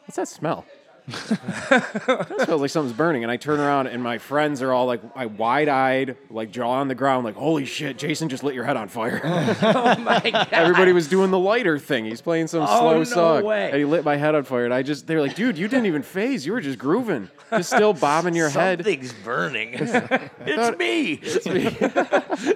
what's 0.05 0.17
that 0.17 0.29
smell? 0.29 0.65
It 1.09 2.41
smells 2.45 2.61
like 2.61 2.71
something's 2.71 2.97
burning. 2.97 3.23
And 3.23 3.31
I 3.31 3.37
turn 3.37 3.61
around, 3.61 3.87
and 3.87 4.03
my 4.03 4.19
friends 4.19 4.61
are 4.63 4.73
all 4.73 4.87
like, 4.87 5.01
I 5.15 5.27
wide 5.27 5.69
eyed, 5.69 6.17
like 6.31 6.51
jaw 6.51 6.71
on 6.71 6.89
the 6.89 6.95
ground, 6.95 7.25
like, 7.25 7.37
holy 7.37 7.65
shit, 7.65 7.97
Jason 7.99 8.29
just 8.29 8.43
lit 8.43 8.55
your 8.55 8.65
head 8.65 8.77
on 8.77 8.89
fire. 8.89 9.21
Oh 9.77 9.97
my 9.99 10.21
god. 10.31 10.49
Everybody 10.53 10.93
was 10.93 11.07
doing 11.09 11.31
the 11.31 11.39
lighter 11.39 11.79
thing. 11.79 12.05
He's 12.05 12.21
playing 12.21 12.47
some 12.49 12.63
Oh, 12.63 12.67
slow 12.81 12.99
no 12.99 13.05
song, 13.05 13.45
way. 13.45 13.69
and 13.71 13.77
he 13.79 13.85
lit 13.85 14.05
my 14.05 14.17
head 14.17 14.35
on 14.35 14.45
fire. 14.45 14.65
And 14.65 14.75
I 14.75 14.83
just, 14.83 15.07
they're 15.07 15.21
like, 15.21 15.35
dude, 15.35 15.57
you 15.59 15.69
didn't 15.69 15.87
even 15.87 16.03
phase. 16.03 16.45
You 16.47 16.53
were 16.53 16.61
just 16.61 16.79
grooving, 16.79 17.29
just 17.51 17.71
still 17.71 17.93
bobbing 17.93 18.35
your 18.35 18.49
head. 18.49 18.79
Something's 18.79 19.13
burning. 19.13 19.75
it's 20.41 20.77
me. 20.79 21.21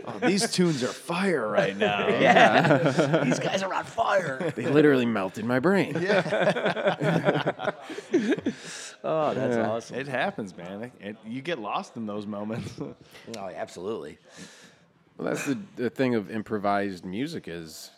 Oh, 0.07 0.19
these 0.27 0.51
tunes 0.51 0.83
are 0.83 0.89
fire 0.89 1.49
right 1.49 1.77
now. 1.77 2.09
yeah. 2.09 3.23
These 3.25 3.39
guys 3.39 3.63
are 3.63 3.73
on 3.73 3.85
fire. 3.85 4.53
They 4.57 4.67
literally 4.67 5.07
melted 5.07 5.45
my 5.45 5.59
brain. 5.61 5.95
Oh, 9.05 9.33
that's 9.35 9.57
awesome. 9.57 9.97
It 9.97 10.09
happens, 10.09 10.57
man. 10.57 10.83
It, 10.85 10.93
it- 11.01 11.17
you 11.27 11.41
get 11.43 11.59
lost 11.59 11.97
in 11.97 12.07
those 12.07 12.27
moments. 12.27 12.73
Oh, 13.39 13.49
absolutely. 13.55 14.19
Well, 15.17 15.29
that's 15.29 15.47
the, 15.47 15.59
the 15.77 15.91
thing 15.91 16.15
of 16.15 16.31
improvised 16.31 17.05
music 17.05 17.45
is 17.49 17.91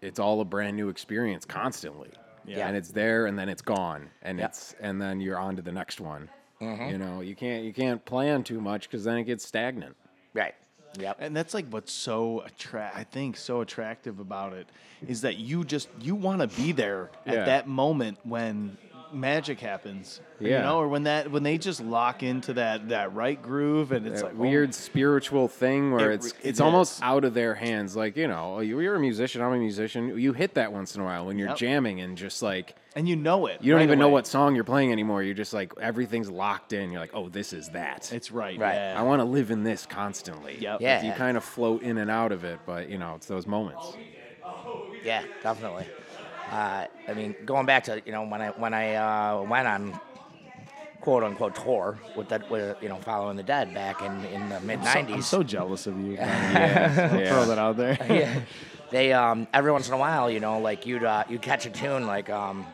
it's 0.00 0.18
all 0.18 0.40
a 0.40 0.44
brand 0.44 0.76
new 0.76 0.88
experience 0.88 1.44
constantly. 1.44 2.10
Yeah. 2.46 2.66
And 2.68 2.76
it's 2.76 2.90
there 2.90 3.26
and 3.26 3.38
then 3.38 3.48
it's 3.48 3.62
gone. 3.62 4.08
And 4.22 4.38
Yeah. 4.38 4.46
it's 4.46 4.74
and 4.80 5.00
then 5.00 5.20
you're 5.20 5.38
on 5.38 5.56
to 5.56 5.62
the 5.62 5.72
next 5.72 6.00
one. 6.00 6.28
Mm-hmm. 6.60 6.90
You 6.90 6.98
know, 6.98 7.20
you 7.20 7.34
can't 7.34 7.64
you 7.64 7.72
can't 7.72 8.04
plan 8.04 8.42
too 8.42 8.60
much 8.60 8.88
because 8.88 9.04
then 9.04 9.16
it 9.18 9.24
gets 9.24 9.46
stagnant. 9.46 9.96
Right. 10.34 10.54
Yep. 10.98 11.18
and 11.20 11.36
that's 11.36 11.52
like 11.52 11.66
what's 11.68 11.92
so 11.92 12.42
attra- 12.46 12.90
I 12.94 13.04
think 13.04 13.36
so 13.36 13.60
attractive 13.60 14.20
about 14.20 14.54
it 14.54 14.66
is 15.06 15.20
that 15.20 15.36
you 15.36 15.62
just 15.62 15.88
you 16.00 16.14
want 16.14 16.40
to 16.40 16.48
be 16.60 16.72
there 16.72 17.10
Yeah. 17.26 17.34
at 17.34 17.46
that 17.46 17.68
moment 17.68 18.18
when 18.24 18.78
magic 19.12 19.60
happens. 19.60 20.20
You 20.40 20.50
know, 20.50 20.78
or 20.78 20.86
when 20.86 21.02
that 21.04 21.32
when 21.32 21.42
they 21.42 21.58
just 21.58 21.80
lock 21.80 22.22
into 22.22 22.52
that 22.54 22.90
that 22.90 23.12
right 23.12 23.40
groove 23.42 23.90
and 23.90 24.06
it's 24.06 24.20
that 24.20 24.28
like 24.28 24.34
oh, 24.36 24.40
weird 24.42 24.72
spiritual 24.72 25.48
thing 25.48 25.90
where 25.90 26.12
It 26.12 26.14
it's 26.16 26.26
re- 26.26 26.32
it 26.44 26.48
it's 26.50 26.60
almost 26.60 27.02
out 27.02 27.24
of 27.24 27.34
their 27.34 27.54
hands. 27.56 27.96
Like 27.96 28.16
you 28.16 28.28
know, 28.28 28.54
oh, 28.56 28.60
you- 28.60 28.78
you're 28.78 28.94
a 28.94 29.00
musician. 29.00 29.42
I'm 29.42 29.52
a 29.52 29.58
musician. 29.58 30.16
You 30.18 30.32
hit 30.32 30.54
that 30.54 30.72
once 30.72 30.94
in 30.94 31.00
a 31.00 31.04
while 31.04 31.26
when 31.26 31.38
you're 31.38 31.48
Yep. 31.48 31.56
jamming 31.56 32.00
and 32.00 32.16
just 32.16 32.40
like 32.40 32.76
and 32.94 33.08
you 33.08 33.16
know 33.16 33.46
it. 33.46 33.58
you 33.62 33.72
don't 33.72 33.78
right 33.80 33.84
even 33.84 33.98
know 33.98 34.08
what 34.10 34.26
song 34.28 34.54
you're 34.54 34.62
playing 34.64 34.92
anymore. 34.92 35.22
You're 35.24 35.34
just 35.34 35.52
like 35.52 35.72
everything's 35.80 36.30
locked 36.30 36.72
in. 36.72 36.92
You're 36.92 37.00
like, 37.00 37.14
oh, 37.14 37.28
this 37.28 37.52
is 37.52 37.70
that. 37.70 38.12
It's 38.12 38.30
right. 38.30 38.58
Right. 38.58 38.74
Yeah. 38.74 38.94
I 38.96 39.02
want 39.02 39.18
to 39.20 39.24
live 39.24 39.50
in 39.50 39.64
this 39.64 39.86
constantly. 39.86 40.56
Yep. 40.60 40.80
Yeah. 40.80 41.02
You 41.02 41.12
kind 41.14 41.36
of 41.36 41.42
float 41.42 41.82
in 41.82 41.98
and 41.98 42.10
out 42.10 42.30
of 42.30 42.44
it, 42.44 42.60
but 42.64 42.88
you 42.88 42.98
know, 42.98 43.14
it's 43.16 43.26
those 43.26 43.46
moments. 43.46 43.96
Yeah, 45.04 45.22
definitely. 45.42 45.86
Uh, 46.50 46.86
I 47.08 47.14
mean, 47.14 47.34
going 47.44 47.66
back 47.66 47.84
to 47.84 48.00
you 48.06 48.12
know 48.12 48.24
when 48.24 48.40
I 48.40 48.48
when 48.50 48.74
I 48.74 48.94
uh, 48.94 49.42
went 49.42 49.68
on 49.68 50.00
quote 51.00 51.22
unquote 51.22 51.54
tour 51.54 51.98
with 52.16 52.28
that 52.30 52.50
with 52.50 52.76
you 52.82 52.88
know 52.88 52.96
following 52.96 53.36
the 53.36 53.42
dead 53.42 53.72
back 53.74 54.02
in 54.02 54.24
in 54.26 54.48
the 54.48 54.60
mid 54.60 54.82
So- 54.82 54.90
I'm 54.90 55.06
'90s. 55.06 55.22
so 55.24 55.42
jealous 55.42 55.86
of 55.86 55.98
you. 56.00 56.12
Yeah. 56.18 57.10
I'll 57.12 57.26
Throw 57.26 57.44
that 57.46 57.58
out 57.58 57.76
there. 57.76 57.96
yeah. 58.08 58.40
They 58.90 59.12
um 59.12 59.46
every 59.52 59.70
once 59.72 59.88
in 59.88 59.94
a 59.94 59.98
while, 59.98 60.30
you 60.30 60.40
know, 60.40 60.58
like 60.60 60.86
you'd 60.86 61.04
uh, 61.04 61.24
you'd 61.28 61.42
catch 61.42 61.66
a 61.66 61.70
tune 61.70 62.06
like 62.06 62.30
um 62.30 62.66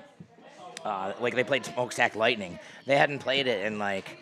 uh, 0.85 1.13
like 1.21 1.35
they 1.35 1.45
played 1.45 1.65
Smokestack 1.65 2.15
Lightning. 2.15 2.59
They 2.87 2.97
hadn't 2.97 3.19
played 3.21 3.47
it 3.47 3.65
in 3.67 3.79
like 3.79 4.19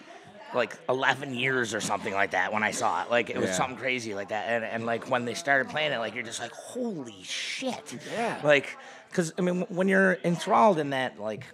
like 0.55 0.77
11 0.89 1.35
years 1.35 1.73
or 1.75 1.81
something 1.81 2.13
like 2.13 2.33
that 2.33 2.53
when 2.53 2.63
I 2.63 2.73
saw 2.73 3.03
it. 3.03 3.11
Like 3.11 3.31
it 3.31 3.37
was 3.39 3.47
Yeah. 3.49 3.53
something 3.55 3.77
crazy 3.79 4.15
like 4.15 4.29
that. 4.29 4.49
And 4.49 4.65
and 4.65 4.87
like 4.87 5.11
when 5.11 5.25
they 5.25 5.35
started 5.35 5.69
playing 5.71 5.93
it, 5.93 5.99
like 5.99 6.15
you're 6.15 6.25
just 6.25 6.41
like, 6.41 6.53
holy 6.53 7.23
shit. 7.23 7.97
Yeah. 8.13 8.39
Like, 8.45 8.77
because 9.13 9.33
I 9.39 9.43
mean, 9.43 9.61
when 9.69 9.87
you're 9.89 10.19
enthralled 10.25 10.79
in 10.79 10.91
that 10.91 11.21
like 11.21 11.45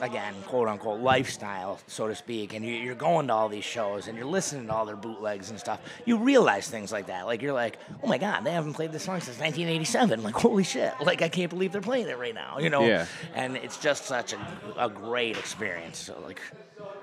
again, 0.00 0.32
quote 0.46 0.68
unquote, 0.68 1.00
lifestyle, 1.00 1.80
so 1.88 2.06
to 2.06 2.14
speak, 2.14 2.54
and 2.54 2.64
you- 2.64 2.72
you're 2.76 2.94
going 2.94 3.26
to 3.26 3.32
all 3.32 3.48
these 3.48 3.64
shows 3.64 4.06
and 4.06 4.16
you're 4.16 4.28
listening 4.28 4.68
to 4.68 4.72
all 4.72 4.86
their 4.86 4.94
bootlegs 4.94 5.50
and 5.50 5.58
stuff, 5.58 5.80
you 6.04 6.16
realize 6.16 6.68
things 6.68 6.92
like 6.92 7.08
that. 7.08 7.26
Like, 7.26 7.42
you're 7.42 7.52
like, 7.52 7.78
oh 8.04 8.06
my 8.06 8.16
God, 8.16 8.44
they 8.44 8.52
haven't 8.52 8.74
played 8.74 8.92
this 8.92 9.02
song 9.02 9.20
since 9.20 9.40
1987. 9.40 10.22
Like, 10.22 10.36
holy 10.36 10.62
shit. 10.62 10.92
Like, 11.04 11.20
I 11.20 11.28
can't 11.28 11.50
believe 11.50 11.72
they're 11.72 11.80
playing 11.80 12.06
it 12.06 12.16
right 12.16 12.32
now, 12.34 12.58
you 12.60 12.70
know? 12.70 12.86
Yeah. 12.86 13.06
And 13.34 13.56
it's 13.56 13.76
just 13.78 14.04
such 14.04 14.34
a, 14.34 14.38
a 14.76 14.88
great 14.88 15.36
experience. 15.36 15.98
So, 15.98 16.16
like, 16.24 16.40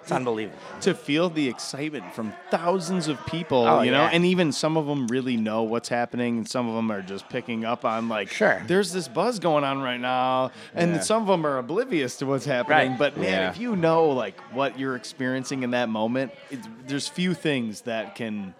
it's 0.05 0.11
unbelievable. 0.11 0.57
to 0.81 0.93
feel 0.93 1.29
the 1.31 1.47
excitement 1.49 2.13
from 2.13 2.31
thousands 2.51 3.07
of 3.07 3.23
people, 3.25 3.65
Oh, 3.67 3.81
you 3.81 3.89
know, 3.91 4.03
yeah. 4.03 4.09
and 4.13 4.23
even 4.23 4.51
some 4.51 4.77
of 4.77 4.85
them 4.85 5.07
really 5.07 5.35
know 5.35 5.63
what's 5.63 5.89
happening, 5.89 6.37
and 6.37 6.47
some 6.47 6.69
of 6.69 6.75
them 6.75 6.91
are 6.91 7.01
just 7.01 7.27
picking 7.29 7.65
up 7.65 7.83
on 7.85 8.07
like, 8.07 8.29
Sure. 8.29 8.61
there's 8.67 8.93
this 8.93 9.07
buzz 9.07 9.39
going 9.39 9.63
on 9.63 9.81
right 9.81 9.99
now, 9.99 10.51
and 10.75 10.95
Yeah. 10.95 10.99
some 11.01 11.23
of 11.23 11.27
them 11.27 11.45
are 11.45 11.57
oblivious 11.57 12.17
to 12.17 12.25
what's 12.27 12.45
happening. 12.45 12.91
Right. 12.91 12.99
But 12.99 13.17
man, 13.17 13.25
Yeah. 13.31 13.49
if 13.49 13.57
you 13.59 13.75
know 13.75 14.09
like 14.09 14.39
what 14.53 14.77
you're 14.77 14.95
experiencing 14.95 15.63
in 15.63 15.71
that 15.71 15.89
moment, 15.89 16.31
it's, 16.51 16.67
there's 16.85 17.07
few 17.07 17.33
things 17.33 17.81
that 17.81 18.13
can 18.15 18.53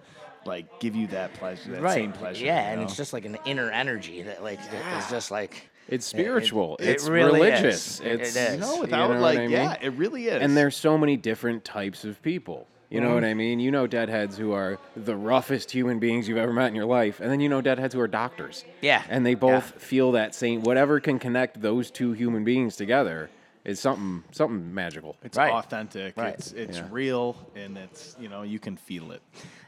like 0.46 0.80
give 0.80 0.96
you 0.96 1.08
that 1.08 1.34
pleasure, 1.34 1.72
that 1.80 1.92
same 1.94 2.12
pleasure. 2.12 2.44
Yeah, 2.46 2.68
you 2.68 2.74
and 2.74 2.82
it's 2.84 2.96
just 2.98 3.14
like 3.14 3.26
an 3.26 3.38
inner 3.46 3.70
energy 3.72 4.22
that, 4.24 4.44
like, 4.44 4.60
it's 4.98 5.10
just 5.10 5.32
like. 5.32 5.70
It's 5.88 6.14
it- 6.14 6.18
it- 6.20 6.22
spiritual. 6.24 6.78
it 6.80 6.90
it's 6.90 7.08
really 7.08 7.40
religious. 7.42 8.00
is. 8.00 8.02
It's 8.02 8.36
it 8.36 8.40
is. 8.50 8.54
you 8.56 8.60
know, 8.62 8.76
you 8.76 8.82
without 8.82 9.12
know 9.12 9.20
like, 9.20 9.38
I 9.38 9.42
mean? 9.42 9.52
yeah, 9.52 9.78
it 9.82 9.94
really 9.94 10.28
is. 10.28 10.42
And 10.42 10.56
there's 10.58 10.76
so 10.76 10.98
many 10.98 11.18
different 11.18 11.64
types 11.66 12.04
of 12.06 12.22
people. 12.22 12.68
You 12.90 13.02
know 13.02 13.16
what 13.16 13.24
Mm-hmm. 13.24 13.30
I 13.32 13.34
mean? 13.34 13.60
You 13.60 13.72
know 13.72 13.88
deadheads 13.88 14.38
who 14.38 14.54
are 14.54 14.78
the 14.96 15.16
roughest 15.16 15.72
human 15.72 15.98
beings 16.00 16.28
you've 16.30 16.38
ever 16.38 16.54
met 16.54 16.68
in 16.68 16.76
your 16.76 16.86
life, 16.86 17.20
and 17.20 17.30
then 17.32 17.40
you 17.40 17.50
know 17.50 17.60
deadheads 17.60 17.94
who 17.96 18.00
are 18.00 18.08
doctors. 18.08 18.64
Yeah. 18.82 19.02
And 19.10 19.26
they 19.26 19.34
both 19.34 19.82
feel 19.82 20.12
that 20.14 20.36
same 20.36 20.62
whatever 20.62 21.00
can 21.00 21.18
connect 21.20 21.62
those 21.62 21.90
two 21.92 22.14
human 22.14 22.44
beings 22.44 22.76
together 22.76 23.30
is 23.66 23.80
something 23.80 24.24
something 24.32 24.74
magical. 24.74 25.16
it's 25.24 25.38
Right. 25.38 25.52
authentic. 25.52 26.16
Right. 26.18 26.36
It's 26.36 26.52
it's 26.54 26.78
Yeah. 26.78 26.88
real, 26.92 27.36
and 27.56 27.78
it's 27.78 28.16
you 28.20 28.30
know 28.30 28.44
you 28.44 28.60
can 28.60 28.78
feel 28.78 29.12
it. 29.12 29.22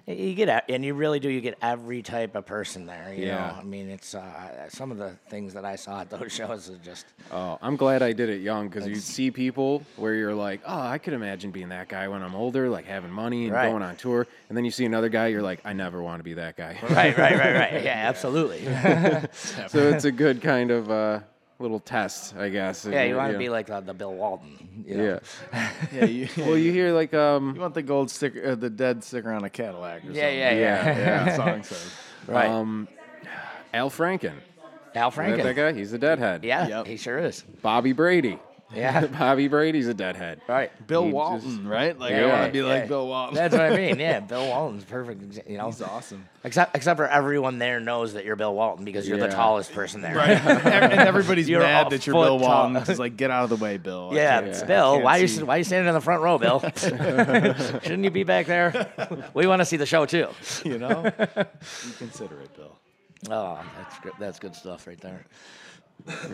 You 0.10 0.36
get, 0.36 0.64
and 0.70 0.86
you 0.86 0.94
really 0.94 1.20
do. 1.20 1.28
You 1.28 1.42
get 1.42 1.58
every 1.62 2.02
type 2.02 2.36
of 2.36 2.46
person 2.46 2.86
there. 2.86 3.14
You 3.14 3.26
Yeah. 3.26 3.36
know, 3.50 3.56
I 3.60 3.64
mean, 3.64 3.90
it's 3.90 4.16
uh, 4.16 4.70
some 4.70 4.90
of 4.90 4.98
the 4.98 5.18
things 5.28 5.54
that 5.54 5.66
I 5.66 5.76
saw 5.76 6.00
at 6.00 6.10
those 6.10 6.32
shows 6.40 6.70
are 6.70 6.78
just. 6.78 7.08
Oh, 7.30 7.58
I'm 7.62 7.76
glad 7.76 8.02
I 8.02 8.14
did 8.14 8.30
it 8.30 8.40
young 8.40 8.70
because 8.70 8.88
you 8.88 8.96
see 8.96 9.32
people 9.32 9.84
where 9.98 10.14
you're 10.14 10.34
like, 10.34 10.62
oh, 10.66 10.80
I 10.80 10.98
could 10.98 11.12
imagine 11.14 11.52
being 11.52 11.68
that 11.70 11.90
guy 11.90 12.08
when 12.08 12.24
I'm 12.24 12.36
older, 12.36 12.70
like 12.70 12.86
having 12.86 13.12
money 13.12 13.48
and 13.48 13.54
Right. 13.54 13.70
going 13.70 13.84
on 13.84 13.98
tour. 13.98 14.26
And 14.48 14.58
then 14.58 14.64
you 14.64 14.72
see 14.72 14.86
another 14.86 15.10
guy, 15.10 15.28
you're 15.28 15.42
like, 15.42 15.60
I 15.66 15.74
never 15.74 16.02
want 16.02 16.20
to 16.20 16.24
be 16.24 16.36
that 16.36 16.56
guy. 16.56 16.78
Right, 16.84 17.18
right, 17.18 17.38
right, 17.38 17.56
right. 17.56 17.84
Yeah, 17.84 18.08
absolutely. 18.08 18.64
so 19.68 19.90
it's 19.90 20.06
a 20.06 20.12
good 20.14 20.42
kind 20.42 20.72
of 20.72 20.90
uh, 20.90 21.20
little 21.60 21.80
test, 21.80 22.36
I 22.36 22.50
guess. 22.50 22.86
yeah, 22.86 23.04
you 23.04 23.16
want 23.16 23.32
to 23.34 23.38
be 23.40 23.50
like 23.50 23.70
uh, 23.70 23.80
the 23.82 23.94
Bill 23.94 24.14
Walton. 24.14 24.84
You 24.86 24.98
know? 24.98 25.20
Yeah. 25.54 25.70
Yeah, 25.94 26.06
you, 26.06 26.28
Well, 26.38 26.58
you 26.58 26.72
hear 26.72 26.92
like 26.94 27.14
um, 27.14 27.56
You 27.56 27.62
want 27.62 27.74
the 27.74 27.82
gold 27.82 28.12
sticker, 28.12 28.52
uh, 28.52 28.56
the 28.56 28.70
dead 28.70 29.04
sticker 29.04 29.32
on 29.32 29.44
a 29.44 29.50
Cadillac 29.50 30.04
or 30.06 30.12
Yeah, 30.12 30.22
something. 30.24 30.38
yeah, 30.40 30.52
yeah. 30.54 30.98
Yeah, 30.98 31.24
The 31.26 31.36
song 31.36 31.64
says. 31.64 31.92
Right. 32.28 32.50
um, 32.50 32.88
Al 33.74 33.90
Franken. 33.90 34.34
Al 34.96 35.10
Is 35.10 35.16
that 35.16 35.38
that 35.38 35.46
Franken. 35.46 35.56
guy? 35.56 35.74
He's 35.74 35.94
a 35.94 35.98
deadhead. 35.98 36.44
Yeah, 36.44 36.68
Yep. 36.68 36.88
he 36.88 36.98
sure 36.98 37.18
is. 37.20 37.42
Bobby 37.62 37.94
Brady. 37.94 38.40
Yeah. 38.76 39.06
Bobby 39.20 39.48
Brady's 39.48 39.88
a 39.88 39.94
deadhead. 39.94 40.42
Right. 40.48 40.72
Bill 40.88 41.06
He 41.06 41.12
Walton, 41.14 41.40
just- 41.50 41.62
right? 41.64 41.98
Like 41.98 42.14
I 42.14 42.20
Yeah. 42.22 42.40
want 42.40 42.46
to 42.48 42.52
be 42.52 42.62
like 42.62 42.82
Yeah. 42.84 42.88
Bill 42.88 43.08
Walton. 43.08 43.36
That's 43.36 43.54
what 43.54 43.62
I 43.62 43.76
mean. 43.76 43.98
Yeah, 44.00 44.20
Bill 44.22 44.46
Walton's 44.48 44.84
perfect. 44.84 45.22
exa- 45.22 45.50
You 45.50 45.58
know, 45.58 45.68
He's 45.68 45.82
awesome. 45.82 46.28
except 46.44 46.76
except 46.76 46.98
for 46.98 47.08
everyone 47.08 47.60
there 47.60 47.80
knows 47.80 48.14
that 48.14 48.26
you're 48.26 48.36
Bill 48.36 48.54
Walton 48.54 48.84
because 48.84 49.08
you're 49.08 49.18
the 49.20 49.28
Yeah. 49.28 49.36
tallest 49.36 49.72
person 49.72 50.02
there. 50.02 50.16
Right. 50.16 50.32
and 50.38 50.94
everybody's 51.00 51.48
You're 51.48 51.62
a 51.62 51.64
mad 51.64 51.90
that 51.92 52.06
you're 52.06 52.14
foot 52.14 52.26
Bill 52.26 52.40
tall. 52.40 52.70
Walton. 52.70 52.76
It's 52.90 53.00
like, 53.00 53.16
get 53.16 53.32
out 53.32 53.46
of 53.46 53.50
the 53.58 53.64
way, 53.64 53.78
Bill. 53.78 54.10
I 54.12 54.16
Yeah, 54.16 54.36
can't- 54.42 54.48
it's 54.48 54.64
I 54.64 54.66
Bill. 54.66 54.94
can't 54.96 55.04
Why 55.06 55.18
are 55.18 55.22
you 55.22 55.28
see. 55.30 55.44
why 55.44 55.56
are 55.56 55.58
you 55.60 55.64
standing 55.64 55.88
in 55.88 55.94
the 55.94 56.02
front 56.02 56.22
row, 56.22 56.38
Bill? 56.38 56.60
Shouldn't 56.78 58.04
you 58.04 58.12
be 58.12 58.24
back 58.24 58.48
there? 58.48 58.92
We 59.34 59.48
want 59.48 59.62
to 59.62 59.66
see 59.66 59.78
the 59.78 59.86
show 59.86 60.06
too. 60.06 60.28
You 60.66 60.78
know? 60.78 61.04
you 61.06 61.94
consider 62.00 62.42
it, 62.42 62.54
Bill. 62.56 62.76
Oh, 63.30 63.60
that's 63.78 64.00
good. 64.00 64.14
That's 64.20 64.40
good 64.40 64.56
stuff 64.56 64.88
right 64.88 65.00
there. 65.02 65.26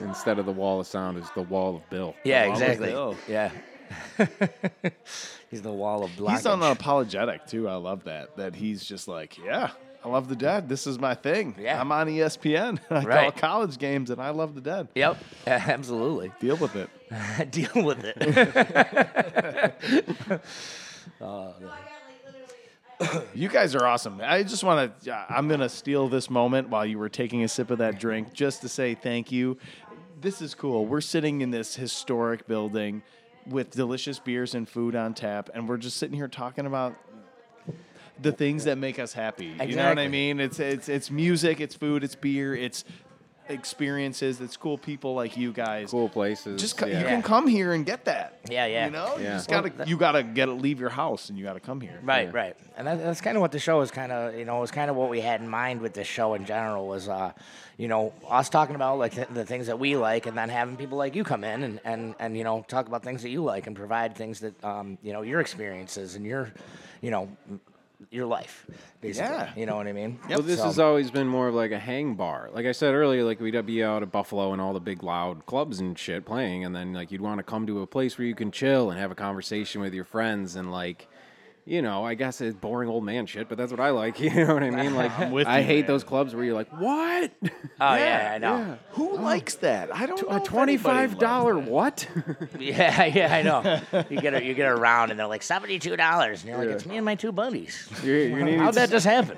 Instead 0.03 0.39
of 0.39 0.45
the 0.45 0.51
wall 0.51 0.79
of 0.81 0.87
sound, 0.87 1.17
is 1.17 1.29
the 1.35 1.41
wall 1.41 1.75
of 1.77 1.89
Bill. 1.89 2.15
Yeah, 2.25 2.43
exactly. 2.51 2.89
Bill. 2.89 3.15
Yeah. 3.29 3.49
He's 5.49 5.61
the 5.61 5.71
wall 5.71 6.03
of 6.03 6.11
blockage. 6.11 6.31
He's 6.31 6.43
unapologetic, 6.45 7.47
too. 7.47 7.69
I 7.69 7.75
love 7.75 8.03
that. 8.05 8.35
That 8.37 8.55
he's 8.55 8.83
just 8.83 9.07
like, 9.07 9.37
yeah, 9.37 9.71
I 10.03 10.09
love 10.09 10.27
the 10.27 10.35
dead. 10.35 10.67
This 10.67 10.85
is 10.87 10.99
my 10.99 11.13
thing. 11.15 11.55
Yeah. 11.59 11.79
I'm 11.79 11.91
on 11.91 12.07
ESPN. 12.07 12.79
I 12.89 13.01
call 13.01 13.07
Right. 13.07 13.37
college 13.37 13.77
games, 13.77 14.09
and 14.09 14.19
I 14.21 14.31
love 14.31 14.55
the 14.55 14.61
dead. 14.61 14.87
Yep, 14.95 15.17
absolutely. 15.47 16.31
Deal 16.39 16.57
with 16.57 16.75
it. 16.75 16.89
Deal 17.51 17.69
with 17.85 18.03
it. 18.03 19.73
Oh, 21.21 21.53
You 23.35 23.49
guys 23.49 23.75
are 23.75 23.85
awesome. 23.85 24.21
I 24.23 24.43
just 24.43 24.63
want 24.63 25.03
to, 25.03 25.25
I'm 25.29 25.47
going 25.47 25.59
to 25.59 25.69
steal 25.69 26.07
this 26.07 26.29
moment 26.29 26.69
while 26.69 26.85
you 26.85 26.99
were 26.99 27.09
taking 27.09 27.43
a 27.43 27.47
sip 27.47 27.71
of 27.71 27.79
that 27.79 27.99
drink 27.99 28.33
just 28.33 28.61
to 28.61 28.69
say 28.69 28.95
thank 28.95 29.31
you. 29.31 29.57
This 30.21 30.41
is 30.41 30.55
cool. 30.55 30.85
We're 30.85 31.01
sitting 31.01 31.41
in 31.41 31.51
this 31.51 31.75
historic 31.75 32.47
building 32.47 33.03
with 33.47 33.71
delicious 33.71 34.19
beers 34.19 34.55
and 34.55 34.67
food 34.67 34.95
on 34.95 35.13
tap, 35.13 35.49
and 35.53 35.67
we're 35.67 35.77
just 35.77 35.97
sitting 35.97 36.15
here 36.15 36.27
talking 36.29 36.65
about 36.65 36.95
the 38.21 38.31
things 38.31 38.65
that 38.65 38.77
make 38.77 38.99
us 38.99 39.11
happy. 39.11 39.55
You 39.67 39.75
know 39.75 39.89
what 39.89 39.99
I 39.99 40.07
mean? 40.07 40.39
It's 40.39 40.59
it's 40.59 40.87
it's 40.87 41.11
music, 41.11 41.59
it's 41.59 41.75
food, 41.75 42.03
it's 42.03 42.15
beer, 42.15 42.55
it's 42.55 42.85
experiences, 43.49 44.39
it's 44.41 44.57
cool 44.57 44.77
people 44.77 45.13
like 45.15 45.35
you 45.37 45.51
guys. 45.51 45.91
Cool 45.91 46.09
places. 46.09 46.59
Just 46.61 46.77
co- 46.77 46.85
yeah. 46.85 46.99
you 47.01 47.05
can 47.05 47.21
come 47.21 47.47
here 47.47 47.73
and 47.73 47.85
get 47.85 48.05
that. 48.05 48.39
Yeah, 48.49 48.65
yeah. 48.65 48.85
You 48.85 48.91
know, 48.91 49.17
you 49.17 49.23
just 49.23 49.49
gotta 49.49 49.69
that- 49.71 49.87
you 49.87 49.97
gotta 49.97 50.23
get 50.23 50.47
leave 50.49 50.79
your 50.79 50.89
house 50.89 51.29
and 51.29 51.37
you 51.37 51.43
gotta 51.43 51.59
come 51.59 51.81
here. 51.81 51.99
Right, 52.03 52.27
Yeah. 52.27 52.37
right, 52.37 52.55
and 52.77 52.87
that, 52.87 52.99
that's 52.99 53.21
kind 53.21 53.35
of 53.37 53.41
what 53.41 53.51
the 53.51 53.59
show 53.59 53.81
is 53.81 53.91
kind 53.91 54.11
of, 54.11 54.35
you 54.35 54.45
know, 54.45 54.59
was 54.59 54.71
kind 54.71 54.89
of 54.89 54.95
what 54.95 55.09
we 55.09 55.21
had 55.21 55.41
in 55.41 55.47
mind 55.49 55.81
with 55.81 55.93
this 55.93 56.07
show 56.07 56.33
in 56.33 56.45
general 56.45 56.87
was, 56.87 57.09
uh, 57.09 57.31
you 57.77 57.87
know, 57.87 58.13
us 58.29 58.49
talking 58.49 58.75
about 58.75 58.97
like 58.99 59.13
th- 59.15 59.27
the 59.33 59.45
things 59.45 59.67
that 59.67 59.79
we 59.79 59.95
like, 59.97 60.25
and 60.25 60.37
then 60.37 60.49
having 60.49 60.75
people 60.77 60.97
like 60.97 61.15
you 61.15 61.23
come 61.23 61.43
in 61.43 61.63
and 61.63 61.79
and 61.83 62.15
and 62.19 62.37
you 62.37 62.43
know 62.43 62.63
talk 62.67 62.87
about 62.87 63.03
things 63.03 63.21
that 63.23 63.29
you 63.29 63.43
like 63.43 63.67
and 63.67 63.75
provide 63.75 64.15
things 64.15 64.39
that 64.41 64.63
um, 64.63 64.97
you 65.01 65.11
know 65.13 65.21
your 65.21 65.39
experiences 65.39 66.15
and 66.15 66.25
your, 66.25 66.51
you 67.01 67.11
know, 67.11 67.27
m- 67.49 67.59
your 68.11 68.25
life, 68.25 68.65
basically. 69.01 69.29
Yeah. 69.31 69.51
You 69.55 69.65
know 69.65 69.75
what 69.75 69.87
I 69.87 69.93
mean? 69.93 70.19
Well, 70.29 70.41
this 70.41 70.59
So- 70.59 70.65
has 70.65 70.79
always 70.79 71.11
been 71.11 71.27
more 71.27 71.47
of 71.47 71.55
like 71.55 71.71
a 71.71 71.79
hang 71.79 72.15
bar. 72.15 72.49
Like 72.53 72.65
I 72.65 72.71
said 72.71 72.93
earlier, 72.93 73.23
like 73.23 73.39
we'd 73.39 73.65
be 73.65 73.83
out 73.83 74.01
at 74.03 74.11
Buffalo 74.11 74.53
and 74.53 74.61
all 74.61 74.73
the 74.73 74.79
big 74.79 75.03
loud 75.03 75.45
clubs 75.45 75.79
and 75.79 75.97
shit 75.97 76.25
playing, 76.25 76.65
and 76.65 76.75
then 76.75 76.93
like 76.93 77.11
you'd 77.11 77.21
want 77.21 77.39
to 77.39 77.43
come 77.43 77.65
to 77.67 77.81
a 77.81 77.87
place 77.87 78.17
where 78.17 78.27
you 78.27 78.35
can 78.35 78.51
chill 78.51 78.89
and 78.89 78.99
have 78.99 79.11
a 79.11 79.15
conversation 79.15 79.81
with 79.81 79.93
your 79.93 80.05
friends 80.05 80.55
and 80.55 80.71
like. 80.71 81.07
You 81.65 81.81
know, 81.81 82.03
I 82.03 82.15
guess 82.15 82.41
it's 82.41 82.57
boring 82.57 82.89
old 82.89 83.05
man 83.05 83.25
shit, 83.25 83.47
but 83.47 83.57
that's 83.57 83.71
what 83.71 83.79
I 83.79 83.91
like. 83.91 84.19
You 84.23 84.45
know 84.45 84.53
what 84.53 84.63
I 84.63 84.69
mean? 84.69 84.95
Like, 84.95 85.31
with 85.31 85.47
I 85.47 85.59
you, 85.59 85.65
hate 85.65 85.81
man. 85.81 85.87
those 85.87 86.03
clubs 86.03 86.33
where 86.33 86.43
you're 86.43 86.53
like, 86.55 86.69
"What? 86.79 87.31
Oh 87.81 87.95
yeah, 87.95 88.31
I 88.33 88.37
know. 88.37 88.57
yeah. 88.57 88.75
Who 88.91 89.11
oh. 89.11 89.15
likes 89.15 89.55
that? 89.55 89.93
I 89.93 90.05
don't 90.05 90.21
know. 90.21 90.35
a 90.35 90.37
if 90.37 90.43
twenty-five 90.43 91.11
anybody 91.11 91.19
dollar 91.19 91.55
loves 91.55 91.67
what?" 91.67 92.07
Yeah, 92.59 93.05
yeah, 93.05 93.33
I 93.35 93.41
know. 93.41 94.05
You 94.09 94.21
get 94.21 94.33
a, 94.33 94.43
you 94.43 94.53
get 94.53 94.67
around 94.69 95.11
and 95.11 95.19
they're 95.19 95.27
like 95.27 95.43
seventy 95.43 95.79
two 95.79 95.95
dollars, 95.97 96.41
and 96.41 96.49
you're 96.49 96.57
like, 96.57 96.69
Yeah. 96.69 96.75
it's 96.75 96.85
me 96.85 96.97
and 96.97 97.05
my 97.05 97.15
two 97.15 97.31
buddies. 97.31 97.89
you 98.03 98.13
you 98.13 98.43
need, 98.43 98.59
How'd 98.59 98.75
that 98.75 98.89
just 98.89 99.05
happen? 99.05 99.37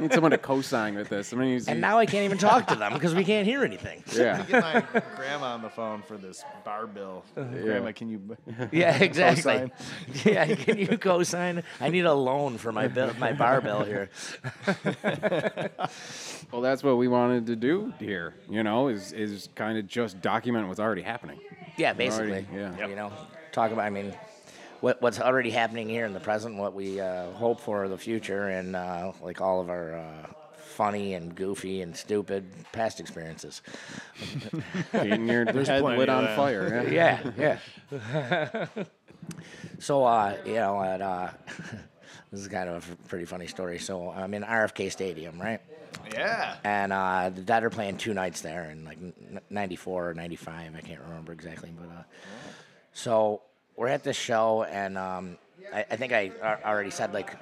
need 0.00 0.12
someone 0.12 0.30
to 0.30 0.38
co-sign 0.38 0.94
with 0.94 1.08
this. 1.08 1.32
I 1.32 1.36
mean, 1.36 1.60
and 1.66 1.80
now 1.80 1.98
I 1.98 2.06
can't 2.06 2.24
even 2.24 2.38
talk 2.38 2.68
to 2.68 2.76
them 2.76 2.92
because 2.92 3.14
we 3.14 3.24
can't 3.24 3.46
hear 3.46 3.64
anything. 3.64 4.04
yeah. 4.14 4.42
Get 4.44 4.62
my 4.62 5.02
grandma 5.16 5.54
on 5.54 5.62
the 5.62 5.70
phone 5.70 6.02
for 6.02 6.16
this 6.16 6.44
bar 6.64 6.86
bill. 6.86 7.24
Uh-huh. 7.36 7.48
Grandma, 7.62 7.92
can 7.92 8.08
you? 8.08 8.36
Yeah, 8.70 8.96
exactly. 8.98 9.42
Co-sign. 9.58 9.72
Yeah, 10.24 10.54
can 10.54 10.78
you 10.78 10.96
co-sign? 11.12 11.62
I 11.80 11.88
need 11.88 12.04
a 12.04 12.14
loan 12.14 12.58
for 12.58 12.72
my 12.72 12.88
bill, 12.88 13.12
my 13.18 13.32
bar 13.32 13.60
bill 13.60 13.84
here. 13.84 14.10
Well, 16.52 16.60
that's 16.60 16.82
what 16.82 16.98
we 16.98 17.08
wanted 17.08 17.46
to 17.46 17.56
do 17.56 17.94
here. 17.98 18.34
You 18.50 18.62
know, 18.62 18.88
is 18.88 19.12
is 19.14 19.48
kind 19.54 19.78
of 19.78 19.86
just 19.86 20.20
document 20.20 20.68
what's 20.68 20.80
already 20.80 21.00
happening. 21.00 21.40
Yeah, 21.78 21.94
basically. 21.94 22.44
Already, 22.52 22.78
yeah. 22.78 22.86
You 22.88 22.94
know, 22.94 23.10
talk 23.52 23.72
about. 23.72 23.86
I 23.86 23.90
mean, 23.90 24.12
what 24.82 25.00
what's 25.00 25.18
already 25.18 25.50
happening 25.50 25.88
here 25.88 26.04
in 26.04 26.12
the 26.12 26.20
present, 26.20 26.56
what 26.56 26.74
we 26.74 27.00
uh, 27.00 27.30
hope 27.32 27.58
for 27.58 27.88
the 27.88 27.96
future, 27.96 28.48
and 28.48 28.76
uh, 28.76 29.12
like 29.22 29.40
all 29.40 29.60
of 29.60 29.70
our. 29.70 29.94
Uh, 29.96 30.26
Funny 30.72 31.12
and 31.12 31.34
goofy 31.34 31.82
and 31.82 31.94
stupid 31.94 32.46
past 32.72 32.98
experiences. 32.98 33.60
Getting 34.90 35.28
your 35.28 35.44
head 35.44 35.82
lit 35.82 36.08
on 36.08 36.34
fire. 36.34 36.88
Yeah. 36.90 37.20
Yeah, 37.36 37.58
yeah. 37.92 38.66
so, 39.82 40.04
uh, 40.04 40.36
you 40.46 40.54
know, 40.54 40.82
at, 40.82 41.02
uh, 41.02 41.28
this 42.30 42.40
is 42.40 42.48
kind 42.48 42.68
of 42.68 42.74
a 42.74 42.92
f- 42.92 42.96
pretty 43.08 43.24
funny 43.24 43.46
story. 43.46 43.78
So, 43.78 44.10
I'm 44.10 44.32
in 44.34 44.42
RFK 44.42 44.90
Stadium, 44.90 45.40
right? 45.40 45.60
Yeah. 46.12 46.56
And 46.64 46.92
uh, 46.92 47.30
the 47.34 47.42
Dead 47.42 47.64
are 47.64 47.70
playing 47.70 47.96
two 47.96 48.14
nights 48.14 48.40
there 48.40 48.70
in 48.70 48.84
like 48.84 48.98
94 49.50 50.10
or 50.10 50.14
95. 50.14 50.74
I 50.74 50.80
can't 50.80 51.00
remember 51.00 51.32
exactly. 51.32 51.72
But 51.76 51.88
uh, 51.88 52.02
so 52.92 53.42
we're 53.76 53.88
at 53.88 54.02
this 54.02 54.16
show, 54.16 54.64
and 54.64 54.96
um, 54.96 55.38
I, 55.72 55.84
I 55.90 55.96
think 55.96 56.12
I 56.12 56.32
already 56.64 56.90
said 56.90 57.12
like 57.12 57.36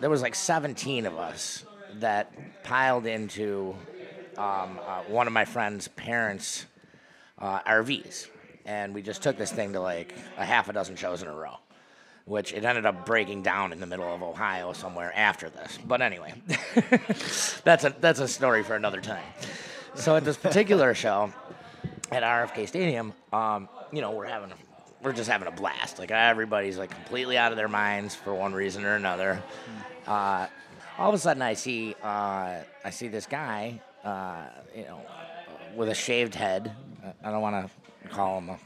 there 0.00 0.10
was 0.10 0.22
like 0.22 0.34
17 0.34 1.06
of 1.06 1.16
us 1.18 1.64
that 1.94 2.32
piled 2.62 3.06
into 3.06 3.74
um, 4.36 4.78
uh, 4.86 5.00
one 5.08 5.26
of 5.26 5.32
my 5.32 5.44
friend's 5.44 5.88
parents' 5.88 6.66
uh, 7.38 7.60
RVs, 7.60 8.28
and 8.66 8.92
we 8.92 9.00
just 9.00 9.22
took 9.22 9.38
this 9.38 9.52
thing 9.52 9.72
to 9.72 9.80
like 9.80 10.14
a 10.36 10.44
half 10.44 10.68
a 10.68 10.72
dozen 10.72 10.96
shows 10.96 11.22
in 11.22 11.28
a 11.28 11.34
row. 11.34 11.56
Which 12.26 12.52
it 12.52 12.64
ended 12.64 12.84
up 12.86 13.06
breaking 13.06 13.42
down 13.42 13.72
in 13.72 13.78
the 13.78 13.86
middle 13.86 14.12
of 14.12 14.20
Ohio 14.20 14.72
somewhere 14.72 15.12
after 15.14 15.48
this. 15.48 15.78
But 15.86 16.02
anyway, 16.02 16.34
that's 17.64 17.84
a 17.84 17.94
that's 18.00 18.18
a 18.18 18.26
story 18.26 18.64
for 18.64 18.74
another 18.74 19.00
time. 19.00 19.22
So 19.94 20.16
at 20.16 20.24
this 20.24 20.36
particular 20.36 20.92
show 20.92 21.32
at 22.10 22.24
RFK 22.24 22.66
Stadium, 22.66 23.12
um, 23.32 23.68
you 23.92 24.00
know, 24.00 24.10
we're 24.10 24.26
having 24.26 24.50
a, 24.50 24.56
we're 25.02 25.12
just 25.12 25.30
having 25.30 25.46
a 25.46 25.52
blast. 25.52 26.00
Like 26.00 26.10
everybody's 26.10 26.78
like 26.78 26.90
completely 26.90 27.38
out 27.38 27.52
of 27.52 27.56
their 27.56 27.68
minds 27.68 28.16
for 28.16 28.34
one 28.34 28.52
reason 28.52 28.84
or 28.84 28.96
another. 28.96 29.40
Uh, 30.04 30.48
all 30.98 31.08
of 31.08 31.14
a 31.14 31.18
sudden, 31.18 31.42
I 31.42 31.54
see 31.54 31.94
uh, 32.02 32.56
I 32.84 32.90
see 32.90 33.06
this 33.06 33.26
guy, 33.26 33.80
uh, 34.02 34.46
you 34.74 34.82
know, 34.82 35.00
with 35.76 35.90
a 35.90 35.94
shaved 35.94 36.34
head. 36.34 36.74
I 37.22 37.30
don't 37.30 37.40
want 37.40 37.68
to 37.68 37.85
call 38.10 38.38
him 38.38 38.50
a, 38.50 38.58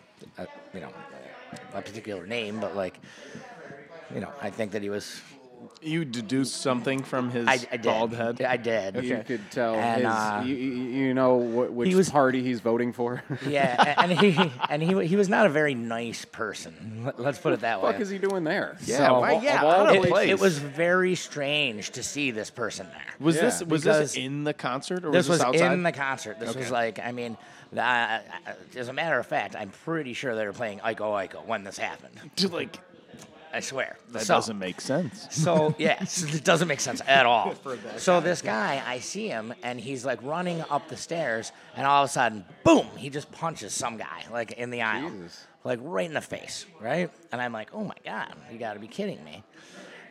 a 0.42 0.46
you 0.74 0.80
know 0.80 0.90
a 1.74 1.82
particular 1.82 2.26
name, 2.26 2.60
but 2.60 2.74
like 2.76 2.98
you 4.14 4.20
know, 4.20 4.30
I 4.42 4.50
think 4.50 4.72
that 4.72 4.82
he 4.82 4.90
was. 4.90 5.20
You 5.82 6.06
deduced 6.06 6.56
something 6.62 7.02
from 7.02 7.30
his 7.30 7.46
I, 7.46 7.58
I 7.70 7.76
bald 7.76 8.14
head. 8.14 8.40
I 8.42 8.56
did. 8.56 9.02
You 9.04 9.22
could 9.26 9.50
tell 9.50 9.74
And, 9.74 10.02
his. 10.02 10.06
uh, 10.06 10.42
you, 10.46 10.54
you 10.54 10.72
you 11.06 11.14
know 11.14 11.34
what, 11.36 11.72
which 11.72 11.94
was- 11.94 12.08
party 12.10 12.42
he's 12.42 12.60
voting 12.60 12.92
for. 12.94 13.22
Yeah, 13.46 13.76
a- 13.78 14.00
and 14.02 14.12
he 14.18 14.52
and 14.70 14.82
he 14.82 15.06
he 15.06 15.16
was 15.16 15.28
not 15.28 15.44
a 15.44 15.48
very 15.50 15.74
nice 15.74 16.24
person. 16.24 17.02
Let- 17.04 17.20
Let's 17.20 17.38
put 17.38 17.52
it 17.52 17.60
that 17.60 17.82
way. 17.82 17.92
What 17.92 18.00
is 18.00 18.08
he 18.08 18.16
doing 18.18 18.44
there? 18.44 18.76
Yeah, 18.86 19.10
why- 19.12 19.32
of 19.34 19.42
yeah, 19.44 19.62
all 19.62 19.88
it, 19.88 20.08
place. 20.08 20.30
it 20.30 20.40
was 20.40 20.58
very 20.58 21.14
strange 21.14 21.90
to 21.90 22.02
see 22.02 22.30
this 22.30 22.48
person 22.50 22.86
there. 22.90 23.14
Was 23.18 23.36
Yeah, 23.36 23.42
this 23.42 23.62
was 23.62 23.82
this 23.84 24.16
in 24.16 24.44
the 24.44 24.54
concert 24.54 25.04
or 25.04 25.10
this 25.12 25.28
was 25.28 25.40
was 25.44 25.52
this 25.52 25.62
outside? 25.62 25.72
in 25.74 25.82
the 25.82 25.92
concert. 25.92 26.38
This 26.40 26.54
was 26.56 26.70
like, 26.70 26.98
I 26.98 27.12
mean, 27.12 27.36
uh, 27.76 27.80
uh, 27.80 28.20
as 28.76 28.88
a 28.88 28.92
matter 28.92 29.18
of 29.18 29.26
fact, 29.26 29.54
I'm 29.56 29.70
pretty 29.84 30.12
sure 30.12 30.34
they 30.34 30.44
were 30.46 30.52
playing 30.52 30.80
Iko 30.80 31.28
Iko 31.28 31.44
when 31.46 31.64
this 31.64 31.78
happened. 31.78 32.18
like 32.52 32.78
I 33.52 33.58
swear. 33.60 33.96
that 34.10 34.22
So- 34.22 34.34
doesn't 34.34 34.58
make 34.58 34.80
sense. 34.80 35.26
So 35.30 35.74
yeah, 35.78 36.00
it 36.02 36.44
doesn't 36.44 36.68
make 36.68 36.80
sense 36.80 37.00
at 37.06 37.26
all. 37.26 37.54
So 37.96 38.20
this 38.20 38.42
guy, 38.42 38.82
I 38.86 39.00
see 39.00 39.28
him, 39.28 39.52
and 39.62 39.80
he's 39.80 40.04
like 40.04 40.22
running 40.22 40.62
up 40.70 40.88
the 40.88 40.96
stairs, 40.96 41.50
and 41.76 41.86
all 41.86 42.04
of 42.04 42.10
a 42.10 42.12
sudden, 42.12 42.44
boom! 42.64 42.86
He 42.96 43.10
just 43.10 43.30
punches 43.32 43.72
some 43.72 43.96
guy 43.96 44.24
like 44.30 44.52
in 44.52 44.70
the 44.70 44.82
aisle, 44.82 45.10
Jesus. 45.10 45.46
like 45.64 45.78
right 45.82 46.06
in 46.06 46.14
the 46.14 46.20
face, 46.20 46.64
right? 46.80 47.10
And 47.32 47.40
I'm 47.40 47.52
like, 47.52 47.70
oh 47.74 47.84
my 47.84 47.96
god, 48.04 48.34
you 48.52 48.58
got 48.58 48.74
to 48.74 48.80
be 48.80 48.86
kidding 48.88 49.22
me! 49.24 49.42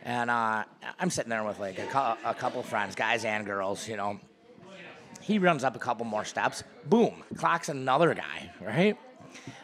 And 0.02 0.30
uh, 0.30 0.64
I'm 0.98 1.10
sitting 1.10 1.28
there 1.30 1.44
with 1.44 1.58
like 1.58 1.78
a, 1.78 1.86
cou- 1.86 2.16
a 2.24 2.34
couple 2.34 2.62
friends, 2.62 2.94
guys 2.94 3.24
and 3.24 3.44
girls, 3.46 3.86
you 3.88 3.96
know. 3.96 4.18
He 5.20 5.38
runs 5.38 5.64
up 5.64 5.76
a 5.76 5.78
couple 5.78 6.04
more 6.06 6.24
steps, 6.24 6.62
boom, 6.86 7.22
clocks 7.36 7.68
another 7.68 8.14
guy, 8.14 8.50
right? 8.60 8.96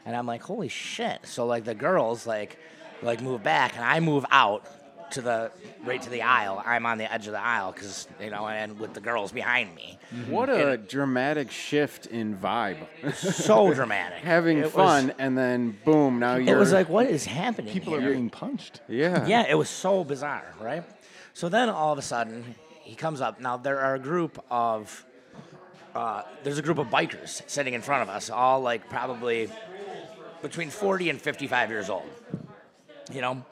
And 0.05 0.15
I'm 0.15 0.27
like, 0.27 0.43
holy 0.43 0.69
shit. 0.69 1.21
So 1.27 1.47
like 1.47 1.65
the 1.65 1.75
girls 1.75 2.27
like 2.27 2.59
like 3.03 3.21
move 3.21 3.43
back 3.43 3.75
and 3.77 3.85
I 3.85 4.01
move 4.01 4.25
out 4.31 4.65
to 5.13 5.21
the 5.21 5.53
right 5.85 6.03
to 6.03 6.11
the 6.11 6.23
aisle. 6.23 6.61
I'm 6.67 6.85
on 6.85 6.99
the 6.99 7.13
edge 7.13 7.27
of 7.27 7.33
the 7.33 7.41
aisle 7.45 7.71
because 7.73 8.09
you 8.21 8.31
know, 8.31 8.47
and 8.49 8.79
with 8.79 8.93
the 8.95 9.01
girls 9.01 9.33
behind 9.33 9.75
me. 9.75 9.99
Mm-hmm. 10.15 10.31
What 10.33 10.49
a 10.51 10.77
dramatic 10.77 11.51
shift 11.51 12.07
in 12.07 12.37
vibe. 12.37 12.79
So 13.15 13.73
dramatic. 13.75 14.19
Having 14.19 14.59
It 14.59 14.65
was- 14.65 14.73
fun 14.73 15.15
and 15.19 15.37
then 15.39 15.79
boom, 15.85 16.19
now 16.19 16.37
you're. 16.37 16.57
It 16.57 16.59
was 16.59 16.73
like, 16.73 16.89
what 16.89 17.07
is 17.07 17.25
happening? 17.25 17.73
People 17.73 17.95
are 17.95 18.01
here? 18.01 18.13
being 18.13 18.31
punched. 18.31 18.81
yeah. 18.89 19.27
Yeah, 19.27 19.47
it 19.49 19.55
was 19.55 19.69
so 19.69 20.03
bizarre, 20.05 20.55
right? 20.61 20.83
So 21.35 21.49
then 21.49 21.69
all 21.69 21.93
of 21.93 21.99
a 21.99 22.03
sudden 22.03 22.55
he 22.83 22.95
comes 22.97 23.21
up. 23.21 23.41
Now 23.41 23.57
there 23.57 23.81
are 23.81 23.95
a 23.95 24.01
group 24.01 24.43
of 24.51 25.05
uh, 25.97 26.23
there's 26.43 26.59
a 26.59 26.63
group 26.63 26.79
of 26.79 26.89
bikers 26.89 27.43
sitting 27.49 27.75
in 27.75 27.83
front 27.83 28.03
of 28.03 28.09
us, 28.09 28.31
all 28.31 28.61
like 28.61 28.89
probably 28.89 29.51
between 30.43 30.71
40 30.71 31.11
and 31.11 31.21
55 31.21 31.71
years 31.71 31.91
old. 31.91 32.09
You 33.13 33.21
know, 33.21 33.45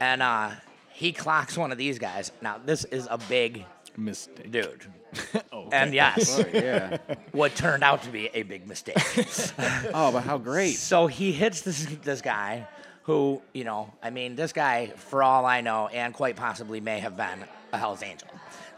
and 0.00 0.22
uh, 0.22 0.50
he 0.92 1.12
clocks 1.12 1.56
one 1.58 1.72
of 1.72 1.78
these 1.78 1.98
guys. 1.98 2.32
Now 2.42 2.58
this 2.64 2.84
is 2.84 3.06
a 3.10 3.18
big 3.18 3.64
Mistake. 3.96 4.50
dude, 4.50 4.86
Oh, 5.52 5.68
and 5.70 5.94
yes, 5.94 6.40
Oh, 6.40 6.44
yeah. 6.52 6.98
what 7.32 7.54
turned 7.54 7.84
out 7.84 8.02
to 8.02 8.08
be 8.10 8.28
a 8.34 8.42
big 8.42 8.66
mistake. 8.66 8.96
Oh, 9.94 10.10
but 10.10 10.22
how 10.24 10.36
great. 10.38 10.72
So 10.76 11.06
he 11.06 11.30
hits 11.32 11.60
this 11.60 11.86
this 12.02 12.20
guy 12.20 12.66
who, 13.04 13.42
you 13.52 13.64
know, 13.64 13.92
I 14.02 14.10
mean, 14.10 14.34
this 14.36 14.52
guy, 14.52 14.86
for 14.96 15.22
all 15.22 15.44
I 15.46 15.60
know, 15.60 15.88
and 15.88 16.12
quite 16.12 16.36
possibly 16.36 16.80
may 16.80 16.98
have 17.00 17.16
been 17.16 17.44
a 17.72 17.78
Hell's 17.78 18.02
Angel. 18.02 18.28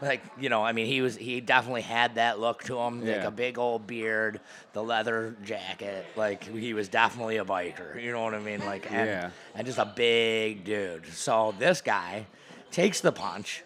Like, 0.01 0.21
you 0.39 0.49
know, 0.49 0.63
I 0.63 0.73
mean, 0.73 0.85
he 0.85 1.01
was 1.01 1.15
he 1.15 1.41
definitely 1.41 1.81
had 1.81 2.15
that 2.15 2.39
look 2.39 2.63
to 2.65 2.77
him, 2.77 2.99
like 2.99 3.07
Yeah. 3.21 3.27
a 3.27 3.31
big 3.31 3.57
old 3.57 3.87
beard, 3.87 4.39
the 4.73 4.83
leather 4.83 5.35
jacket. 5.43 6.05
Like 6.15 6.43
he 6.43 6.73
was 6.75 6.87
definitely 6.87 7.37
a 7.37 7.45
biker. 7.45 7.99
You 8.01 8.11
know 8.11 8.21
what 8.23 8.35
I 8.35 8.39
mean? 8.39 8.63
Like, 8.63 8.91
and, 8.91 9.07
Yeah. 9.07 9.29
and 9.55 9.65
just 9.65 9.79
a 9.79 9.85
big 9.85 10.65
dude. 10.65 11.07
So 11.13 11.55
this 11.57 11.81
guy 11.81 12.27
takes 12.69 13.01
the 13.01 13.11
punch, 13.11 13.63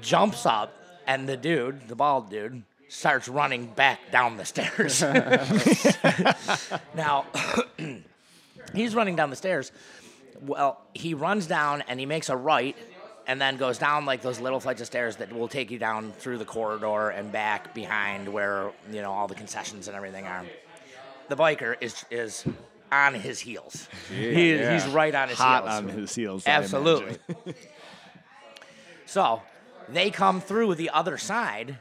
jumps 0.00 0.46
up, 0.46 0.72
and 1.06 1.28
the 1.28 1.36
dude, 1.36 1.88
the 1.88 1.96
bald 1.96 2.30
dude, 2.30 2.62
starts 2.88 3.26
running 3.28 3.66
back 3.66 3.98
down 4.12 4.36
the 4.36 4.44
stairs. 4.44 5.02
now, 6.94 7.24
he's 8.74 8.94
running 8.94 9.16
down 9.16 9.30
the 9.30 9.36
stairs. 9.36 9.72
Well, 10.40 10.80
he 10.94 11.14
runs 11.14 11.46
down 11.46 11.82
and 11.88 11.98
he 11.98 12.06
makes 12.06 12.28
a 12.28 12.36
right 12.36 12.76
and 13.26 13.40
then 13.40 13.56
goes 13.56 13.78
down 13.78 14.04
like 14.04 14.22
those 14.22 14.38
little 14.38 14.60
flights 14.60 14.80
of 14.80 14.86
stairs 14.86 15.16
that 15.16 15.32
will 15.32 15.48
take 15.48 15.70
you 15.70 15.78
down 15.78 16.12
through 16.12 16.38
the 16.38 16.44
corridor 16.44 17.08
and 17.10 17.32
back 17.32 17.74
behind 17.74 18.28
where, 18.32 18.70
you 18.92 19.00
know, 19.02 19.10
all 19.10 19.26
the 19.28 19.34
concessions 19.34 19.88
and 19.88 19.96
everything 19.96 20.26
are. 20.26 20.44
The 21.28 21.36
biker 21.36 21.74
is 21.80 22.04
is 22.10 22.44
on 22.92 23.14
his 23.14 23.40
heels. 23.40 23.88
he, 24.08 24.54
yeah. 24.54 24.72
He's 24.74 24.86
right 24.92 25.12
on 25.14 25.28
his 25.28 25.38
Hot 25.38 25.64
heels. 25.64 25.74
on 25.76 25.88
his 25.88 26.14
heels. 26.14 26.42
Absolutely. 26.46 27.18
So 29.06 29.42
they 29.88 30.10
come 30.10 30.40
through 30.40 30.74
the 30.74 30.90
other 30.90 31.16
side, 31.16 31.78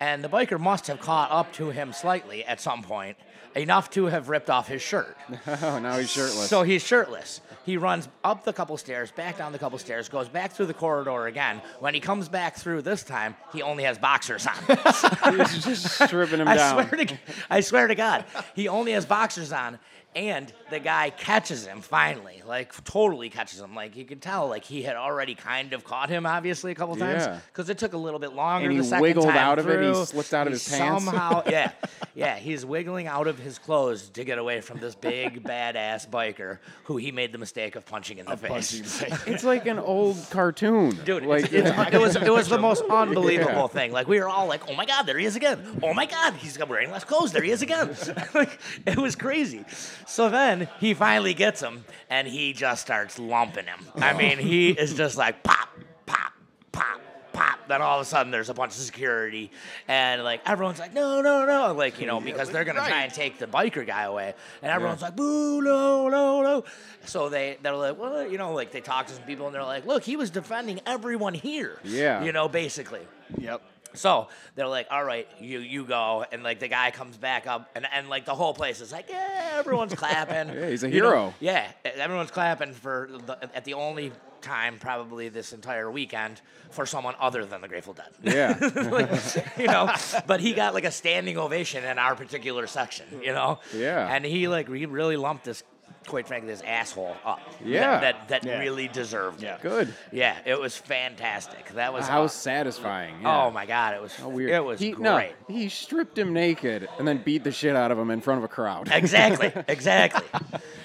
and 0.00 0.24
the 0.24 0.28
biker 0.28 0.58
must 0.58 0.86
have 0.86 0.98
caught 1.00 1.30
up 1.30 1.52
to 1.54 1.70
him 1.70 1.92
slightly 1.92 2.44
at 2.44 2.60
some 2.60 2.82
point, 2.82 3.18
enough 3.54 3.90
to 3.90 4.06
have 4.06 4.28
ripped 4.28 4.50
off 4.50 4.68
his 4.68 4.82
shirt. 4.82 5.16
Oh, 5.62 5.78
now 5.78 5.96
he's 5.96 6.10
shirtless. 6.10 6.48
So 6.48 6.62
he's 6.62 6.82
shirtless. 6.82 7.40
He 7.64 7.76
runs 7.76 8.08
up 8.22 8.44
the 8.44 8.52
couple 8.52 8.76
stairs, 8.76 9.10
back 9.10 9.38
down 9.38 9.52
the 9.52 9.58
couple 9.58 9.78
stairs, 9.78 10.08
goes 10.08 10.28
back 10.28 10.52
through 10.52 10.66
the 10.66 10.74
corridor 10.74 11.26
again. 11.26 11.62
When 11.80 11.94
he 11.94 12.00
comes 12.00 12.28
back 12.28 12.56
through 12.56 12.82
this 12.82 13.02
time, 13.02 13.36
he 13.52 13.62
only 13.62 13.84
has 13.84 13.96
boxers 13.98 14.46
on. 14.46 14.54
he's 15.38 15.64
just 15.64 15.88
stripping 16.06 16.40
him 16.40 16.48
I 16.48 16.56
down. 16.56 16.86
swear 16.86 17.04
to 17.04 17.18
I 17.48 17.60
swear 17.60 17.86
to 17.86 17.94
God, 17.94 18.24
he 18.54 18.68
only 18.68 18.92
has 18.92 19.06
boxers 19.06 19.52
on, 19.52 19.78
and 20.16 20.52
the 20.70 20.78
guy 20.78 21.10
catches 21.10 21.66
him 21.66 21.80
finally, 21.80 22.42
like 22.46 22.72
totally 22.84 23.30
catches 23.30 23.60
him. 23.60 23.74
Like 23.74 23.96
you 23.96 24.04
can 24.04 24.20
tell, 24.20 24.48
like 24.48 24.64
he 24.64 24.82
had 24.82 24.96
already 24.96 25.34
kind 25.34 25.72
of 25.72 25.84
caught 25.84 26.08
him, 26.08 26.26
obviously 26.26 26.72
a 26.72 26.74
couple 26.74 26.96
times, 26.96 27.24
Yeah. 27.24 27.38
because 27.52 27.68
it 27.68 27.78
took 27.78 27.92
a 27.92 27.98
little 27.98 28.20
bit 28.20 28.32
longer. 28.32 28.64
And 28.66 28.72
he 28.72 28.78
the 28.78 28.84
second 28.84 29.02
wiggled 29.02 29.26
time 29.26 29.36
out 29.36 29.58
of 29.58 29.68
it, 29.68 29.82
he 29.82 30.04
slipped 30.04 30.32
out 30.34 30.46
of 30.46 30.52
He 30.52 30.58
his 30.58 30.68
pants. 30.68 31.04
Somehow, 31.04 31.42
yeah, 31.48 31.72
yeah, 32.14 32.36
he's 32.36 32.64
wiggling 32.64 33.06
out 33.06 33.26
of 33.26 33.38
his 33.38 33.58
clothes 33.58 34.08
to 34.10 34.24
get 34.24 34.38
away 34.38 34.60
from 34.60 34.78
this 34.80 34.94
big 34.94 35.42
badass 35.44 36.08
biker 36.08 36.58
who 36.84 36.96
he 36.96 37.10
made 37.12 37.32
the 37.32 37.38
mistake 37.38 37.74
of 37.76 37.84
punching 37.86 38.18
in 38.18 38.26
the 38.26 38.36
face. 38.36 39.02
It's 39.26 39.44
like 39.44 39.66
an 39.66 39.78
old 39.78 40.16
cartoon. 40.30 40.90
Dude, 41.04 41.24
like 41.24 41.44
it's, 41.52 41.52
it's, 41.52 41.94
it 41.94 42.00
was 42.00 42.16
it 42.16 42.30
was 42.32 42.48
the 42.48 42.58
most 42.58 42.84
unbelievable 42.88 43.52
Yeah. 43.54 43.66
thing. 43.68 43.92
Like 43.92 44.06
we 44.08 44.18
were 44.20 44.28
all 44.28 44.46
like, 44.46 44.68
"Oh 44.70 44.74
my 44.74 44.86
God, 44.86 45.04
there 45.04 45.18
he 45.18 45.24
is 45.26 45.34
again! 45.36 45.80
Oh 45.82 45.92
my 45.94 46.06
God, 46.06 46.34
he's 46.34 46.58
wearing 46.58 46.90
less 46.90 47.04
clothes. 47.04 47.32
There 47.32 47.42
he 47.42 47.50
is 47.50 47.62
again!" 47.62 47.96
like 48.34 48.58
it 48.86 48.96
was 48.98 49.16
crazy. 49.16 49.64
So 50.06 50.28
then 50.28 50.68
he 50.80 50.94
finally 50.94 51.34
gets 51.34 51.60
him, 51.60 51.84
and 52.10 52.26
he 52.26 52.52
just 52.52 52.82
starts 52.82 53.18
lumping 53.18 53.66
him. 53.66 53.86
I 53.96 54.12
oh. 54.12 54.16
mean, 54.16 54.38
he 54.38 54.70
is 54.70 54.94
just 54.96 55.16
like 55.16 55.42
pop, 55.42 55.68
pop, 56.06 56.32
pop. 56.72 57.00
Pop. 57.32 57.58
Then 57.66 57.82
all 57.82 57.98
of 57.98 58.02
a 58.02 58.08
sudden, 58.08 58.30
there's 58.30 58.48
a 58.48 58.54
bunch 58.54 58.74
of 58.74 58.78
security, 58.78 59.50
and 59.88 60.22
like 60.22 60.40
everyone's 60.48 60.78
like, 60.78 60.94
no, 60.94 61.20
no, 61.20 61.44
no, 61.44 61.74
like 61.74 62.00
you 62.00 62.06
know, 62.06 62.20
because 62.20 62.48
they're 62.50 62.64
gonna 62.64 62.78
try 62.78 63.02
and 63.02 63.12
take 63.12 63.38
the 63.38 63.46
biker 63.48 63.84
guy 63.84 64.04
away, 64.04 64.34
and 64.62 64.70
everyone's 64.70 65.02
like, 65.02 65.16
boo, 65.16 65.60
no, 65.60 66.08
no, 66.08 66.42
no. 66.42 66.64
So 67.06 67.28
they 67.28 67.58
they're 67.60 67.74
like, 67.74 67.98
well, 67.98 68.24
you 68.30 68.38
know, 68.38 68.52
like 68.52 68.70
they 68.70 68.80
talk 68.80 69.08
to 69.08 69.14
some 69.14 69.24
people, 69.24 69.46
and 69.46 69.54
they're 69.54 69.64
like, 69.64 69.84
look, 69.84 70.04
he 70.04 70.14
was 70.14 70.30
defending 70.30 70.80
everyone 70.86 71.34
here. 71.34 71.80
Yeah. 71.82 72.22
You 72.22 72.30
know, 72.30 72.48
basically. 72.48 73.00
Yep. 73.36 73.60
So 73.94 74.28
they're 74.54 74.68
like, 74.68 74.88
all 74.90 75.04
right, 75.04 75.28
you 75.40 75.60
you 75.60 75.84
go, 75.84 76.24
and 76.32 76.42
like 76.42 76.58
the 76.60 76.68
guy 76.68 76.90
comes 76.90 77.16
back 77.16 77.46
up, 77.46 77.70
and, 77.74 77.86
and 77.92 78.08
like 78.08 78.24
the 78.24 78.34
whole 78.34 78.52
place 78.54 78.80
is 78.80 78.92
like, 78.92 79.06
yeah, 79.08 79.52
everyone's 79.54 79.94
clapping. 79.94 80.54
Yeah, 80.54 80.68
he's 80.68 80.82
a 80.84 80.90
You 80.90 81.00
know, 81.00 81.08
hero. 81.10 81.34
yeah, 81.40 81.70
everyone's 81.84 82.30
clapping 82.30 82.72
for 82.72 83.08
the, 83.26 83.38
at 83.54 83.64
the 83.64 83.74
only 83.74 84.12
time 84.40 84.78
probably 84.78 85.30
this 85.30 85.52
entire 85.54 85.90
weekend 85.90 86.40
for 86.70 86.84
someone 86.84 87.14
other 87.18 87.46
than 87.46 87.62
the 87.62 87.68
Grateful 87.68 87.94
Dead. 87.94 88.10
Yeah. 88.22 88.58
Like, 88.94 89.58
you 89.58 89.66
know, 89.66 89.90
but 90.26 90.40
he 90.40 90.52
got 90.52 90.74
like 90.74 90.84
a 90.84 90.90
standing 90.90 91.38
ovation 91.38 91.82
in 91.84 91.98
our 91.98 92.14
particular 92.14 92.66
section, 92.66 93.06
you 93.22 93.32
know. 93.32 93.60
Yeah. 93.74 94.06
And 94.14 94.24
he 94.24 94.46
like 94.48 94.68
he 94.68 94.84
really 94.86 95.16
lumped 95.16 95.44
this 95.44 95.62
quite 96.06 96.26
frankly, 96.26 96.48
this 96.50 96.62
asshole 96.62 97.16
up. 97.24 97.40
Yeah. 97.64 98.00
That 98.00 98.28
that, 98.28 98.28
that 98.28 98.44
Yeah. 98.44 98.58
really 98.60 98.88
deserved 98.88 99.42
Yeah. 99.42 99.56
it. 99.56 99.62
Good. 99.62 99.94
Yeah, 100.12 100.36
it 100.44 100.58
was 100.60 100.76
fantastic. 100.76 101.68
That 101.70 101.92
was 101.92 102.06
How 102.08 102.24
aw- 102.24 102.28
satisfying. 102.28 103.22
Yeah. 103.22 103.44
Oh 103.44 103.50
my 103.50 103.66
god, 103.66 103.94
it 103.94 104.02
was 104.02 104.14
How 104.14 104.28
weird. 104.28 104.50
It 104.50 104.64
was 104.64 104.80
he, 104.80 104.90
great. 104.92 105.02
No, 105.02 105.26
he 105.48 105.68
stripped 105.68 106.18
him 106.18 106.32
naked 106.32 106.88
and 106.98 107.06
then 107.08 107.18
beat 107.24 107.44
the 107.44 107.52
shit 107.52 107.74
out 107.76 107.90
of 107.90 107.98
him 107.98 108.10
in 108.10 108.20
front 108.20 108.38
of 108.38 108.44
a 108.44 108.48
crowd. 108.48 108.88
Exactly, 108.92 109.52
exactly. 109.68 110.26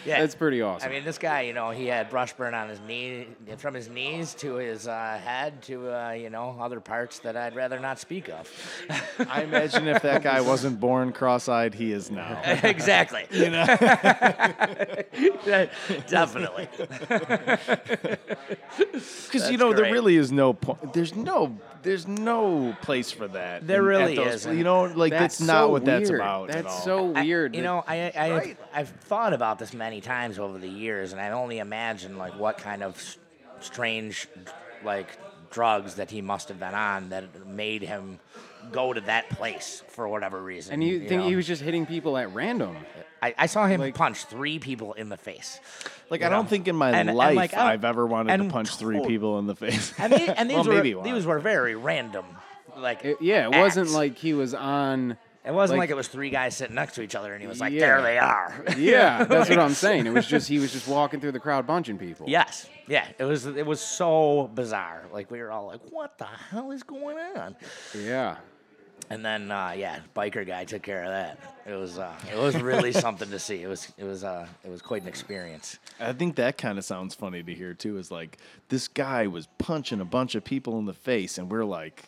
Yeah. 0.05 0.21
That's 0.21 0.35
pretty 0.35 0.61
awesome. 0.61 0.89
I 0.89 0.93
mean, 0.93 1.03
this 1.03 1.17
guy, 1.17 1.41
you 1.41 1.53
know, 1.53 1.69
he 1.71 1.85
had 1.87 2.09
brush 2.09 2.33
burn 2.33 2.53
on 2.53 2.69
his 2.69 2.79
knee, 2.81 3.27
from 3.57 3.73
his 3.73 3.89
knees 3.89 4.33
to 4.35 4.55
his 4.55 4.87
uh, 4.87 5.19
head 5.23 5.61
to, 5.63 5.91
uh, 5.93 6.11
you 6.11 6.29
know, 6.29 6.57
other 6.59 6.79
parts 6.79 7.19
that 7.19 7.35
I'd 7.35 7.55
rather 7.55 7.79
not 7.79 7.99
speak 7.99 8.29
of. 8.29 8.49
I 9.29 9.43
imagine 9.43 9.87
if 9.87 10.01
that 10.03 10.23
guy 10.23 10.41
wasn't 10.41 10.79
born 10.79 11.11
cross-eyed, 11.11 11.73
he 11.73 11.91
is 11.91 12.09
now. 12.09 12.41
exactly. 12.63 13.25
You 13.31 13.49
know. 13.51 13.65
Definitely. 16.07 16.67
Because 18.77 19.51
you 19.51 19.57
That's 19.57 19.59
know 19.59 19.73
there 19.73 19.91
really 19.91 20.15
is 20.15 20.31
no 20.31 20.53
point. 20.53 20.93
There's 20.93 21.15
no 21.15 21.57
there's 21.83 22.07
no 22.07 22.75
place 22.81 23.11
for 23.11 23.27
that. 23.29 23.65
There 23.67 23.79
in- 23.81 23.85
really 23.85 24.17
isn't. 24.17 24.57
You 24.57 24.63
know, 24.63 24.83
like 24.83 25.11
that's, 25.11 25.37
that's 25.37 25.47
not 25.47 25.61
so 25.65 25.69
what 25.69 25.85
that's 25.85 26.09
weird. 26.09 26.21
about. 26.21 26.49
at 26.49 26.63
That's 26.63 26.75
all. 26.75 26.81
so 26.81 27.13
I- 27.15 27.21
weird. 27.23 27.55
you 27.55 27.61
know, 27.61 27.83
I, 27.87 28.11
I 28.15 28.31
Right. 28.31 28.57
I've 28.73 28.89
thought 28.89 29.33
about 29.33 29.59
this 29.59 29.73
many 29.73 30.01
times 30.01 30.39
over 30.39 30.57
the 30.57 30.67
years, 30.67 31.11
and 31.11 31.21
I 31.21 31.29
only 31.31 31.59
imagine 31.59 32.17
like 32.17 32.37
what 32.37 32.57
kind 32.57 32.83
of 32.83 33.17
strange, 33.59 34.27
like 34.83 35.07
drugs 35.51 35.95
that 35.95 36.11
he 36.11 36.21
must 36.21 36.49
have 36.49 36.59
been 36.59 36.75
on 36.75 37.09
that 37.09 37.47
made 37.47 37.81
him 37.81 38.19
go 38.71 38.93
to 38.93 39.01
that 39.01 39.29
place 39.31 39.83
for 39.89 40.07
whatever 40.07 40.41
reason. 40.41 40.73
and 40.73 40.83
you, 40.83 40.99
think 41.07 41.21
know? 41.21 41.27
he 41.27 41.35
was 41.35 41.47
just 41.47 41.61
hitting 41.61 41.85
people 41.85 42.17
at 42.17 42.33
random? 42.33 42.75
I, 43.21 43.35
I 43.37 43.45
saw 43.47 43.67
him 43.67 43.81
like- 43.81 43.95
punch 43.95 44.25
three 44.25 44.59
people 44.59 44.93
in 44.93 45.09
the 45.09 45.17
face. 45.17 45.59
Like 46.09 46.21
I 46.23 46.29
don't 46.29 46.47
think 46.49 46.67
in 46.67 46.75
my 46.75 46.89
And- 46.91 47.09
and, 47.09 47.17
life 47.17 47.35
like, 47.35 47.53
I- 47.53 47.73
I've 47.73 47.85
ever 47.85 48.05
wanted 48.05 48.29
to 48.35 48.41
and 48.43 48.51
punch 48.51 48.75
three 48.77 49.01
people 49.05 49.39
in 49.39 49.47
the 49.47 49.55
face. 49.55 49.93
And, 49.97 50.11
they, 50.13 50.27
and 50.27 50.49
these 50.49 50.55
well, 50.55 50.65
were 50.65 50.73
maybe 50.83 50.95
these 51.03 51.25
were 51.25 51.39
very 51.39 51.75
random. 51.75 52.25
Like 52.77 53.03
It- 53.05 53.21
yeah, 53.21 53.45
it 53.51 53.57
wasn't 53.57 53.87
acts. 53.87 53.95
like 53.95 54.17
he 54.17 54.33
was 54.33 54.53
on. 54.53 55.17
it 55.45 55.51
wasn't 55.51 55.79
like, 55.79 55.85
like- 55.87 55.89
it 55.91 55.95
was 55.95 56.07
three 56.07 56.29
guys 56.29 56.55
sitting 56.55 56.75
next 56.75 56.95
to 56.95 57.01
each 57.01 57.15
other, 57.15 57.33
and 57.33 57.41
he 57.41 57.47
was 57.47 57.59
like, 57.59 57.73
Yeah. 57.73 57.79
"There 57.79 58.01
they 58.01 58.17
are." 58.17 58.65
Yeah, 58.77 59.23
that's 59.25 59.49
what 59.49 59.59
I'm 59.59 59.73
saying. 59.73 60.07
It 60.07 60.13
was 60.13 60.25
just 60.27 60.47
he 60.47 60.59
was 60.59 60.71
just 60.71 60.87
walking 60.87 61.19
through 61.19 61.33
the 61.33 61.39
crowd 61.39 61.67
punching 61.67 61.97
people. 61.97 62.27
Yes. 62.29 62.67
Yeah. 62.87 63.05
It 63.17 63.25
was 63.25 63.45
it 63.45 63.65
was 63.65 63.81
so 63.81 64.49
bizarre. 64.53 65.03
Like 65.11 65.29
we 65.29 65.39
were 65.41 65.51
all 65.51 65.67
like, 65.67 65.81
"What 65.89 66.17
the 66.17 66.25
hell 66.25 66.71
is 66.71 66.83
going 66.83 67.17
on?" 67.35 67.55
Yeah. 67.97 68.37
And 69.11 69.25
then 69.25 69.49
uh, 69.51 69.73
yeah, 69.75 69.99
biker 70.15 70.45
guy 70.45 70.65
took 70.65 70.83
care 70.83 71.03
of 71.03 71.09
that. 71.09 71.39
It 71.65 71.75
was 71.75 71.97
uh, 71.97 72.13
it 72.31 72.37
was 72.37 72.55
really 72.61 72.91
something 73.05 73.29
to 73.31 73.39
see. 73.39 73.61
It 73.63 73.67
was 73.67 73.91
it 73.97 74.03
was 74.03 74.23
uh, 74.23 74.47
it 74.63 74.69
was 74.69 74.81
quite 74.81 75.01
an 75.01 75.07
experience. 75.07 75.79
I 75.99 76.13
think 76.13 76.35
that 76.35 76.57
kind 76.57 76.77
of 76.77 76.85
sounds 76.85 77.15
funny 77.15 77.41
to 77.41 77.53
hear 77.53 77.73
too. 77.73 77.97
Is 77.97 78.11
like 78.11 78.37
this 78.69 78.87
guy 78.87 79.27
was 79.27 79.47
punching 79.57 79.99
a 79.99 80.05
bunch 80.05 80.35
of 80.35 80.43
people 80.43 80.77
in 80.79 80.85
the 80.85 80.93
face, 80.93 81.37
and 81.37 81.49
we're 81.51 81.65
like. 81.65 82.03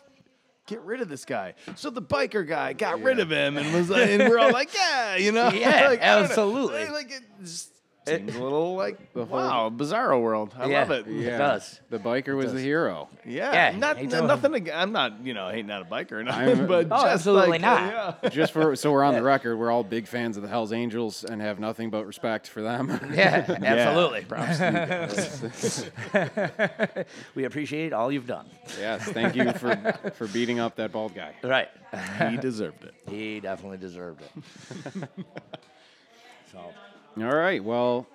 Get 0.68 0.80
rid 0.82 1.00
of 1.00 1.08
this 1.08 1.24
guy. 1.24 1.54
So 1.74 1.90
the 1.90 2.00
biker 2.00 2.46
guy 2.46 2.72
got 2.72 3.02
rid 3.02 3.18
of 3.18 3.32
him 3.32 3.56
and 3.56 3.74
was 3.74 3.90
like, 3.90 4.08
and 4.08 4.28
we're 4.30 4.38
all 4.38 4.52
like, 4.52 4.72
yeah, 4.72 5.16
you 5.16 5.32
know, 5.32 5.50
Yeah, 5.52 5.88
like, 5.88 6.00
I 6.00 6.14
don't 6.14 6.22
know. 6.22 6.28
absolutely. 6.28 6.88
Like 6.88 7.10
it 7.10 7.22
just 7.42 7.71
Eh, 8.04 8.16
seems 8.16 8.34
a 8.34 8.42
little 8.42 8.74
like 8.74 9.12
the 9.14 9.22
wow, 9.24 9.70
bizarro 9.70 10.20
world. 10.20 10.52
I 10.58 10.66
Yeah. 10.66 10.80
love 10.80 10.90
it. 10.90 11.06
Yeah. 11.06 11.38
does. 11.38 11.80
The 11.88 11.98
biker 12.00 12.36
was 12.36 12.52
the 12.52 12.58
hero. 12.60 13.08
Yeah, 13.24 13.70
Yeah, 13.70 13.78
not 13.78 13.96
he 13.96 14.04
n- 14.12 14.26
nothing. 14.26 14.54
ag- 14.56 14.70
I'm 14.70 14.90
not, 14.90 15.24
you 15.24 15.34
know, 15.34 15.48
hating 15.48 15.68
not 15.68 15.82
a 15.82 15.84
biker, 15.84 16.12
or 16.12 16.16
I'm- 16.18 16.24
nothing, 16.26 16.66
but 16.66 16.86
Oh, 16.86 16.96
just 17.02 17.06
absolutely 17.06 17.50
like, 17.50 17.60
not. 17.60 18.18
Yeah. 18.24 18.28
Just 18.30 18.52
for 18.52 18.74
so 18.74 18.90
we're 18.90 19.04
on 19.04 19.14
the 19.14 19.22
record, 19.22 19.56
we're 19.56 19.70
all 19.70 19.84
big 19.84 20.08
fans 20.08 20.36
of 20.36 20.42
the 20.42 20.48
Hell's 20.48 20.72
Angels 20.72 21.22
and 21.22 21.40
have 21.40 21.60
nothing 21.60 21.90
but 21.90 22.04
respect 22.04 22.48
for 22.48 22.60
them. 22.60 22.88
Yeah, 23.14 23.44
absolutely. 23.62 24.22
Props 24.24 24.58
to 24.58 24.66
you 26.12 26.18
guys. 26.18 27.10
We 27.36 27.44
appreciate 27.44 27.92
all 27.92 28.10
you've 28.10 28.26
done. 28.26 28.46
yes, 28.80 29.04
thank 29.04 29.36
you 29.36 29.52
for 29.52 29.76
for 30.14 30.26
beating 30.26 30.58
up 30.58 30.74
that 30.76 30.90
bald 30.90 31.14
guy. 31.14 31.34
Right. 31.44 31.68
he 32.30 32.36
deserved 32.36 32.82
it. 32.84 32.94
He 33.08 33.38
definitely 33.38 33.78
deserved 33.78 34.22
it. 34.22 35.08
so 36.50 36.58
All 37.18 37.24
right, 37.36 37.62
well, 37.62 38.06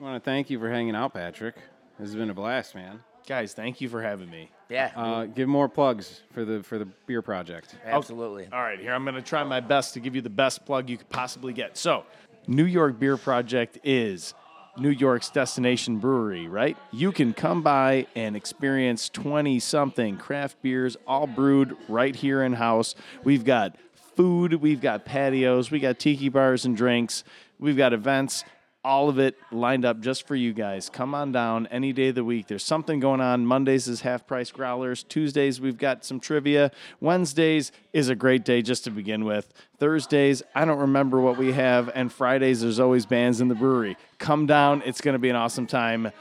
I 0.00 0.04
want 0.04 0.22
to 0.22 0.30
thank 0.30 0.50
you 0.50 0.58
for 0.58 0.70
hanging 0.70 0.94
out, 0.94 1.14
Patrick. 1.14 1.56
This 1.98 2.08
has 2.08 2.14
been 2.14 2.30
a 2.30 2.34
blast, 2.34 2.74
man. 2.74 3.00
Guys, 3.26 3.54
thank 3.54 3.80
you 3.80 3.88
for 3.88 4.00
having 4.02 4.30
me. 4.30 4.50
yeah, 4.68 4.92
Uh, 4.94 5.24
give 5.24 5.48
more 5.48 5.68
plugs 5.68 6.22
for 6.32 6.44
the 6.44 6.62
for 6.62 6.78
the 6.78 6.84
beer 7.06 7.22
project. 7.22 7.74
absolutely. 7.84 8.46
All 8.52 8.62
right, 8.62 8.78
here 8.78 8.92
I'm 8.94 9.02
going 9.04 9.16
to 9.16 9.22
try 9.22 9.42
my 9.42 9.58
best 9.60 9.94
to 9.94 10.00
give 10.00 10.14
you 10.14 10.22
the 10.22 10.30
best 10.30 10.64
plug 10.64 10.88
you 10.88 10.96
could 10.96 11.08
possibly 11.08 11.52
get. 11.52 11.76
So, 11.76 12.04
New 12.46 12.64
York 12.64 13.00
Beer 13.00 13.16
Project 13.16 13.78
is 13.82 14.32
New 14.78 14.90
York's 14.90 15.28
destination 15.30 15.98
brewery, 15.98 16.46
right? 16.46 16.76
You 16.92 17.10
can 17.10 17.32
come 17.32 17.62
by 17.62 18.06
and 18.14 18.36
experience 18.36 19.08
20 19.08 19.58
something 19.58 20.18
craft 20.18 20.62
beers 20.62 20.96
all 21.06 21.26
brewed 21.26 21.76
right 21.88 22.14
here 22.14 22.44
in 22.44 22.52
house. 22.52 22.94
We've 23.24 23.44
got 23.44 23.74
food, 24.14 24.54
we've 24.54 24.80
got 24.80 25.04
patios, 25.04 25.70
we 25.72 25.80
got 25.80 25.98
tiki 25.98 26.28
bars 26.28 26.64
and 26.64 26.76
drinks, 26.76 27.24
we've 27.58 27.76
got 27.76 27.92
events. 27.92 28.44
All 28.84 29.08
of 29.08 29.18
it 29.18 29.36
lined 29.50 29.84
up 29.84 30.00
just 30.00 30.28
for 30.28 30.36
you 30.36 30.52
guys. 30.52 30.88
Come 30.88 31.12
on 31.12 31.32
down 31.32 31.66
any 31.72 31.92
day 31.92 32.10
of 32.10 32.14
the 32.14 32.22
week. 32.22 32.46
There's 32.46 32.62
something 32.62 33.00
going 33.00 33.20
on. 33.20 33.44
Mondays 33.44 33.88
is 33.88 34.02
half 34.02 34.28
price 34.28 34.52
growlers. 34.52 35.02
Tuesdays, 35.02 35.60
we've 35.60 35.76
got 35.76 36.04
some 36.04 36.20
trivia. 36.20 36.70
Wednesdays 37.00 37.72
is 37.92 38.08
a 38.08 38.14
great 38.14 38.44
day 38.44 38.62
just 38.62 38.84
to 38.84 38.92
begin 38.92 39.24
with. 39.24 39.52
Thursdays, 39.78 40.44
I 40.54 40.64
don't 40.64 40.78
remember 40.78 41.20
what 41.20 41.36
we 41.36 41.50
have. 41.50 41.90
And 41.96 42.12
Fridays, 42.12 42.60
there's 42.60 42.78
always 42.78 43.06
bands 43.06 43.40
in 43.40 43.48
the 43.48 43.56
brewery. 43.56 43.96
Come 44.18 44.46
down. 44.46 44.82
It's 44.86 45.00
going 45.00 45.14
to 45.14 45.18
be 45.18 45.30
an 45.30 45.36
awesome 45.36 45.66
time. 45.66 46.12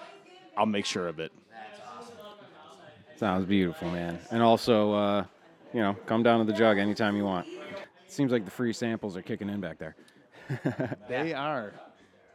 I'll 0.57 0.65
make 0.65 0.85
sure 0.85 1.07
of 1.07 1.19
it. 1.19 1.31
Sounds 3.17 3.45
beautiful, 3.45 3.91
man. 3.91 4.17
And 4.31 4.41
also, 4.41 4.91
uh, 4.91 5.25
you 5.71 5.81
know, 5.81 5.93
come 6.05 6.23
down 6.23 6.43
to 6.43 6.51
the 6.51 6.57
jug 6.57 6.79
anytime 6.79 7.15
you 7.15 7.25
want. 7.25 7.47
Seems 8.07 8.31
like 8.31 8.43
the 8.43 8.51
free 8.51 8.73
samples 8.73 9.15
are 9.15 9.21
kicking 9.21 9.49
in 9.49 9.61
back 9.61 9.77
there. 9.77 9.95
They 11.09 11.33
are. 11.33 11.73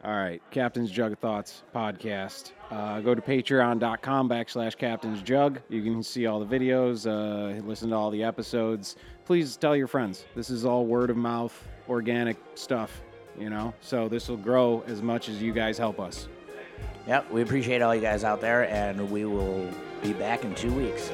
All 0.03 0.15
right, 0.15 0.41
Captain's 0.49 0.89
Jug 0.89 1.17
Thoughts 1.19 1.61
podcast. 1.75 2.53
Uh, 2.71 3.01
go 3.01 3.13
to 3.13 3.21
patreon.com 3.21 4.27
backslash 4.27 4.75
Captain's 4.75 5.21
Jug. 5.21 5.59
You 5.69 5.83
can 5.83 6.01
see 6.01 6.25
all 6.25 6.43
the 6.43 6.57
videos, 6.57 7.05
uh, 7.05 7.61
listen 7.63 7.91
to 7.91 7.95
all 7.95 8.09
the 8.09 8.23
episodes. 8.23 8.95
Please 9.25 9.55
tell 9.57 9.75
your 9.75 9.85
friends. 9.87 10.25
This 10.35 10.49
is 10.49 10.65
all 10.65 10.87
word 10.87 11.11
of 11.11 11.17
mouth, 11.17 11.67
organic 11.87 12.37
stuff, 12.55 13.03
you 13.37 13.51
know? 13.51 13.75
So 13.81 14.07
this 14.07 14.27
will 14.27 14.37
grow 14.37 14.83
as 14.87 15.03
much 15.03 15.29
as 15.29 15.39
you 15.39 15.53
guys 15.53 15.77
help 15.77 15.99
us. 15.99 16.27
Yep, 17.07 17.31
we 17.31 17.43
appreciate 17.43 17.83
all 17.83 17.93
you 17.93 18.01
guys 18.01 18.23
out 18.23 18.41
there, 18.41 18.67
and 18.69 19.11
we 19.11 19.25
will 19.25 19.69
be 20.01 20.13
back 20.13 20.43
in 20.43 20.55
two 20.55 20.73
weeks. 20.73 21.11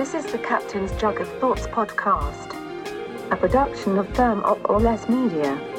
This 0.00 0.14
is 0.14 0.32
the 0.32 0.38
Captain's 0.38 0.92
Jug 0.92 1.20
of 1.20 1.28
Thoughts 1.40 1.66
podcast, 1.66 2.56
a 3.30 3.36
production 3.36 3.98
of 3.98 4.08
Firm 4.16 4.42
Up 4.44 4.58
or 4.70 4.80
Less 4.80 5.06
Media. 5.10 5.69